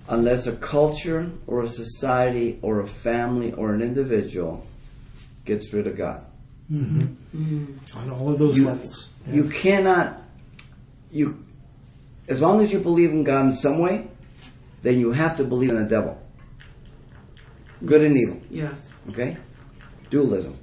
unless 0.08 0.46
a 0.46 0.56
culture 0.56 1.30
or 1.46 1.62
a 1.62 1.68
society 1.68 2.58
or 2.60 2.80
a 2.80 2.86
family 2.86 3.52
or 3.52 3.72
an 3.72 3.82
individual 3.82 4.66
gets 5.44 5.72
rid 5.72 5.86
of 5.86 5.96
God. 5.96 6.24
Mm-hmm. 6.70 7.00
Mm-hmm. 7.34 7.98
on 7.98 8.10
all 8.10 8.30
of 8.30 8.38
those 8.38 8.58
you, 8.58 8.66
levels. 8.66 9.08
Yeah. 9.26 9.34
you 9.36 9.48
cannot 9.48 10.20
you 11.10 11.42
as 12.28 12.40
long 12.40 12.60
as 12.60 12.72
you 12.72 12.78
believe 12.78 13.10
in 13.10 13.24
God 13.24 13.46
in 13.46 13.52
some 13.54 13.78
way, 13.78 14.06
then 14.82 14.98
you 14.98 15.12
have 15.12 15.36
to 15.38 15.44
believe 15.44 15.70
in 15.70 15.82
the 15.82 15.88
devil. 15.88 16.20
Good 17.84 18.02
and 18.02 18.16
evil. 18.16 18.40
Yes. 18.50 18.92
Okay? 19.10 19.36
Dualism. 20.10 20.56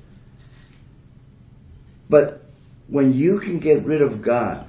But 2.09 2.43
when 2.87 3.13
you 3.13 3.39
can 3.39 3.59
get 3.59 3.83
rid 3.83 4.01
of 4.01 4.21
God 4.21 4.67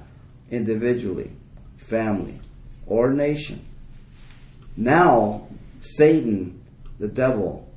individually, 0.49 1.31
family, 1.77 2.39
or 2.85 3.11
nation, 3.11 3.63
now 4.75 5.47
Satan, 5.81 6.63
the 6.99 7.07
devil, 7.07 7.69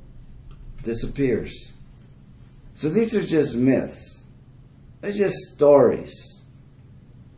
disappears. 0.83 1.73
So 2.75 2.89
these 2.89 3.15
are 3.15 3.21
just 3.21 3.55
myths. 3.55 4.23
They're 5.01 5.11
just 5.11 5.35
stories. 5.53 6.41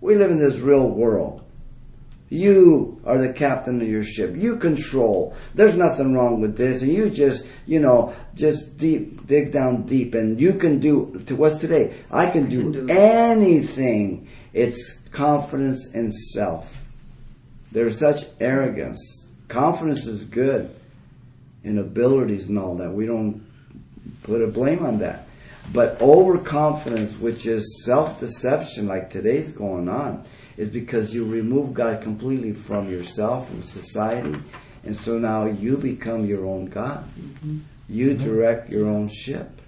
We 0.02 0.16
live 0.16 0.32
in 0.32 0.40
this 0.40 0.60
real 0.60 0.88
world. 0.90 1.43
You 2.34 3.00
are 3.06 3.20
the 3.20 3.32
captain 3.32 3.80
of 3.80 3.88
your 3.88 4.04
ship. 4.04 4.36
You 4.36 4.58
control. 4.58 5.36
There's 5.54 5.78
nothing 5.78 6.16
wrong 6.16 6.42
with 6.42 6.58
this. 6.58 6.82
And 6.82 6.92
you 6.92 7.12
just, 7.12 7.46
you 7.68 7.80
know, 7.80 8.16
just 8.34 8.76
deep, 8.76 9.28
dig 9.28 9.52
down 9.52 9.84
deep. 9.84 10.16
And 10.16 10.42
you 10.42 10.54
can 10.54 10.80
do, 10.80 11.22
to 11.28 11.36
what's 11.36 11.58
today? 11.58 11.94
I 12.12 12.26
can 12.26 12.50
do, 12.50 12.72
can 12.72 12.88
do 12.88 12.90
anything. 12.92 14.30
It's 14.52 14.94
confidence 15.12 15.92
in 15.94 16.12
self. 16.12 16.90
There's 17.72 18.00
such 18.00 18.24
arrogance. 18.40 19.28
Confidence 19.48 20.08
is 20.08 20.26
good 20.26 20.74
in 21.64 21.78
abilities 21.78 22.48
and 22.48 22.58
all 22.58 22.74
that. 22.78 22.92
We 22.92 23.06
don't 23.06 23.46
put 24.24 24.42
a 24.42 24.48
blame 24.48 24.84
on 24.84 24.98
that. 25.00 25.28
But 25.72 26.02
overconfidence, 26.02 27.16
which 27.20 27.46
is 27.46 27.84
self 27.86 28.20
deception, 28.20 28.88
like 28.88 29.12
today's 29.12 29.52
going 29.52 29.88
on, 29.88 30.26
is 30.58 30.70
because 30.70 31.14
you 31.14 31.26
remove 31.26 31.74
God 31.74 32.02
completely 32.02 32.54
from 32.54 32.90
yourself, 32.90 33.50
from 33.50 33.64
society, 33.64 34.36
and 34.84 34.96
so 34.98 35.18
now 35.18 35.46
you 35.46 35.78
become 35.78 36.26
your 36.26 36.46
own 36.46 36.66
God. 36.66 37.06
Mm-hmm. 37.20 37.60
You 37.90 38.12
mm-hmm. 38.12 38.24
direct 38.24 38.72
your 38.72 38.88
own 38.88 39.10
ship. 39.10 39.62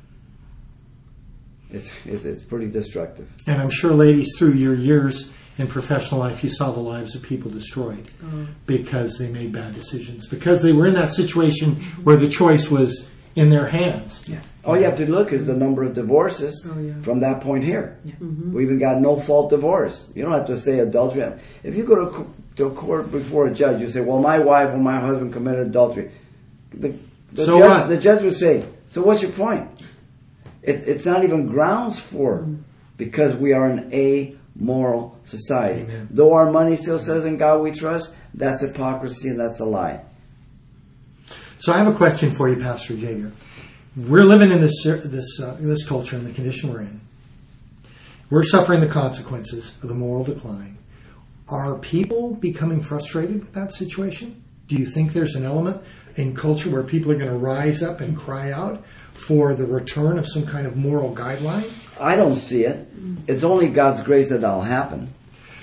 It's, 1.71 1.89
it's, 2.05 2.23
it's 2.25 2.41
pretty 2.41 2.69
destructive. 2.69 3.29
And 3.47 3.61
I'm 3.61 3.69
sure, 3.69 3.91
ladies, 3.91 4.37
through 4.37 4.53
your 4.53 4.75
years 4.75 5.31
in 5.57 5.67
professional 5.67 6.19
life, 6.19 6.43
you 6.43 6.49
saw 6.49 6.71
the 6.71 6.79
lives 6.79 7.15
of 7.15 7.23
people 7.23 7.49
destroyed 7.49 8.11
mm. 8.23 8.47
because 8.65 9.17
they 9.17 9.29
made 9.29 9.51
bad 9.51 9.73
decisions, 9.73 10.27
because 10.27 10.61
they 10.61 10.73
were 10.73 10.85
in 10.85 10.93
that 10.93 11.11
situation 11.11 11.75
where 12.03 12.17
the 12.17 12.29
choice 12.29 12.69
was 12.69 13.09
in 13.35 13.49
their 13.49 13.67
hands. 13.67 14.27
Yeah. 14.27 14.39
All 14.63 14.77
you 14.77 14.83
have 14.85 14.97
to 14.97 15.09
look 15.09 15.31
is 15.31 15.45
the 15.45 15.53
number 15.55 15.83
of 15.83 15.93
divorces 15.93 16.65
Oh, 16.67 16.79
yeah. 16.79 16.99
from 17.01 17.19
that 17.19 17.41
point 17.41 17.63
here. 17.63 17.99
We 18.03 18.11
mm-hmm. 18.11 18.61
even 18.61 18.79
got 18.79 18.99
no 18.99 19.19
fault 19.19 19.51
divorce. 19.51 20.09
You 20.15 20.23
don't 20.23 20.31
have 20.31 20.47
to 20.47 20.57
say 20.59 20.79
adultery. 20.79 21.31
If 21.63 21.75
you 21.75 21.85
go 21.85 22.05
to, 22.05 22.11
co- 22.11 22.27
to 22.55 22.69
court 22.71 23.11
before 23.11 23.47
a 23.47 23.53
judge, 23.53 23.81
you 23.81 23.89
say, 23.89 24.01
"Well, 24.01 24.19
my 24.19 24.39
wife 24.39 24.69
or 24.69 24.77
my 24.77 24.99
husband 24.99 25.33
committed 25.33 25.67
adultery." 25.67 26.09
The, 26.73 26.95
the 27.31 27.45
So 27.45 27.59
judge, 27.59 27.69
what? 27.69 27.87
the 27.89 27.97
judge 27.97 28.23
would 28.23 28.33
say, 28.33 28.65
"So 28.87 29.03
what's 29.03 29.21
your 29.21 29.31
point?" 29.31 29.69
It, 30.63 30.87
it's 30.87 31.05
not 31.05 31.23
even 31.23 31.45
grounds 31.47 31.99
for 31.99 32.39
it 32.39 32.45
because 32.97 33.35
we 33.35 33.53
are 33.53 33.69
an 33.69 33.93
amoral 33.93 35.19
society. 35.25 35.81
Amen. 35.81 36.07
Though 36.09 36.33
our 36.33 36.51
money 36.51 36.75
still 36.75 36.97
says 36.97 37.25
in 37.25 37.37
God 37.37 37.61
we 37.61 37.71
trust, 37.71 38.15
that's 38.33 38.61
hypocrisy 38.63 39.29
and 39.29 39.39
that's 39.39 39.59
a 39.59 39.65
lie. 39.65 40.01
So 41.57 41.71
I 41.71 41.77
have 41.77 41.87
a 41.87 41.95
question 41.95 42.31
for 42.31 42.49
you, 42.49 42.57
Pastor 42.57 42.97
Xavier. 42.97 43.31
We're 43.95 44.23
living 44.23 44.51
in 44.51 44.59
this 44.59 44.83
this 44.83 45.39
uh, 45.39 45.55
this 45.59 45.87
culture 45.87 46.17
and 46.17 46.27
the 46.27 46.33
condition 46.33 46.71
we're 46.71 46.81
in. 46.81 47.01
We're 48.29 48.43
suffering 48.43 48.81
the 48.81 48.87
consequences 48.87 49.75
of 49.81 49.87
the 49.87 49.95
moral 49.95 50.23
decline. 50.23 50.77
Are 51.47 51.77
people 51.77 52.35
becoming 52.35 52.81
frustrated 52.81 53.39
with 53.39 53.53
that 53.53 53.71
situation? 53.71 54.43
Do 54.67 54.75
you 54.75 54.85
think 54.85 55.13
there's 55.13 55.35
an 55.35 55.45
element 55.45 55.81
in 56.15 56.35
culture 56.35 56.69
where 56.69 56.83
people 56.83 57.11
are 57.11 57.15
going 57.15 57.29
to 57.29 57.37
rise 57.37 57.83
up 57.83 58.01
and 58.01 58.17
cry 58.17 58.51
out 58.51 58.85
for 58.85 59.53
the 59.53 59.65
return 59.65 60.17
of 60.17 60.27
some 60.27 60.45
kind 60.45 60.65
of 60.65 60.75
moral 60.75 61.15
guideline? 61.15 61.69
I 62.01 62.15
don't 62.15 62.35
see 62.35 62.63
it. 62.63 62.87
It's 63.27 63.43
only 63.43 63.69
God's 63.69 64.01
grace 64.01 64.29
that 64.29 64.41
that'll 64.41 64.61
happen. 64.61 65.13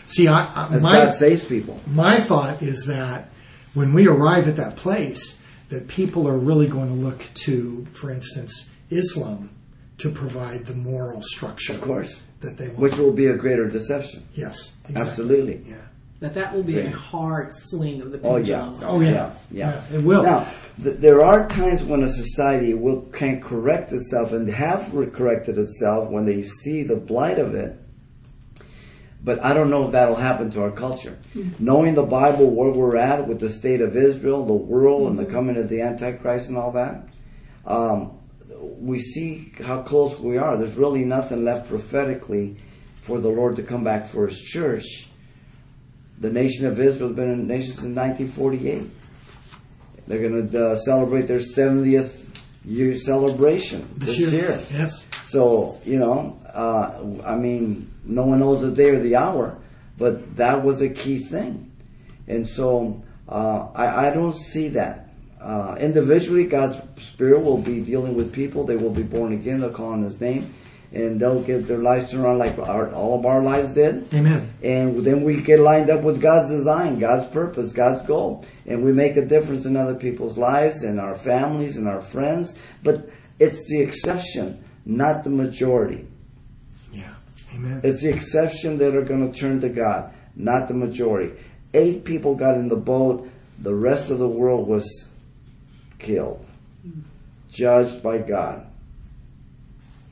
See, 0.07 0.29
I, 0.29 0.45
I, 0.45 0.79
my, 0.79 0.93
God 1.05 1.15
saves 1.17 1.45
people. 1.45 1.81
my 1.89 2.19
thought 2.19 2.63
is 2.63 2.87
that 2.87 3.29
when 3.75 3.93
we 3.93 4.07
arrive 4.07 4.49
at 4.49 4.57
that 4.57 4.77
place, 4.77 5.37
that 5.73 5.89
people 5.89 6.29
are 6.29 6.37
really 6.39 6.67
going 6.69 6.89
to 6.89 6.95
look 6.95 7.21
to, 7.35 7.87
for 7.93 8.11
instance, 8.11 8.69
Islam 8.91 9.51
to 9.99 10.11
provide 10.11 10.67
the 10.67 10.75
moral 10.75 11.23
structure 11.23 11.73
Of 11.73 11.81
course. 11.81 12.23
that 12.41 12.57
they 12.59 12.69
want. 12.69 12.79
Which 12.79 12.97
will 12.99 13.13
be 13.13 13.27
a 13.27 13.37
greater 13.37 13.69
deception. 13.69 14.23
yes, 14.35 14.73
exactly. 14.89 15.11
Absolutely. 15.11 15.63
Yeah. 15.69 15.77
that 16.21 16.35
that 16.35 16.55
will 16.55 16.63
be 16.63 16.79
a 16.79 16.91
hard 16.91 17.49
swing 17.53 18.01
of 18.03 18.13
the 18.13 18.19
Oh 18.19 18.35
pendulum. 18.37 18.79
yeah. 18.81 18.87
Oh, 18.89 19.01
yeah. 19.01 19.11
yeah, 19.11 19.33
yeah. 19.51 19.83
Yeah, 19.91 19.97
it 19.99 20.03
will. 20.05 20.23
Now, 20.23 20.47
th- 20.83 20.97
there 20.99 21.21
are 21.23 21.49
times 21.49 21.83
when 21.83 22.03
a 22.03 22.11
society 22.11 22.75
will 22.75 23.01
can 23.21 23.41
correct 23.41 23.93
itself 23.93 24.33
and 24.33 24.47
have 24.49 24.93
re- 24.95 25.11
corrected 25.11 25.57
itself 25.59 26.11
when 26.11 26.25
they 26.27 26.43
see 26.43 26.83
the 26.85 26.97
blight 26.97 27.39
of 27.39 27.55
it. 27.55 27.77
But 29.25 29.43
I 29.45 29.55
don't 29.55 29.71
know 29.71 29.87
if 29.87 29.93
that'll 29.93 30.17
happen 30.17 30.51
to 30.51 30.63
our 30.63 30.73
culture. 30.73 31.17
Knowing 31.59 31.95
the 31.95 32.03
Bible, 32.03 32.51
where 32.51 32.73
we're 32.73 32.97
at 32.97 33.29
with 33.29 33.39
the 33.39 33.51
state 33.51 33.81
of 33.81 33.97
Israel, 33.97 34.45
the 34.45 34.53
world, 34.53 35.09
and 35.09 35.19
the 35.19 35.27
coming 35.27 35.57
of 35.57 35.69
the 35.69 35.81
Antichrist 35.81 36.49
and 36.49 36.59
all 36.59 36.73
that, 36.73 37.09
um, 37.65 38.19
we 38.59 38.99
see 38.99 39.53
how 39.63 39.83
close 39.83 40.19
we 40.19 40.39
are. 40.39 40.57
There's 40.57 40.75
really 40.75 41.05
nothing 41.05 41.45
left 41.45 41.69
prophetically 41.69 42.57
for 43.03 43.21
the 43.21 43.29
Lord 43.29 43.57
to 43.57 43.63
come 43.63 43.85
back 43.85 44.09
for 44.09 44.27
His 44.27 44.41
church. 44.41 45.07
The 46.19 46.31
nation 46.31 46.67
of 46.67 46.81
Israel 46.81 47.09
has 47.09 47.17
been 47.17 47.31
a 47.31 47.37
nation 47.37 47.75
since 47.75 47.97
1948. 47.97 48.91
They're 50.09 50.29
going 50.29 50.51
to 50.51 50.67
uh, 50.67 50.77
celebrate 50.79 51.23
their 51.23 51.39
70th 51.39 52.29
year 52.65 52.99
celebration 52.99 53.89
this, 53.97 54.19
year. 54.19 54.61
Yes. 54.73 55.07
So, 55.27 55.81
you 55.85 55.99
know, 55.99 56.39
uh, 56.53 57.05
I 57.25 57.37
mean, 57.37 57.91
no 58.05 58.27
one 58.27 58.41
knows 58.41 58.61
the 58.61 58.71
day 58.71 58.91
or 58.91 59.01
the 59.01 59.17
hour, 59.17 59.59
but 59.99 60.37
that 60.37 60.63
was 60.63 60.81
a 60.83 60.89
key 60.89 61.19
thing. 61.19 61.73
And 62.27 62.49
so 62.49 63.03
uh, 63.29 63.69
I, 63.75 64.09
I 64.09 64.15
don't 64.15 64.35
see 64.35 64.69
that. 64.69 65.09
Uh, 65.41 65.77
individually, 65.81 66.47
God's 66.47 66.77
Spirit 67.03 67.41
will 67.41 67.59
be 67.59 67.81
dealing 67.81 68.15
with 68.15 68.33
people. 68.33 68.65
They 68.65 68.77
will 68.77 68.93
be 68.93 69.03
born 69.03 69.33
again. 69.33 69.61
They'll 69.61 69.71
call 69.71 69.93
on 69.93 70.03
His 70.03 70.21
name. 70.21 70.55
And 70.93 71.19
they'll 71.19 71.43
give 71.43 71.67
their 71.67 71.79
lives 71.79 72.11
to 72.11 72.19
run 72.19 72.37
like 72.37 72.59
our, 72.59 72.93
all 72.93 73.19
of 73.19 73.25
our 73.25 73.43
lives 73.43 73.73
did. 73.73 74.13
Amen. 74.13 74.53
And 74.63 74.99
then 74.99 75.25
we 75.25 75.41
get 75.41 75.59
lined 75.59 75.89
up 75.89 76.03
with 76.03 76.21
God's 76.21 76.51
design, 76.51 76.99
God's 76.99 77.33
purpose, 77.33 77.73
God's 77.73 78.07
goal. 78.07 78.45
And 78.67 78.85
we 78.85 78.93
make 78.93 79.17
a 79.17 79.25
difference 79.25 79.65
in 79.65 79.75
other 79.75 79.95
people's 79.95 80.37
lives 80.37 80.83
and 80.85 81.01
our 81.01 81.15
families 81.15 81.79
and 81.79 81.89
our 81.89 82.03
friends. 82.03 82.55
But 82.83 83.09
it's 83.39 83.67
the 83.69 83.81
exception, 83.81 84.63
not 84.85 85.25
the 85.25 85.31
majority. 85.31 86.07
Yeah. 87.53 87.59
Amen. 87.59 87.81
It's 87.85 88.03
the 88.03 88.11
exception 88.11 88.79
that 88.79 88.95
are 88.95 89.03
going 89.03 89.31
to 89.33 89.39
turn 89.39 89.61
to 89.61 89.69
God, 89.69 90.13
not 90.35 90.69
the 90.69 90.75
majority. 90.75 91.33
Eight 91.75 92.05
people 92.05 92.35
got 92.35 92.57
in 92.57 92.69
the 92.69 92.77
boat. 92.77 93.29
The 93.59 93.75
rest 93.75 94.11
of 94.11 94.19
the 94.19 94.29
world 94.29 94.67
was 94.67 95.09
killed, 95.99 96.45
judged 97.51 98.03
by 98.03 98.19
God. 98.19 98.67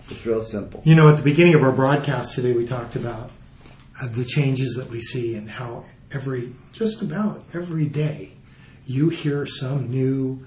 It's 0.09 0.25
real 0.27 0.45
simple. 0.45 0.83
You 0.85 0.95
know, 0.95 1.09
at 1.09 1.17
the 1.17 1.23
beginning 1.23 1.55
of 1.55 1.63
our 1.63 1.73
broadcast 1.73 2.35
today, 2.35 2.53
we 2.53 2.65
talked 2.67 2.97
about 2.97 3.31
uh, 4.01 4.09
the 4.09 4.25
changes 4.25 4.75
that 4.75 4.89
we 4.89 5.01
see 5.01 5.35
and 5.35 5.49
how 5.49 5.85
every, 6.13 6.53
just 6.73 7.03
about 7.03 7.45
every 7.55 7.87
day, 7.87 8.33
you 8.87 9.09
hear 9.09 9.47
some 9.47 9.89
new 9.91 10.45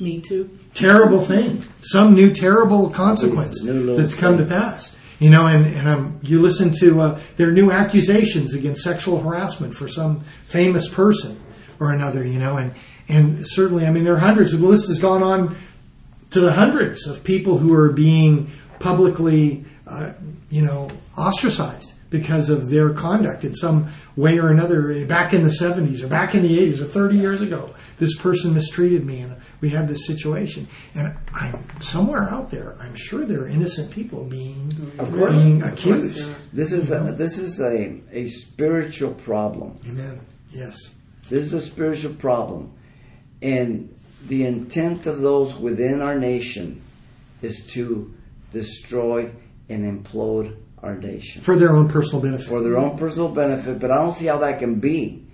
Me 0.00 0.20
too. 0.20 0.58
terrible 0.74 1.20
thing, 1.20 1.62
some 1.80 2.14
new 2.14 2.32
terrible 2.32 2.90
consequence 2.90 3.62
New 3.62 3.96
that's 3.96 4.14
come 4.14 4.38
to 4.38 4.44
pass. 4.44 4.96
You 5.18 5.30
know, 5.30 5.46
and, 5.46 5.66
and 5.66 5.88
um, 5.88 6.20
you 6.22 6.40
listen 6.40 6.70
to 6.78 7.00
uh, 7.00 7.20
there 7.36 7.48
are 7.48 7.52
new 7.52 7.72
accusations 7.72 8.54
against 8.54 8.82
sexual 8.82 9.20
harassment 9.20 9.74
for 9.74 9.88
some 9.88 10.20
famous 10.46 10.88
person 10.88 11.40
or 11.80 11.92
another. 11.92 12.24
You 12.24 12.38
know, 12.38 12.56
and 12.56 12.72
and 13.08 13.46
certainly, 13.46 13.86
I 13.86 13.90
mean, 13.90 14.04
there 14.04 14.14
are 14.14 14.18
hundreds. 14.18 14.52
The 14.52 14.58
list 14.58 14.88
has 14.88 14.98
gone 14.98 15.22
on 15.22 15.56
to 16.30 16.40
the 16.40 16.52
hundreds 16.52 17.06
of 17.06 17.24
people 17.24 17.58
who 17.58 17.74
are 17.74 17.90
being 17.90 18.50
publicly, 18.78 19.64
uh, 19.86 20.12
you 20.50 20.62
know, 20.62 20.88
ostracized 21.16 21.94
because 22.10 22.48
of 22.48 22.70
their 22.70 22.90
conduct 22.90 23.44
in 23.44 23.54
some 23.54 23.86
way 24.18 24.36
or 24.38 24.48
another. 24.48 25.06
Back 25.06 25.32
in 25.32 25.42
the 25.44 25.48
70s 25.48 26.02
or 26.02 26.08
back 26.08 26.34
in 26.34 26.42
the 26.42 26.58
80s 26.58 26.80
or 26.80 26.86
30 26.86 27.16
years 27.16 27.40
ago, 27.40 27.74
this 27.98 28.18
person 28.18 28.52
mistreated 28.52 29.06
me 29.06 29.20
and 29.20 29.36
we 29.60 29.70
had 29.70 29.86
this 29.86 30.06
situation. 30.06 30.66
And 30.94 31.16
I'm 31.32 31.64
somewhere 31.80 32.28
out 32.28 32.50
there, 32.50 32.76
I'm 32.80 32.96
sure 32.96 33.24
there 33.24 33.42
are 33.42 33.48
innocent 33.48 33.90
people 33.92 34.24
being, 34.24 34.72
Of 34.98 35.12
course. 35.12 35.32
being 35.34 35.62
accused. 35.62 36.28
This 36.52 36.72
is 36.72 36.90
a, 36.90 37.14
this 37.16 37.38
is 37.38 37.60
a, 37.60 38.00
a 38.10 38.28
spiritual 38.28 39.14
problem. 39.14 39.76
Amen. 39.88 40.20
Yes. 40.50 40.76
This 41.28 41.44
is 41.44 41.52
a 41.52 41.60
spiritual 41.62 42.14
problem. 42.14 42.72
And 43.40 43.94
the 44.26 44.44
intent 44.46 45.06
of 45.06 45.20
those 45.20 45.54
within 45.54 46.00
our 46.00 46.18
nation 46.18 46.82
is 47.40 47.64
to 47.74 48.12
destroy 48.52 49.30
and 49.68 49.84
implode 49.84 50.56
our 50.82 50.96
nation 50.96 51.42
For 51.42 51.56
their 51.56 51.74
own 51.74 51.88
personal 51.88 52.22
benefit. 52.22 52.46
for 52.46 52.62
their 52.62 52.76
own 52.76 52.96
personal 52.96 53.28
benefit. 53.28 53.78
But 53.78 53.90
I 53.90 53.96
don't 53.96 54.14
see 54.14 54.26
how 54.26 54.38
that 54.38 54.58
can 54.58 54.76
be. 54.80 55.26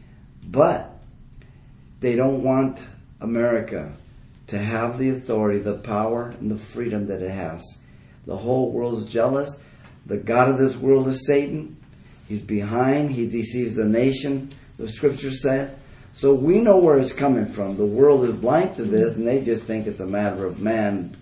But 0.47 0.91
they 2.01 2.17
don't 2.17 2.43
want 2.43 2.81
America 3.21 3.93
to 4.49 4.59
have 4.59 4.99
the 4.99 5.11
authority, 5.11 5.59
the 5.59 5.79
power, 5.79 6.35
and 6.39 6.51
the 6.51 6.59
freedom 6.59 7.07
that 7.07 7.23
it 7.23 7.31
has. 7.31 7.63
The 8.27 8.37
whole 8.37 8.71
world 8.71 9.03
is 9.03 9.09
jealous. 9.09 9.59
The 10.07 10.17
God 10.19 10.51
of 10.51 10.59
this 10.59 10.77
world 10.77 11.09
is 11.09 11.27
Satan. 11.27 11.77
He's 12.29 12.43
behind. 12.43 13.11
He 13.11 13.27
deceives 13.29 13.75
the 13.75 13.85
nation, 13.85 14.51
the 14.79 14.89
scripture 14.89 15.31
says. 15.31 15.75
So 16.15 16.35
we 16.35 16.61
know 16.61 16.79
where 16.79 16.99
it's 16.99 17.13
coming 17.13 17.47
from. 17.47 17.77
The 17.77 17.85
world 17.87 18.25
is 18.25 18.37
blind 18.37 18.77
to 18.77 18.85
this, 18.85 19.17
and 19.17 19.27
they 19.27 19.43
just 19.43 19.65
think 19.65 19.87
it's 19.87 20.01
a 20.01 20.07
matter 20.07 20.47
of 20.47 20.61
man, 20.61 21.17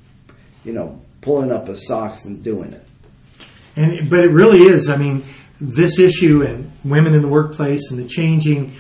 you 0.65 0.73
know, 0.73 1.01
pulling 1.23 1.51
up 1.51 1.67
his 1.69 1.87
socks 1.87 2.25
and 2.25 2.43
doing 2.45 2.73
it. 2.73 2.87
And 3.77 4.11
but 4.11 4.21
it 4.21 4.31
really 4.31 4.63
is. 4.63 4.89
I 4.91 4.97
mean, 4.97 5.23
this 5.61 5.99
issue 5.99 6.43
and 6.43 6.73
women 6.85 7.15
in 7.15 7.23
the 7.23 7.29
workplace 7.29 7.91
and 7.91 7.99
the 7.99 8.07
changing 8.07 8.73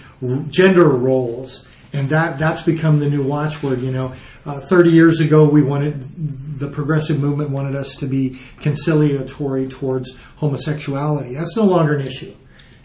gender 0.50 0.88
roles, 0.88 1.66
and 1.92 2.08
that 2.10 2.38
that's 2.38 2.62
become 2.62 2.98
the 2.98 3.08
new 3.08 3.22
watchword. 3.22 3.80
You 3.80 3.92
know, 3.92 4.14
uh, 4.44 4.60
thirty 4.60 4.90
years 4.90 5.20
ago, 5.20 5.48
we 5.48 5.62
wanted 5.62 6.02
the 6.58 6.68
progressive 6.68 7.20
movement 7.20 7.50
wanted 7.50 7.74
us 7.74 7.94
to 7.96 8.06
be 8.06 8.38
conciliatory 8.60 9.66
towards 9.68 10.16
homosexuality. 10.36 11.34
That's 11.34 11.56
no 11.56 11.64
longer 11.64 11.96
an 11.96 12.06
issue. 12.06 12.34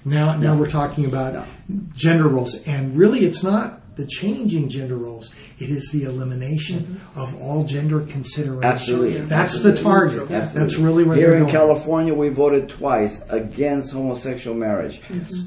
Now, 0.05 0.37
now 0.37 0.55
we're 0.55 0.69
talking 0.69 1.05
about 1.05 1.45
gender 1.93 2.29
roles, 2.29 2.55
and 2.65 2.95
really, 2.95 3.25
it's 3.25 3.43
not 3.43 3.97
the 3.97 4.05
changing 4.05 4.69
gender 4.69 4.95
roles; 4.95 5.33
it 5.59 5.69
is 5.69 5.89
the 5.91 6.03
elimination 6.03 6.79
mm-hmm. 6.79 7.19
of 7.19 7.41
all 7.41 7.63
gender 7.63 8.01
consideration. 8.01 8.63
Absolutely. 8.63 9.21
that's 9.21 9.63
the 9.63 9.75
target. 9.75 10.29
Absolutely. 10.29 10.59
That's 10.59 10.77
really 10.77 11.03
where 11.03 11.17
Here 11.17 11.33
in 11.33 11.41
going. 11.41 11.51
California, 11.51 12.13
we 12.13 12.29
voted 12.29 12.69
twice 12.69 13.21
against 13.29 13.91
homosexual 13.91 14.55
marriage. 14.55 15.01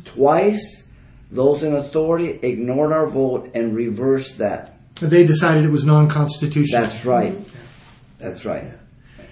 Twice, 0.05 0.87
those 1.31 1.63
in 1.63 1.75
authority 1.75 2.31
ignored 2.43 2.93
our 2.93 3.07
vote 3.07 3.51
and 3.55 3.77
reversed 3.77 4.39
that. 4.39 4.77
They 4.97 5.25
decided 5.25 5.65
it 5.65 5.71
was 5.71 5.87
non-constitutional. 5.87 6.83
That's 6.83 7.05
right. 7.05 7.33
Mm-hmm. 7.33 8.19
That's 8.19 8.45
right. 8.45 8.65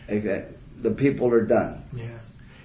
Exact- 0.07 0.55
The 0.83 0.93
people 0.93 1.29
are 1.33 1.45
done. 1.45 1.83
Yeah, 1.93 2.19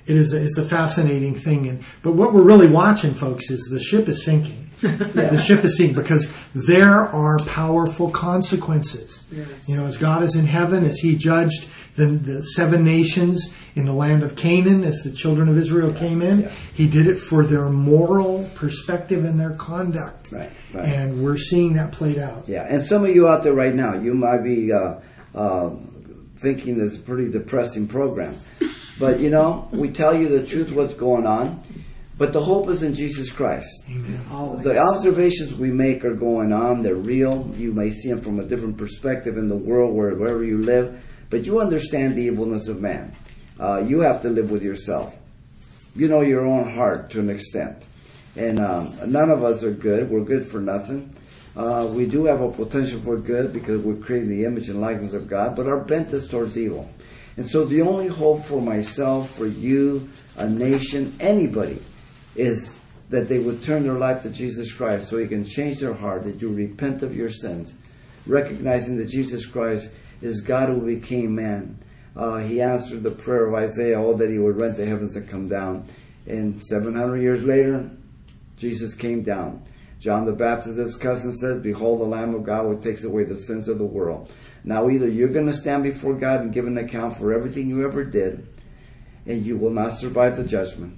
it 0.05 0.15
is. 0.15 0.33
A, 0.33 0.41
it's 0.41 0.57
a 0.57 0.63
fascinating 0.63 1.35
thing, 1.35 1.67
and 1.67 1.83
but 2.01 2.13
what 2.13 2.31
we're 2.31 2.43
really 2.43 2.67
watching, 2.67 3.13
folks, 3.13 3.49
is 3.49 3.67
the 3.69 3.79
ship 3.79 4.07
is 4.07 4.23
sinking. 4.23 4.62
The 4.81 5.37
ship 5.37 5.63
is 5.63 5.77
sinking 5.77 5.95
because 5.95 6.31
there 6.53 6.99
are 6.99 7.37
powerful 7.47 8.09
consequences. 8.11 9.23
Yes. 9.31 9.69
You 9.69 9.77
know, 9.77 9.85
as 9.85 9.97
God 9.97 10.23
is 10.23 10.35
in 10.35 10.45
heaven, 10.45 10.83
as 10.83 10.97
He 10.97 11.15
judged 11.15 11.69
the, 11.95 12.07
the 12.07 12.43
seven 12.43 12.83
nations 12.83 13.55
in 13.75 13.85
the 13.85 13.93
land 13.93 14.23
of 14.23 14.35
Canaan, 14.35 14.83
as 14.83 15.01
the 15.03 15.11
children 15.11 15.47
of 15.49 15.57
Israel 15.57 15.93
came 15.93 16.21
in, 16.21 16.41
yeah. 16.41 16.51
He 16.73 16.87
did 16.87 17.07
it 17.07 17.17
for 17.17 17.45
their 17.45 17.69
moral 17.69 18.49
perspective 18.55 19.23
and 19.25 19.39
their 19.39 19.51
conduct. 19.51 20.31
Right, 20.31 20.51
right. 20.73 20.85
And 20.85 21.23
we're 21.23 21.37
seeing 21.37 21.73
that 21.73 21.91
played 21.91 22.17
out. 22.17 22.47
Yeah, 22.47 22.63
and 22.63 22.85
some 22.85 23.05
of 23.05 23.15
you 23.15 23.27
out 23.27 23.43
there 23.43 23.53
right 23.53 23.73
now, 23.73 23.95
you 23.95 24.13
might 24.13 24.43
be 24.43 24.73
uh, 24.73 24.95
uh, 25.33 25.71
thinking 26.37 26.77
this 26.77 26.93
is 26.93 26.99
a 26.99 27.01
pretty 27.01 27.31
depressing 27.31 27.87
program. 27.87 28.35
But 28.99 29.19
you 29.19 29.29
know, 29.29 29.67
we 29.71 29.89
tell 29.89 30.15
you 30.15 30.29
the 30.29 30.45
truth, 30.45 30.71
what's 30.71 30.93
going 30.93 31.25
on. 31.25 31.63
But 32.17 32.31
the 32.31 32.41
hope 32.41 32.69
is 32.69 32.83
in 32.83 32.93
Jesus 32.93 33.31
Christ. 33.31 33.69
Always. 34.31 34.63
The 34.63 34.77
observations 34.77 35.55
we 35.55 35.71
make 35.71 36.05
are 36.05 36.13
going 36.13 36.53
on. 36.53 36.83
They're 36.83 36.95
real. 36.95 37.51
You 37.57 37.73
may 37.73 37.91
see 37.91 38.09
them 38.09 38.21
from 38.21 38.39
a 38.39 38.45
different 38.45 38.77
perspective 38.77 39.37
in 39.37 39.47
the 39.47 39.55
world, 39.55 39.95
where, 39.95 40.15
wherever 40.15 40.43
you 40.43 40.59
live. 40.59 41.03
But 41.29 41.45
you 41.45 41.59
understand 41.59 42.15
the 42.15 42.23
evilness 42.23 42.67
of 42.67 42.79
man. 42.79 43.15
Uh, 43.59 43.83
you 43.87 44.01
have 44.01 44.21
to 44.21 44.29
live 44.29 44.51
with 44.51 44.61
yourself. 44.61 45.17
You 45.95 46.07
know 46.07 46.21
your 46.21 46.45
own 46.45 46.69
heart 46.69 47.09
to 47.11 47.19
an 47.19 47.29
extent. 47.29 47.83
And 48.35 48.59
um, 48.59 48.95
none 49.11 49.29
of 49.29 49.43
us 49.43 49.63
are 49.63 49.71
good. 49.71 50.09
We're 50.09 50.23
good 50.23 50.45
for 50.45 50.59
nothing. 50.59 51.15
Uh, 51.55 51.87
we 51.91 52.07
do 52.07 52.25
have 52.25 52.41
a 52.41 52.51
potential 52.51 52.99
for 53.01 53.17
good 53.17 53.53
because 53.53 53.79
we're 53.81 54.03
creating 54.03 54.29
the 54.29 54.45
image 54.45 54.69
and 54.69 54.81
likeness 54.81 55.13
of 55.13 55.27
God, 55.27 55.55
but 55.55 55.67
our 55.67 55.79
bent 55.79 56.11
is 56.11 56.27
towards 56.27 56.57
evil. 56.57 56.89
And 57.37 57.45
so 57.47 57.65
the 57.65 57.81
only 57.81 58.07
hope 58.07 58.43
for 58.43 58.59
myself, 58.59 59.29
for 59.31 59.45
you, 59.45 60.09
a 60.37 60.49
nation, 60.49 61.15
anybody, 61.19 61.79
is 62.35 62.79
that 63.09 63.27
they 63.27 63.39
would 63.39 63.63
turn 63.63 63.83
their 63.83 63.93
life 63.93 64.23
to 64.23 64.29
Jesus 64.29 64.73
Christ 64.73 65.09
so 65.09 65.17
He 65.17 65.27
can 65.27 65.45
change 65.45 65.79
their 65.79 65.93
heart, 65.93 66.23
that 66.23 66.41
you 66.41 66.53
repent 66.53 67.03
of 67.03 67.15
your 67.15 67.29
sins, 67.29 67.75
recognizing 68.25 68.97
that 68.97 69.09
Jesus 69.09 69.45
Christ 69.45 69.91
is 70.21 70.41
God 70.41 70.69
who 70.69 70.81
became 70.85 71.35
man. 71.35 71.77
Uh, 72.15 72.37
he 72.37 72.61
answered 72.61 73.03
the 73.03 73.11
prayer 73.11 73.47
of 73.47 73.53
Isaiah, 73.53 73.99
oh, 73.99 74.13
that 74.13 74.29
He 74.29 74.37
would 74.37 74.59
rent 74.59 74.77
the 74.77 74.85
heavens 74.85 75.15
and 75.15 75.27
come 75.27 75.47
down. 75.47 75.85
And 76.25 76.63
700 76.63 77.17
years 77.17 77.43
later, 77.43 77.89
Jesus 78.55 78.93
came 78.93 79.23
down. 79.23 79.63
John 79.99 80.25
the 80.25 80.33
Baptist's 80.33 80.97
cousin 80.97 81.33
says, 81.33 81.59
Behold 81.59 82.01
the 82.01 82.05
Lamb 82.05 82.35
of 82.35 82.43
God 82.43 82.65
who 82.65 82.81
takes 82.81 83.03
away 83.03 83.23
the 83.23 83.37
sins 83.37 83.67
of 83.67 83.77
the 83.77 83.85
world. 83.85 84.31
Now 84.63 84.89
either 84.89 85.07
you're 85.07 85.29
going 85.29 85.45
to 85.45 85.53
stand 85.53 85.83
before 85.83 86.13
God 86.13 86.41
and 86.41 86.53
give 86.53 86.67
an 86.67 86.77
account 86.77 87.17
for 87.17 87.33
everything 87.33 87.67
you 87.67 87.85
ever 87.85 88.03
did, 88.03 88.47
and 89.25 89.45
you 89.45 89.57
will 89.57 89.69
not 89.69 89.97
survive 89.97 90.37
the 90.37 90.43
judgment, 90.43 90.97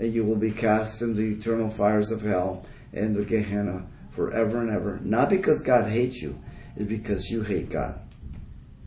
and 0.00 0.14
you 0.14 0.24
will 0.24 0.36
be 0.36 0.50
cast 0.50 1.02
into 1.02 1.20
the 1.20 1.38
eternal 1.38 1.68
fires 1.68 2.10
of 2.10 2.22
hell 2.22 2.64
and 2.92 3.14
the 3.14 3.22
Gehenna 3.22 3.86
forever 4.10 4.62
and 4.62 4.70
ever. 4.70 4.98
Not 5.02 5.28
because 5.28 5.60
God 5.60 5.88
hates 5.88 6.22
you, 6.22 6.40
it's 6.74 6.88
because 6.88 7.30
you 7.30 7.42
hate 7.42 7.68
God. 7.68 8.00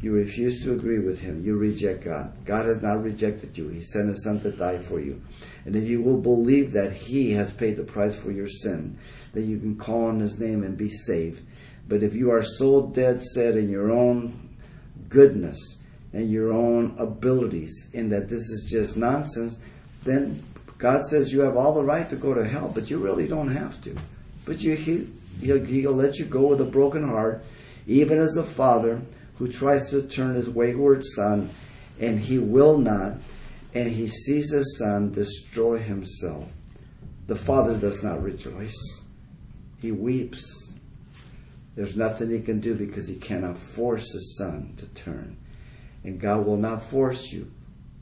You 0.02 0.12
refuse 0.12 0.64
to 0.64 0.74
agree 0.74 1.00
with 1.00 1.22
Him. 1.22 1.46
You 1.46 1.56
reject 1.56 2.04
God. 2.04 2.34
God 2.44 2.66
has 2.66 2.82
not 2.82 3.04
rejected 3.04 3.58
you. 3.58 3.70
He 3.70 3.82
sent 3.82 4.10
His 4.10 4.24
Son 4.24 4.42
to 4.42 4.52
die 4.52 4.80
for 4.80 5.00
you. 5.00 5.22
And 5.64 5.78
if 5.78 5.88
you 5.88 6.02
will 6.02 6.20
believe 6.20 6.74
that 6.74 6.92
He 6.92 7.32
has 7.34 7.52
paid 7.52 7.78
the 7.78 7.84
price 7.84 8.16
for 8.16 8.32
your 8.32 8.50
sin, 8.50 8.98
that 9.32 9.44
you 9.44 9.60
can 9.60 9.78
call 9.78 10.08
on 10.08 10.20
His 10.20 10.40
name 10.40 10.64
and 10.64 10.76
be 10.76 10.90
saved. 10.90 11.46
But 11.88 12.04
if 12.04 12.14
you 12.14 12.32
are 12.32 12.44
so 12.44 12.88
dead 12.88 13.24
set 13.24 13.56
in 13.56 13.70
your 13.70 13.92
own 13.92 14.58
goodness 15.08 15.78
and 16.12 16.30
your 16.30 16.52
own 16.52 16.96
abilities, 16.98 17.90
in 17.94 18.10
that 18.10 18.28
this 18.28 18.50
is 18.50 18.68
just 18.70 18.98
nonsense, 18.98 19.58
then 20.04 20.44
God 20.84 21.06
says 21.06 21.32
you 21.32 21.40
have 21.40 21.56
all 21.56 21.74
the 21.74 21.82
right 21.82 22.10
to 22.10 22.18
go 22.18 22.34
to 22.34 22.44
hell, 22.44 22.70
but 22.76 22.90
you 22.90 22.98
really 22.98 23.26
don't 23.26 23.54
have 23.54 23.82
to. 23.84 23.96
But 24.46 24.62
you, 24.62 24.76
he, 24.76 25.08
he'll, 25.40 25.64
he'll 25.64 25.94
let 25.94 26.20
you 26.20 26.26
go 26.26 26.48
with 26.48 26.60
a 26.60 26.66
broken 26.66 27.08
heart, 27.08 27.42
even 27.88 28.20
as 28.20 28.36
a 28.36 28.44
father 28.44 29.02
who 29.38 29.48
tries 29.48 29.90
to 29.92 30.02
turn 30.02 30.36
his 30.36 30.50
wayward 30.50 31.06
son, 31.06 31.52
and 32.02 32.20
he 32.20 32.38
will 32.38 32.78
not, 32.78 33.14
and 33.74 33.92
he 33.92 34.10
sees 34.10 34.52
his 34.52 34.78
son 34.78 35.14
destroy 35.14 35.78
himself. 35.78 36.52
The 37.28 37.38
father 37.38 37.78
does 37.78 38.04
not 38.04 38.22
rejoice, 38.22 38.76
he 39.80 39.94
weeps. 39.94 40.74
There's 41.76 41.96
nothing 41.96 42.30
he 42.30 42.42
can 42.42 42.60
do 42.60 42.76
because 42.76 43.08
he 43.08 43.16
cannot 43.16 43.58
force 43.58 44.12
his 44.12 44.38
son 44.38 44.74
to 44.80 44.86
turn. 44.88 45.38
And 46.04 46.20
God 46.20 46.46
will 46.46 46.58
not 46.58 46.84
force 46.84 47.32
you, 47.32 47.50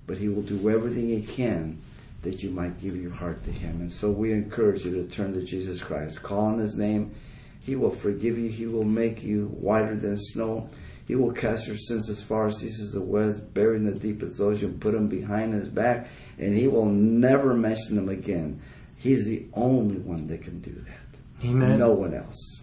but 0.07 0.17
he 0.17 0.29
will 0.29 0.41
do 0.41 0.67
everything 0.71 1.09
he 1.09 1.21
can 1.21 1.79
that 2.21 2.43
you 2.43 2.49
might 2.51 2.79
give 2.79 2.95
your 2.95 3.11
heart 3.11 3.43
to 3.45 3.51
him. 3.51 3.81
And 3.81 3.91
so 3.91 4.09
we 4.11 4.31
encourage 4.31 4.85
you 4.85 4.91
to 4.93 5.07
turn 5.09 5.33
to 5.33 5.41
Jesus 5.41 5.81
Christ. 5.81 6.21
Call 6.21 6.45
on 6.45 6.59
his 6.59 6.75
name. 6.75 7.15
He 7.61 7.75
will 7.75 7.91
forgive 7.91 8.37
you. 8.37 8.49
He 8.49 8.65
will 8.65 8.83
make 8.83 9.23
you 9.23 9.47
whiter 9.47 9.95
than 9.95 10.17
snow. 10.17 10.69
He 11.07 11.15
will 11.15 11.31
cast 11.31 11.67
your 11.67 11.77
sins 11.77 12.09
as 12.09 12.21
far 12.23 12.47
as 12.47 12.63
east 12.63 12.79
as 12.79 12.91
the 12.91 13.01
west, 13.01 13.53
bury 13.53 13.75
in 13.75 13.85
the 13.85 13.93
deepest 13.93 14.39
ocean, 14.39 14.79
put 14.79 14.93
them 14.93 15.07
behind 15.07 15.53
his 15.53 15.67
back, 15.67 16.07
and 16.37 16.55
he 16.55 16.67
will 16.67 16.85
never 16.85 17.53
mention 17.53 17.95
them 17.95 18.07
again. 18.07 18.61
He's 18.95 19.25
the 19.25 19.45
only 19.53 19.97
one 19.97 20.27
that 20.27 20.43
can 20.43 20.61
do 20.61 20.71
that. 20.71 21.47
Amen. 21.47 21.79
No 21.79 21.91
one 21.91 22.13
else. 22.13 22.61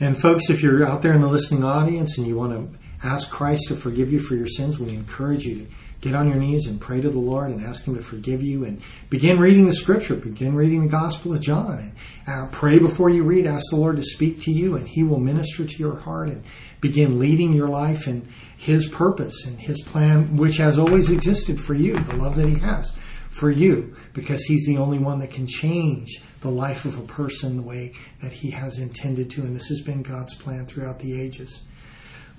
And 0.00 0.16
folks, 0.16 0.48
if 0.50 0.62
you're 0.62 0.84
out 0.84 1.02
there 1.02 1.12
in 1.12 1.20
the 1.20 1.28
listening 1.28 1.62
audience 1.62 2.18
and 2.18 2.26
you 2.26 2.36
want 2.36 2.52
to 2.52 2.78
ask 3.06 3.30
Christ 3.30 3.68
to 3.68 3.76
forgive 3.76 4.12
you 4.12 4.20
for 4.20 4.34
your 4.34 4.46
sins, 4.46 4.78
we 4.78 4.94
encourage 4.94 5.44
you 5.44 5.66
to 5.66 5.70
get 6.00 6.14
on 6.14 6.28
your 6.28 6.38
knees 6.38 6.66
and 6.66 6.80
pray 6.80 7.00
to 7.00 7.10
the 7.10 7.18
Lord 7.18 7.50
and 7.50 7.64
ask 7.64 7.84
Him 7.84 7.96
to 7.96 8.02
forgive 8.02 8.42
you 8.42 8.64
and 8.64 8.80
begin 9.10 9.38
reading 9.38 9.66
the 9.66 9.72
Scripture. 9.72 10.14
Begin 10.14 10.54
reading 10.54 10.82
the 10.82 10.88
Gospel 10.88 11.34
of 11.34 11.40
John. 11.40 11.92
And 12.26 12.48
uh, 12.48 12.50
pray 12.50 12.78
before 12.78 13.10
you 13.10 13.24
read. 13.24 13.46
Ask 13.46 13.64
the 13.70 13.76
Lord 13.76 13.96
to 13.96 14.02
speak 14.02 14.40
to 14.42 14.52
you, 14.52 14.76
and 14.76 14.86
He 14.86 15.02
will 15.02 15.20
minister 15.20 15.64
to 15.64 15.76
your 15.76 15.96
heart 15.96 16.28
and 16.28 16.44
begin 16.80 17.18
leading 17.18 17.52
your 17.52 17.68
life 17.68 18.06
in 18.06 18.28
His 18.56 18.86
purpose 18.86 19.44
and 19.46 19.58
His 19.58 19.80
plan, 19.82 20.36
which 20.36 20.58
has 20.58 20.78
always 20.78 21.10
existed 21.10 21.60
for 21.60 21.74
you. 21.74 21.98
The 21.98 22.16
love 22.16 22.36
that 22.36 22.48
He 22.48 22.58
has 22.60 22.92
for 23.28 23.50
you, 23.50 23.94
because 24.14 24.44
He's 24.44 24.66
the 24.66 24.78
only 24.78 24.98
one 24.98 25.18
that 25.20 25.30
can 25.30 25.46
change 25.46 26.20
the 26.40 26.50
life 26.50 26.84
of 26.84 26.96
a 26.98 27.02
person 27.02 27.56
the 27.56 27.62
way 27.62 27.92
that 28.22 28.32
He 28.32 28.50
has 28.52 28.78
intended 28.78 29.30
to. 29.30 29.40
And 29.40 29.56
this 29.56 29.68
has 29.68 29.80
been 29.80 30.02
God's 30.02 30.34
plan 30.36 30.66
throughout 30.66 31.00
the 31.00 31.20
ages. 31.20 31.62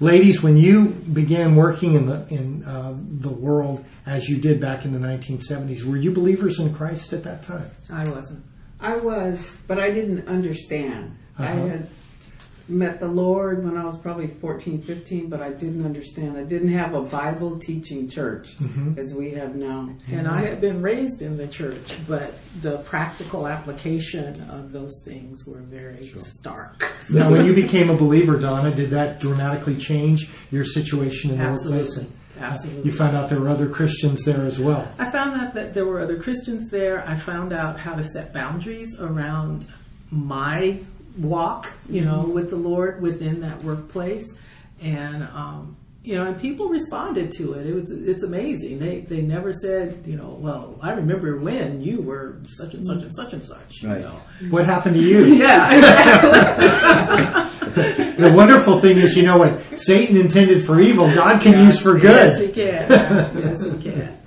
Ladies, 0.01 0.41
when 0.41 0.55
you 0.55 0.89
began 1.13 1.55
working 1.57 1.93
in 1.95 2.05
the 2.05 2.25
in 2.29 2.63
uh, 2.63 2.95
the 2.97 3.29
world 3.29 3.83
as 4.05 4.29
you 4.29 4.37
did 4.37 4.61
back 4.61 4.85
in 4.85 4.93
the 4.93 4.99
1970s, 4.99 5.83
were 5.83 5.97
you 5.97 6.11
believers 6.11 6.59
in 6.59 6.73
Christ 6.73 7.11
at 7.11 7.23
that 7.25 7.43
time? 7.43 7.69
I 7.91 8.07
wasn't. 8.09 8.45
I 8.79 8.95
was, 8.95 9.57
but 9.67 9.77
I 9.77 9.91
didn't 9.91 10.25
understand. 10.29 11.17
I 11.37 11.47
Uh-huh. 11.51 11.67
had 11.67 11.87
met 12.69 12.99
the 12.99 13.07
Lord 13.07 13.63
when 13.63 13.75
I 13.77 13.83
was 13.83 13.97
probably 13.97 14.27
14, 14.27 14.81
15, 14.83 15.27
but 15.29 15.41
I 15.41 15.49
didn't 15.49 15.83
understand. 15.85 16.37
I 16.37 16.43
didn't 16.43 16.69
have 16.73 16.93
a 16.93 17.01
Bible 17.01 17.57
teaching 17.59 18.07
church 18.07 18.55
Mm-hmm. 18.59 18.99
as 18.99 19.13
we 19.13 19.31
have 19.31 19.55
now. 19.55 19.89
And 20.11 20.27
I 20.27 20.41
had 20.41 20.61
been 20.61 20.81
raised 20.81 21.21
in 21.21 21.37
the 21.37 21.47
church, 21.47 21.97
but 22.07 22.33
the 22.61 22.77
practical 22.79 23.47
application 23.47 24.41
of 24.49 24.71
those 24.71 25.01
things 25.05 25.45
were 25.47 25.61
very 25.61 26.05
stark. 26.17 26.91
Now, 27.09 27.31
when 27.31 27.45
you 27.45 27.53
became 27.53 27.89
a 27.89 27.95
believer, 27.95 28.37
Donna, 28.37 28.73
did 28.73 28.91
that 28.91 29.19
dramatically 29.19 29.75
change 29.75 30.29
your 30.51 30.63
situation 30.63 31.31
in 31.31 31.37
the 31.39 31.43
workplace? 31.45 31.87
Absolutely. 31.87 32.13
Absolutely. 32.39 32.83
You 32.83 32.91
found 32.91 33.17
out 33.17 33.29
there 33.29 33.39
were 33.41 33.49
other 33.49 33.67
Christians 33.67 34.23
there 34.23 34.45
as 34.45 34.59
well. 34.59 34.87
I 34.97 35.09
found 35.11 35.39
out 35.41 35.53
that 35.55 35.73
there 35.73 35.85
were 35.85 35.99
other 35.99 36.17
Christians 36.21 36.69
there. 36.69 37.05
I 37.07 37.15
found 37.15 37.51
out 37.51 37.79
how 37.79 37.95
to 37.95 38.03
set 38.03 38.33
boundaries 38.33 38.97
around 38.99 39.67
my 40.11 40.77
walk, 41.19 41.71
you 41.89 42.01
know, 42.05 42.21
with 42.21 42.49
the 42.49 42.55
Lord 42.55 43.01
within 43.01 43.41
that 43.41 43.63
workplace, 43.63 44.37
and 44.81 45.23
um, 45.23 45.75
you 46.03 46.15
know, 46.15 46.25
and 46.25 46.39
people 46.39 46.69
responded 46.69 47.31
to 47.33 47.53
it. 47.53 47.67
It 47.67 47.73
was 47.75 47.91
it's 47.91 48.23
amazing. 48.23 48.79
They 48.79 49.01
they 49.01 49.21
never 49.21 49.51
said, 49.53 50.01
you 50.05 50.15
know, 50.15 50.37
well, 50.39 50.79
I 50.81 50.91
remember 50.93 51.37
when 51.37 51.81
you 51.81 52.01
were 52.01 52.37
such 52.47 52.73
and 52.73 52.85
such 52.85 53.03
and 53.03 53.13
such 53.13 53.33
and 53.33 53.43
such. 53.45 53.83
Right. 53.83 53.97
You 53.97 54.03
know. 54.05 54.21
What 54.49 54.65
happened 54.65 54.95
to 54.95 55.01
you? 55.01 55.23
Yeah, 55.39 55.75
exactly. 55.75 57.45
The 58.19 58.33
wonderful 58.33 58.79
thing 58.81 58.97
is, 58.97 59.15
you 59.15 59.23
know 59.23 59.37
what 59.37 59.61
Satan 59.79 60.17
intended 60.17 60.61
for 60.63 60.81
evil, 60.81 61.05
God 61.13 61.41
can 61.41 61.63
use 61.65 61.79
for 61.79 61.97
Yes, 61.97 62.37
good. 62.37 62.47
he 62.47 62.53
can. 62.53 62.89
Yes, 62.91 63.63
he 63.63 63.68
can. 63.68 63.68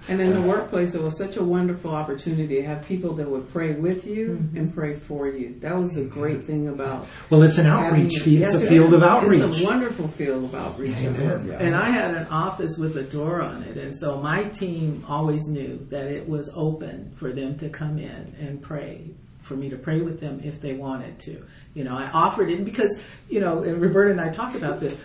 And 0.08 0.20
in 0.20 0.32
the 0.32 0.40
workplace, 0.42 0.94
it 0.94 1.02
was 1.02 1.16
such 1.16 1.36
a 1.36 1.44
wonderful 1.44 1.94
opportunity 1.94 2.56
to 2.56 2.64
have 2.64 2.84
people 2.86 3.14
that 3.14 3.28
would 3.28 3.50
pray 3.52 3.74
with 3.74 4.06
you 4.06 4.30
Mm-hmm. 4.30 4.56
and 4.56 4.74
pray 4.74 4.94
for 4.94 5.28
you. 5.28 5.56
That 5.60 5.76
was 5.76 5.90
the 5.92 6.04
great 6.04 6.42
thing 6.42 6.68
about 6.68 7.06
Well, 7.30 7.42
it's 7.42 7.58
an 7.58 7.66
outreach 7.66 8.18
field. 8.18 8.42
It's 8.44 8.52
Yes, 8.52 8.62
a 8.62 8.66
it 8.66 8.68
field 8.68 8.88
is. 8.88 8.94
of 8.94 9.02
outreach. 9.04 9.42
It's 9.42 9.62
a 9.62 9.64
wonderful 9.66 10.08
field 10.08 10.44
of 10.44 10.54
outreach. 10.54 10.96
at 10.96 11.12
work. 11.18 11.40
Amen. 11.42 11.56
And 11.60 11.74
I 11.76 11.90
had 11.90 12.14
an 12.14 12.26
office 12.28 12.76
with 12.78 12.96
a 12.96 13.02
door 13.04 13.40
on 13.42 13.62
it, 13.62 13.76
and 13.76 13.96
so 13.96 14.20
my 14.20 14.44
team 14.44 15.04
always 15.08 15.46
knew 15.48 15.86
that 15.90 16.06
it 16.06 16.28
was 16.28 16.50
open 16.54 17.12
for 17.14 17.30
them 17.32 17.56
to 17.58 17.68
come 17.68 17.98
in 17.98 18.34
and 18.40 18.60
pray, 18.60 19.10
for 19.40 19.54
me 19.56 19.68
to 19.70 19.76
pray 19.76 20.00
with 20.00 20.20
them 20.20 20.40
if 20.42 20.60
they 20.60 20.74
wanted 20.74 21.18
to. 21.20 21.44
You 21.74 21.84
know, 21.84 21.96
I 21.96 22.10
offered 22.12 22.50
it 22.50 22.64
because, 22.64 23.00
you 23.30 23.40
know, 23.40 23.62
and 23.62 23.80
Roberta 23.80 24.10
and 24.10 24.20
I 24.20 24.28
talked 24.30 24.56
about 24.56 24.78
this. 24.80 24.96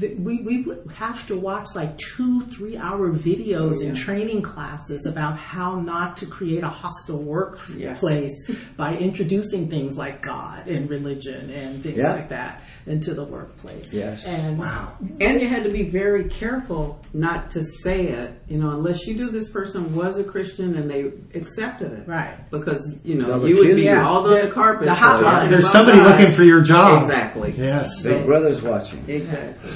th- 0.00 0.18
We, 0.18 0.40
we 0.42 0.66
have 0.96 1.24
to 1.28 1.36
watch 1.36 1.68
like 1.76 1.96
two, 1.98 2.40
three 2.46 2.76
hour 2.76 3.10
videos 3.12 3.86
and 3.86 3.96
training 3.96 4.42
classes 4.42 5.06
about 5.06 5.38
how 5.38 5.78
not 5.80 6.16
to 6.18 6.26
create 6.26 6.64
a 6.64 6.68
hostile 6.68 7.22
workplace 7.22 8.50
by 8.76 8.96
introducing 8.96 9.68
things 9.68 9.96
like 9.96 10.20
God 10.22 10.66
and 10.66 10.90
religion 10.90 11.48
and 11.50 11.82
things 11.82 11.98
Yeah. 11.98 12.12
like 12.14 12.30
that 12.30 12.60
into 12.86 13.14
the 13.14 13.24
workplace. 13.24 13.92
Yes. 13.92 14.24
And 14.24 14.58
Wow. 14.58 14.96
And 15.20 15.40
you 15.40 15.48
had 15.48 15.64
to 15.64 15.70
be 15.70 15.82
very 15.82 16.24
careful 16.24 17.00
not 17.12 17.50
to 17.50 17.64
say 17.64 18.06
it, 18.06 18.40
you 18.48 18.58
know, 18.58 18.70
unless 18.70 19.06
you 19.06 19.14
knew 19.14 19.30
this 19.30 19.50
person 19.50 19.94
was 19.94 20.18
a 20.18 20.24
Christian 20.24 20.76
and 20.76 20.88
they 20.88 21.12
accepted 21.38 21.92
it. 21.92 22.06
Right. 22.06 22.36
Because, 22.50 22.98
you 23.04 23.16
know, 23.16 23.44
you 23.44 23.56
would 23.56 23.76
be 23.76 23.84
you. 23.84 23.96
all 23.96 24.24
on 24.26 24.30
the 24.30 24.50
carpet. 24.52 24.86
the 24.86 24.94
for 24.94 25.00
hotline. 25.00 25.50
There's 25.50 25.70
somebody 25.70 25.98
God. 25.98 26.12
looking 26.12 26.32
for 26.32 26.44
your 26.44 26.62
job. 26.62 27.02
Exactly. 27.02 27.54
Yes. 27.56 28.02
Big 28.02 28.24
Brother's 28.24 28.62
watching. 28.62 29.04
Exactly. 29.08 29.72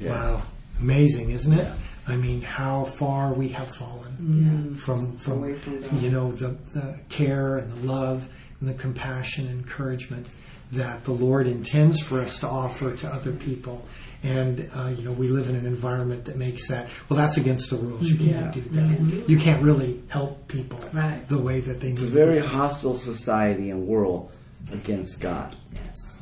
Wow, 0.00 0.42
amazing, 0.80 1.30
isn't 1.30 1.52
it? 1.52 1.72
I 2.08 2.16
mean, 2.16 2.42
how 2.42 2.84
far 2.84 3.32
we 3.32 3.48
have 3.48 3.72
fallen 3.74 4.12
mm-hmm. 4.12 4.74
from 4.74 5.16
from 5.16 5.54
from 5.54 6.00
you 6.00 6.10
know 6.10 6.32
the 6.32 6.48
the 6.74 6.98
care 7.08 7.58
and 7.58 7.72
the 7.72 7.86
love 7.86 8.28
and 8.60 8.68
the 8.68 8.74
compassion 8.74 9.46
and 9.46 9.60
encouragement 9.60 10.26
that 10.72 11.04
the 11.04 11.12
Lord 11.12 11.46
intends 11.46 12.00
for 12.00 12.20
us 12.20 12.38
to 12.40 12.48
offer 12.48 12.96
to 12.96 13.08
other 13.08 13.32
people. 13.32 13.84
And 14.24 14.70
uh, 14.74 14.92
you 14.96 15.04
know, 15.04 15.12
we 15.12 15.28
live 15.28 15.48
in 15.48 15.56
an 15.56 15.66
environment 15.66 16.26
that 16.26 16.36
makes 16.36 16.68
that 16.68 16.88
well. 17.08 17.16
That's 17.18 17.36
against 17.36 17.70
the 17.70 17.76
rules. 17.76 18.08
You 18.10 18.16
can't 18.16 18.52
do 18.54 18.60
that. 18.60 19.28
You 19.28 19.36
can't 19.38 19.62
really 19.62 20.00
help 20.08 20.46
people 20.48 20.78
Right. 20.92 21.26
the 21.28 21.38
way 21.38 21.60
that 21.60 21.80
they 21.80 21.88
need. 21.88 21.94
It's 21.94 22.02
a 22.02 22.06
very 22.06 22.40
be. 22.40 22.46
hostile 22.46 22.94
society 22.96 23.70
and 23.70 23.86
world 23.86 24.30
against 24.72 25.20
God. 25.20 25.56
Yes. 25.74 26.20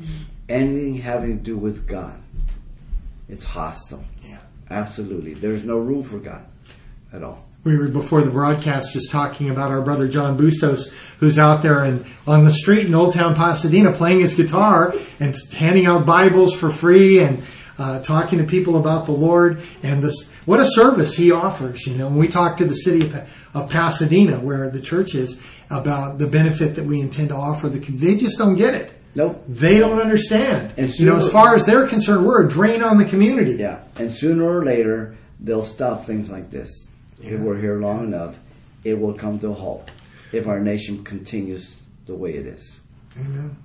Anything 0.49 0.97
having 0.97 1.37
to 1.39 1.45
do 1.45 1.57
with 1.59 1.87
God, 1.87 2.19
it's 3.29 3.45
hostile. 3.45 4.05
Yeah. 4.27 4.39
Absolutely. 4.71 5.35
There's 5.35 5.63
no 5.65 5.79
room 5.79 6.03
for 6.03 6.19
God 6.19 6.45
at 7.13 7.23
all. 7.23 7.47
We 7.63 7.77
were 7.77 7.89
before 7.89 8.23
the 8.23 8.31
broadcast 8.31 8.93
just 8.95 9.11
talking 9.11 9.51
about 9.51 9.71
our 9.71 9.83
brother 9.83 10.09
John 10.09 10.39
Bustos, 10.39 10.93
who's 11.19 11.39
out 11.39 11.63
there 11.63 11.85
and 11.85 12.07
on 12.27 12.45
the 12.45 12.53
street 12.53 12.87
in 12.87 12.95
Old 12.95 13.13
Town 13.13 13.35
Pasadena 13.35 13.93
playing 13.93 14.21
his 14.21 14.35
guitar 14.35 14.95
and 15.19 15.37
handing 15.53 15.85
out 15.85 16.07
Bibles 16.07 16.55
for 16.55 16.71
free 16.71 17.21
and 17.21 17.43
uh, 17.79 18.01
talking 18.01 18.39
to 18.39 18.45
people 18.45 18.79
about 18.79 19.05
the 19.05 19.13
Lord 19.13 19.63
and 19.83 20.03
this. 20.03 20.31
What 20.47 20.59
a 20.59 20.67
service 20.67 21.15
he 21.15 21.33
offers. 21.33 21.87
You 21.87 21.99
know, 21.99 22.07
when 22.07 22.17
we 22.17 22.29
talk 22.29 22.57
to 22.59 22.65
the 22.65 22.75
city 22.75 23.05
of, 23.05 23.51
of 23.55 23.71
Pasadena, 23.71 24.41
where 24.41 24.71
the 24.71 24.81
church 24.81 25.15
is, 25.15 25.39
about 25.71 26.19
the 26.19 26.27
benefit 26.27 26.75
that 26.75 26.85
we 26.85 27.01
intend 27.01 27.29
to 27.29 27.37
offer 27.37 27.69
the 27.69 27.79
they 27.79 28.17
just 28.17 28.39
don't 28.39 28.57
get 28.57 28.75
it. 28.75 28.95
Nope. 29.15 29.43
They 29.49 29.79
don't 29.79 30.01
understand. 30.01 30.75
And 30.77 30.93
you 30.99 31.07
know, 31.07 31.17
as 31.17 31.31
far 31.31 31.55
as 31.55 31.65
they're 31.65 31.87
concerned, 31.87 32.27
we're 32.27 32.45
a 32.45 32.49
drain 32.49 32.83
on 32.83 32.97
the 32.97 33.05
community. 33.05 33.53
Yeah, 33.53 33.83
and 33.97 34.13
sooner 34.13 34.45
or 34.45 34.65
later 34.65 35.17
they'll 35.39 35.65
stop 35.65 36.05
things 36.05 36.31
like 36.31 36.51
this. 36.51 36.90
If 37.23 37.41
we're 37.41 37.59
here 37.59 37.79
long 37.81 38.05
enough, 38.05 38.39
it 38.85 38.99
will 38.99 39.15
come 39.15 39.39
to 39.41 39.49
a 39.51 39.55
halt. 39.55 39.91
If 40.33 40.47
our 40.47 40.61
nation 40.61 41.05
continues 41.05 41.75
the 42.07 42.15
way 42.15 42.35
it 42.35 42.47
is. 42.47 42.81
Amen. 43.19 43.57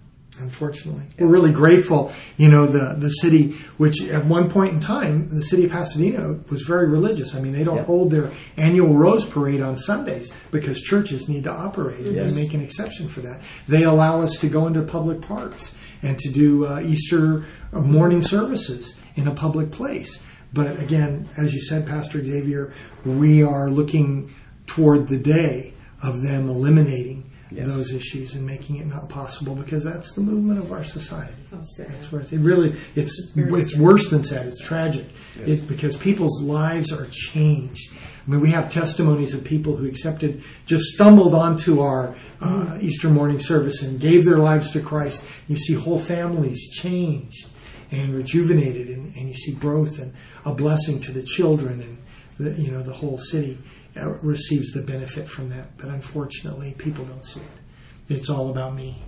Unfortunately, 0.41 1.03
we're 1.17 1.27
really 1.27 1.53
grateful. 1.53 2.11
You 2.35 2.49
know, 2.49 2.65
the 2.65 2.93
the 2.99 3.07
city, 3.09 3.51
which 3.77 4.03
at 4.03 4.25
one 4.25 4.49
point 4.49 4.73
in 4.73 4.79
time, 4.81 5.29
the 5.29 5.41
city 5.41 5.63
of 5.63 5.71
Pasadena 5.71 6.35
was 6.51 6.63
very 6.63 6.89
religious. 6.89 7.33
I 7.33 7.39
mean, 7.39 7.53
they 7.53 7.63
don't 7.63 7.77
Yeah. 7.77 7.83
hold 7.85 8.11
their 8.11 8.31
annual 8.57 8.93
Rose 8.93 9.23
Parade 9.25 9.61
on 9.61 9.77
Sundays 9.77 10.33
because 10.51 10.81
churches 10.81 11.29
need 11.29 11.45
to 11.45 11.51
operate, 11.53 11.99
and 12.05 12.15
Yes. 12.15 12.33
they 12.33 12.41
make 12.43 12.53
an 12.53 12.61
exception 12.61 13.07
for 13.07 13.21
that. 13.21 13.39
They 13.69 13.83
allow 13.83 14.19
us 14.19 14.37
to 14.39 14.49
go 14.49 14.67
into 14.67 14.81
public 14.81 15.21
parks 15.21 15.73
and 16.03 16.17
to 16.17 16.29
do 16.29 16.65
uh, 16.65 16.81
Easter 16.85 17.45
morning 17.71 18.21
services 18.21 18.93
in 19.15 19.29
a 19.29 19.31
public 19.33 19.71
place. 19.71 20.19
But 20.55 20.79
again, 20.79 21.27
as 21.37 21.53
you 21.53 21.59
said, 21.59 21.85
Pastor 21.85 22.23
Xavier, 22.23 22.73
we 23.05 23.43
are 23.43 23.69
looking 23.69 24.33
toward 24.65 25.09
the 25.09 25.17
day 25.19 25.73
of 26.01 26.23
them 26.23 26.49
eliminating 26.49 27.29
Yes. 27.51 27.67
those 27.67 27.93
issues 27.93 28.33
and 28.33 28.45
making 28.45 28.77
it 28.77 28.87
not 28.87 29.07
possible 29.07 29.53
because 29.53 29.83
that's 29.83 30.13
the 30.13 30.19
movement 30.19 30.59
of 30.59 30.71
our 30.71 30.83
society. 30.83 31.35
Oh. 31.53 31.61
That's 31.77 32.11
where 32.11 32.19
it's, 32.21 32.33
it 32.33 32.39
really 32.39 32.75
it's 32.95 33.33
it's 33.35 33.75
worse 33.77 34.09
than 34.09 34.23
sad. 34.23 34.47
It's 34.47 34.59
tragic. 34.59 35.05
It 35.45 35.67
because 35.67 35.95
people's 35.95 36.41
lives 36.41 36.91
are 36.91 37.05
changed. 37.11 37.93
I 37.95 38.31
mean, 38.31 38.41
we 38.41 38.49
have 38.49 38.67
testimonies 38.67 39.35
of 39.35 39.43
people 39.43 39.75
who 39.77 39.87
accepted, 39.87 40.43
just 40.65 40.85
stumbled 40.85 41.35
onto 41.35 41.81
our 41.81 42.15
uh, 42.41 42.79
Easter 42.81 43.09
morning 43.09 43.37
service 43.39 43.83
and 43.83 43.99
gave 43.99 44.25
their 44.25 44.39
lives 44.39 44.71
to 44.71 44.81
Christ. 44.81 45.23
You 45.47 45.55
see 45.55 45.75
whole 45.75 45.99
families 45.99 46.67
changed 46.71 47.47
and 47.91 48.13
rejuvenated, 48.13 48.88
and, 48.89 49.15
and 49.15 49.27
you 49.27 49.33
see 49.33 49.53
growth 49.53 49.99
and 49.99 50.13
a 50.45 50.53
blessing 50.53 50.99
to 51.01 51.11
the 51.11 51.23
children, 51.23 51.81
and 51.81 51.97
the, 52.39 52.61
you 52.61 52.71
know 52.71 52.81
the 52.81 52.93
whole 52.93 53.17
city 53.17 53.57
uh, 53.97 54.09
receives 54.21 54.71
the 54.71 54.81
benefit 54.81 55.27
from 55.29 55.49
that. 55.49 55.77
But 55.77 55.89
unfortunately, 55.89 56.75
people 56.77 57.05
don't 57.05 57.25
see 57.25 57.41
it. 57.41 58.13
It's 58.13 58.29
all 58.29 58.49
about 58.49 58.75
me. 58.75 59.03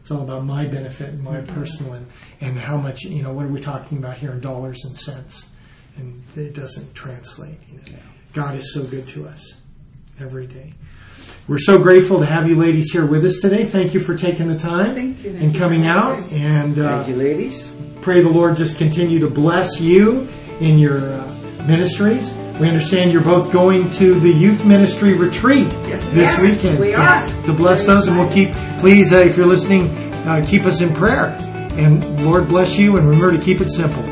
It's 0.00 0.10
all 0.10 0.22
about 0.22 0.44
my 0.44 0.64
benefit 0.64 1.10
and 1.10 1.22
my 1.22 1.42
personal 1.42 1.92
and, 1.92 2.06
and 2.40 2.58
how 2.58 2.78
much, 2.78 3.02
you 3.02 3.22
know, 3.22 3.32
what 3.32 3.44
are 3.44 3.50
we 3.50 3.60
talking 3.60 3.98
about 3.98 4.16
here 4.16 4.30
in 4.30 4.40
dollars 4.40 4.84
and 4.86 4.96
cents? 4.96 5.48
And 5.98 6.22
it 6.34 6.54
doesn't 6.54 6.94
translate. 6.94 7.58
You 7.68 7.76
know. 7.76 7.98
God 8.32 8.54
is 8.54 8.72
so 8.72 8.84
good 8.84 9.06
to 9.08 9.26
us 9.26 9.54
every 10.18 10.46
day. 10.46 10.72
We're 11.46 11.58
so 11.58 11.78
grateful 11.78 12.20
to 12.20 12.26
have 12.26 12.48
you 12.48 12.56
ladies 12.56 12.90
here 12.90 13.04
with 13.04 13.24
us 13.24 13.40
today. 13.40 13.64
Thank 13.64 13.92
you 13.92 14.00
for 14.00 14.14
taking 14.14 14.48
the 14.48 14.56
time 14.56 14.94
Thank 14.94 15.24
you. 15.24 15.36
and 15.36 15.54
coming 15.54 15.84
out. 15.84 16.18
And 16.32 16.78
uh, 16.78 17.04
Thank 17.04 17.08
you, 17.08 17.16
ladies. 17.16 17.74
Pray 18.00 18.20
the 18.22 18.28
Lord 18.30 18.56
just 18.56 18.78
continue 18.78 19.18
to 19.20 19.28
bless 19.28 19.80
you 19.80 20.28
in 20.60 20.78
your 20.78 20.98
uh, 21.12 21.34
ministries. 21.66 22.32
We 22.60 22.66
understand 22.68 23.12
you're 23.12 23.22
both 23.22 23.52
going 23.52 23.88
to 23.90 24.18
the 24.18 24.30
youth 24.30 24.64
ministry 24.64 25.12
retreat 25.14 25.66
Yes, 25.86 26.04
this 26.06 26.16
yes, 26.16 26.40
weekend 26.40 26.78
we 26.80 26.92
to, 26.92 27.00
are. 27.00 27.42
to 27.44 27.52
bless 27.52 27.84
Very 27.84 27.98
those, 27.98 28.08
and 28.08 28.18
we'll 28.18 28.32
keep. 28.32 28.50
Please, 28.78 29.12
uh, 29.12 29.18
if 29.18 29.36
you're 29.36 29.46
listening, 29.46 29.88
uh, 30.26 30.44
keep 30.48 30.64
us 30.64 30.80
in 30.80 30.92
prayer. 30.94 31.36
And 31.72 32.24
Lord 32.24 32.48
bless 32.48 32.76
you, 32.78 32.96
and 32.96 33.06
remember 33.08 33.36
to 33.36 33.42
keep 33.42 33.60
it 33.60 33.70
simple. 33.70 34.02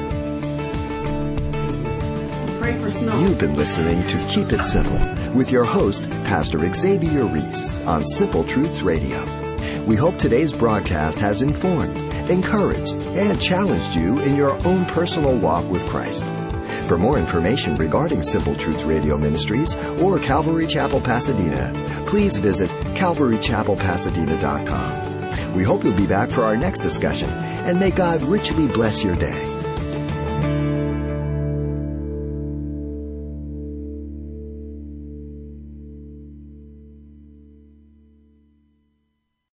Pray 2.60 2.78
for 2.80 2.90
snow. 2.90 3.18
You've 3.18 3.38
been 3.38 3.56
listening 3.56 4.06
to 4.06 4.16
Keep 4.28 4.52
It 4.52 4.62
Simple 4.62 4.98
with 5.34 5.50
your 5.50 5.64
host, 5.64 6.08
Pastor 6.24 6.72
Xavier 6.72 7.24
Ries 7.24 7.80
on 7.80 8.04
Simple 8.04 8.44
Truths 8.44 8.82
Radio. 8.82 9.24
We 9.86 9.96
hope 9.96 10.16
today's 10.18 10.52
broadcast 10.52 11.18
has 11.18 11.42
informed, 11.42 11.94
encouraged, 12.30 13.02
and 13.02 13.40
challenged 13.40 13.94
you 13.94 14.18
in 14.20 14.36
your 14.36 14.52
own 14.66 14.84
personal 14.86 15.38
walk 15.38 15.70
with 15.70 15.86
Christ. 15.86 16.24
For 16.88 16.98
more 16.98 17.18
information 17.18 17.74
regarding 17.74 18.22
Simple 18.22 18.54
Truths 18.54 18.84
Radio 18.84 19.18
Ministries 19.18 19.74
or 20.00 20.18
Calvary 20.18 20.66
Chapel 20.66 21.00
Pasadena, 21.00 21.72
please 22.06 22.36
visit 22.36 22.70
calvarychapelpasadena.com. 22.94 25.54
We 25.54 25.64
hope 25.64 25.84
you'll 25.84 25.94
be 25.94 26.06
back 26.06 26.30
for 26.30 26.42
our 26.42 26.56
next 26.56 26.80
discussion, 26.80 27.30
and 27.30 27.80
may 27.80 27.90
God 27.90 28.22
richly 28.22 28.68
bless 28.68 29.02
your 29.02 29.16
day. 29.16 29.55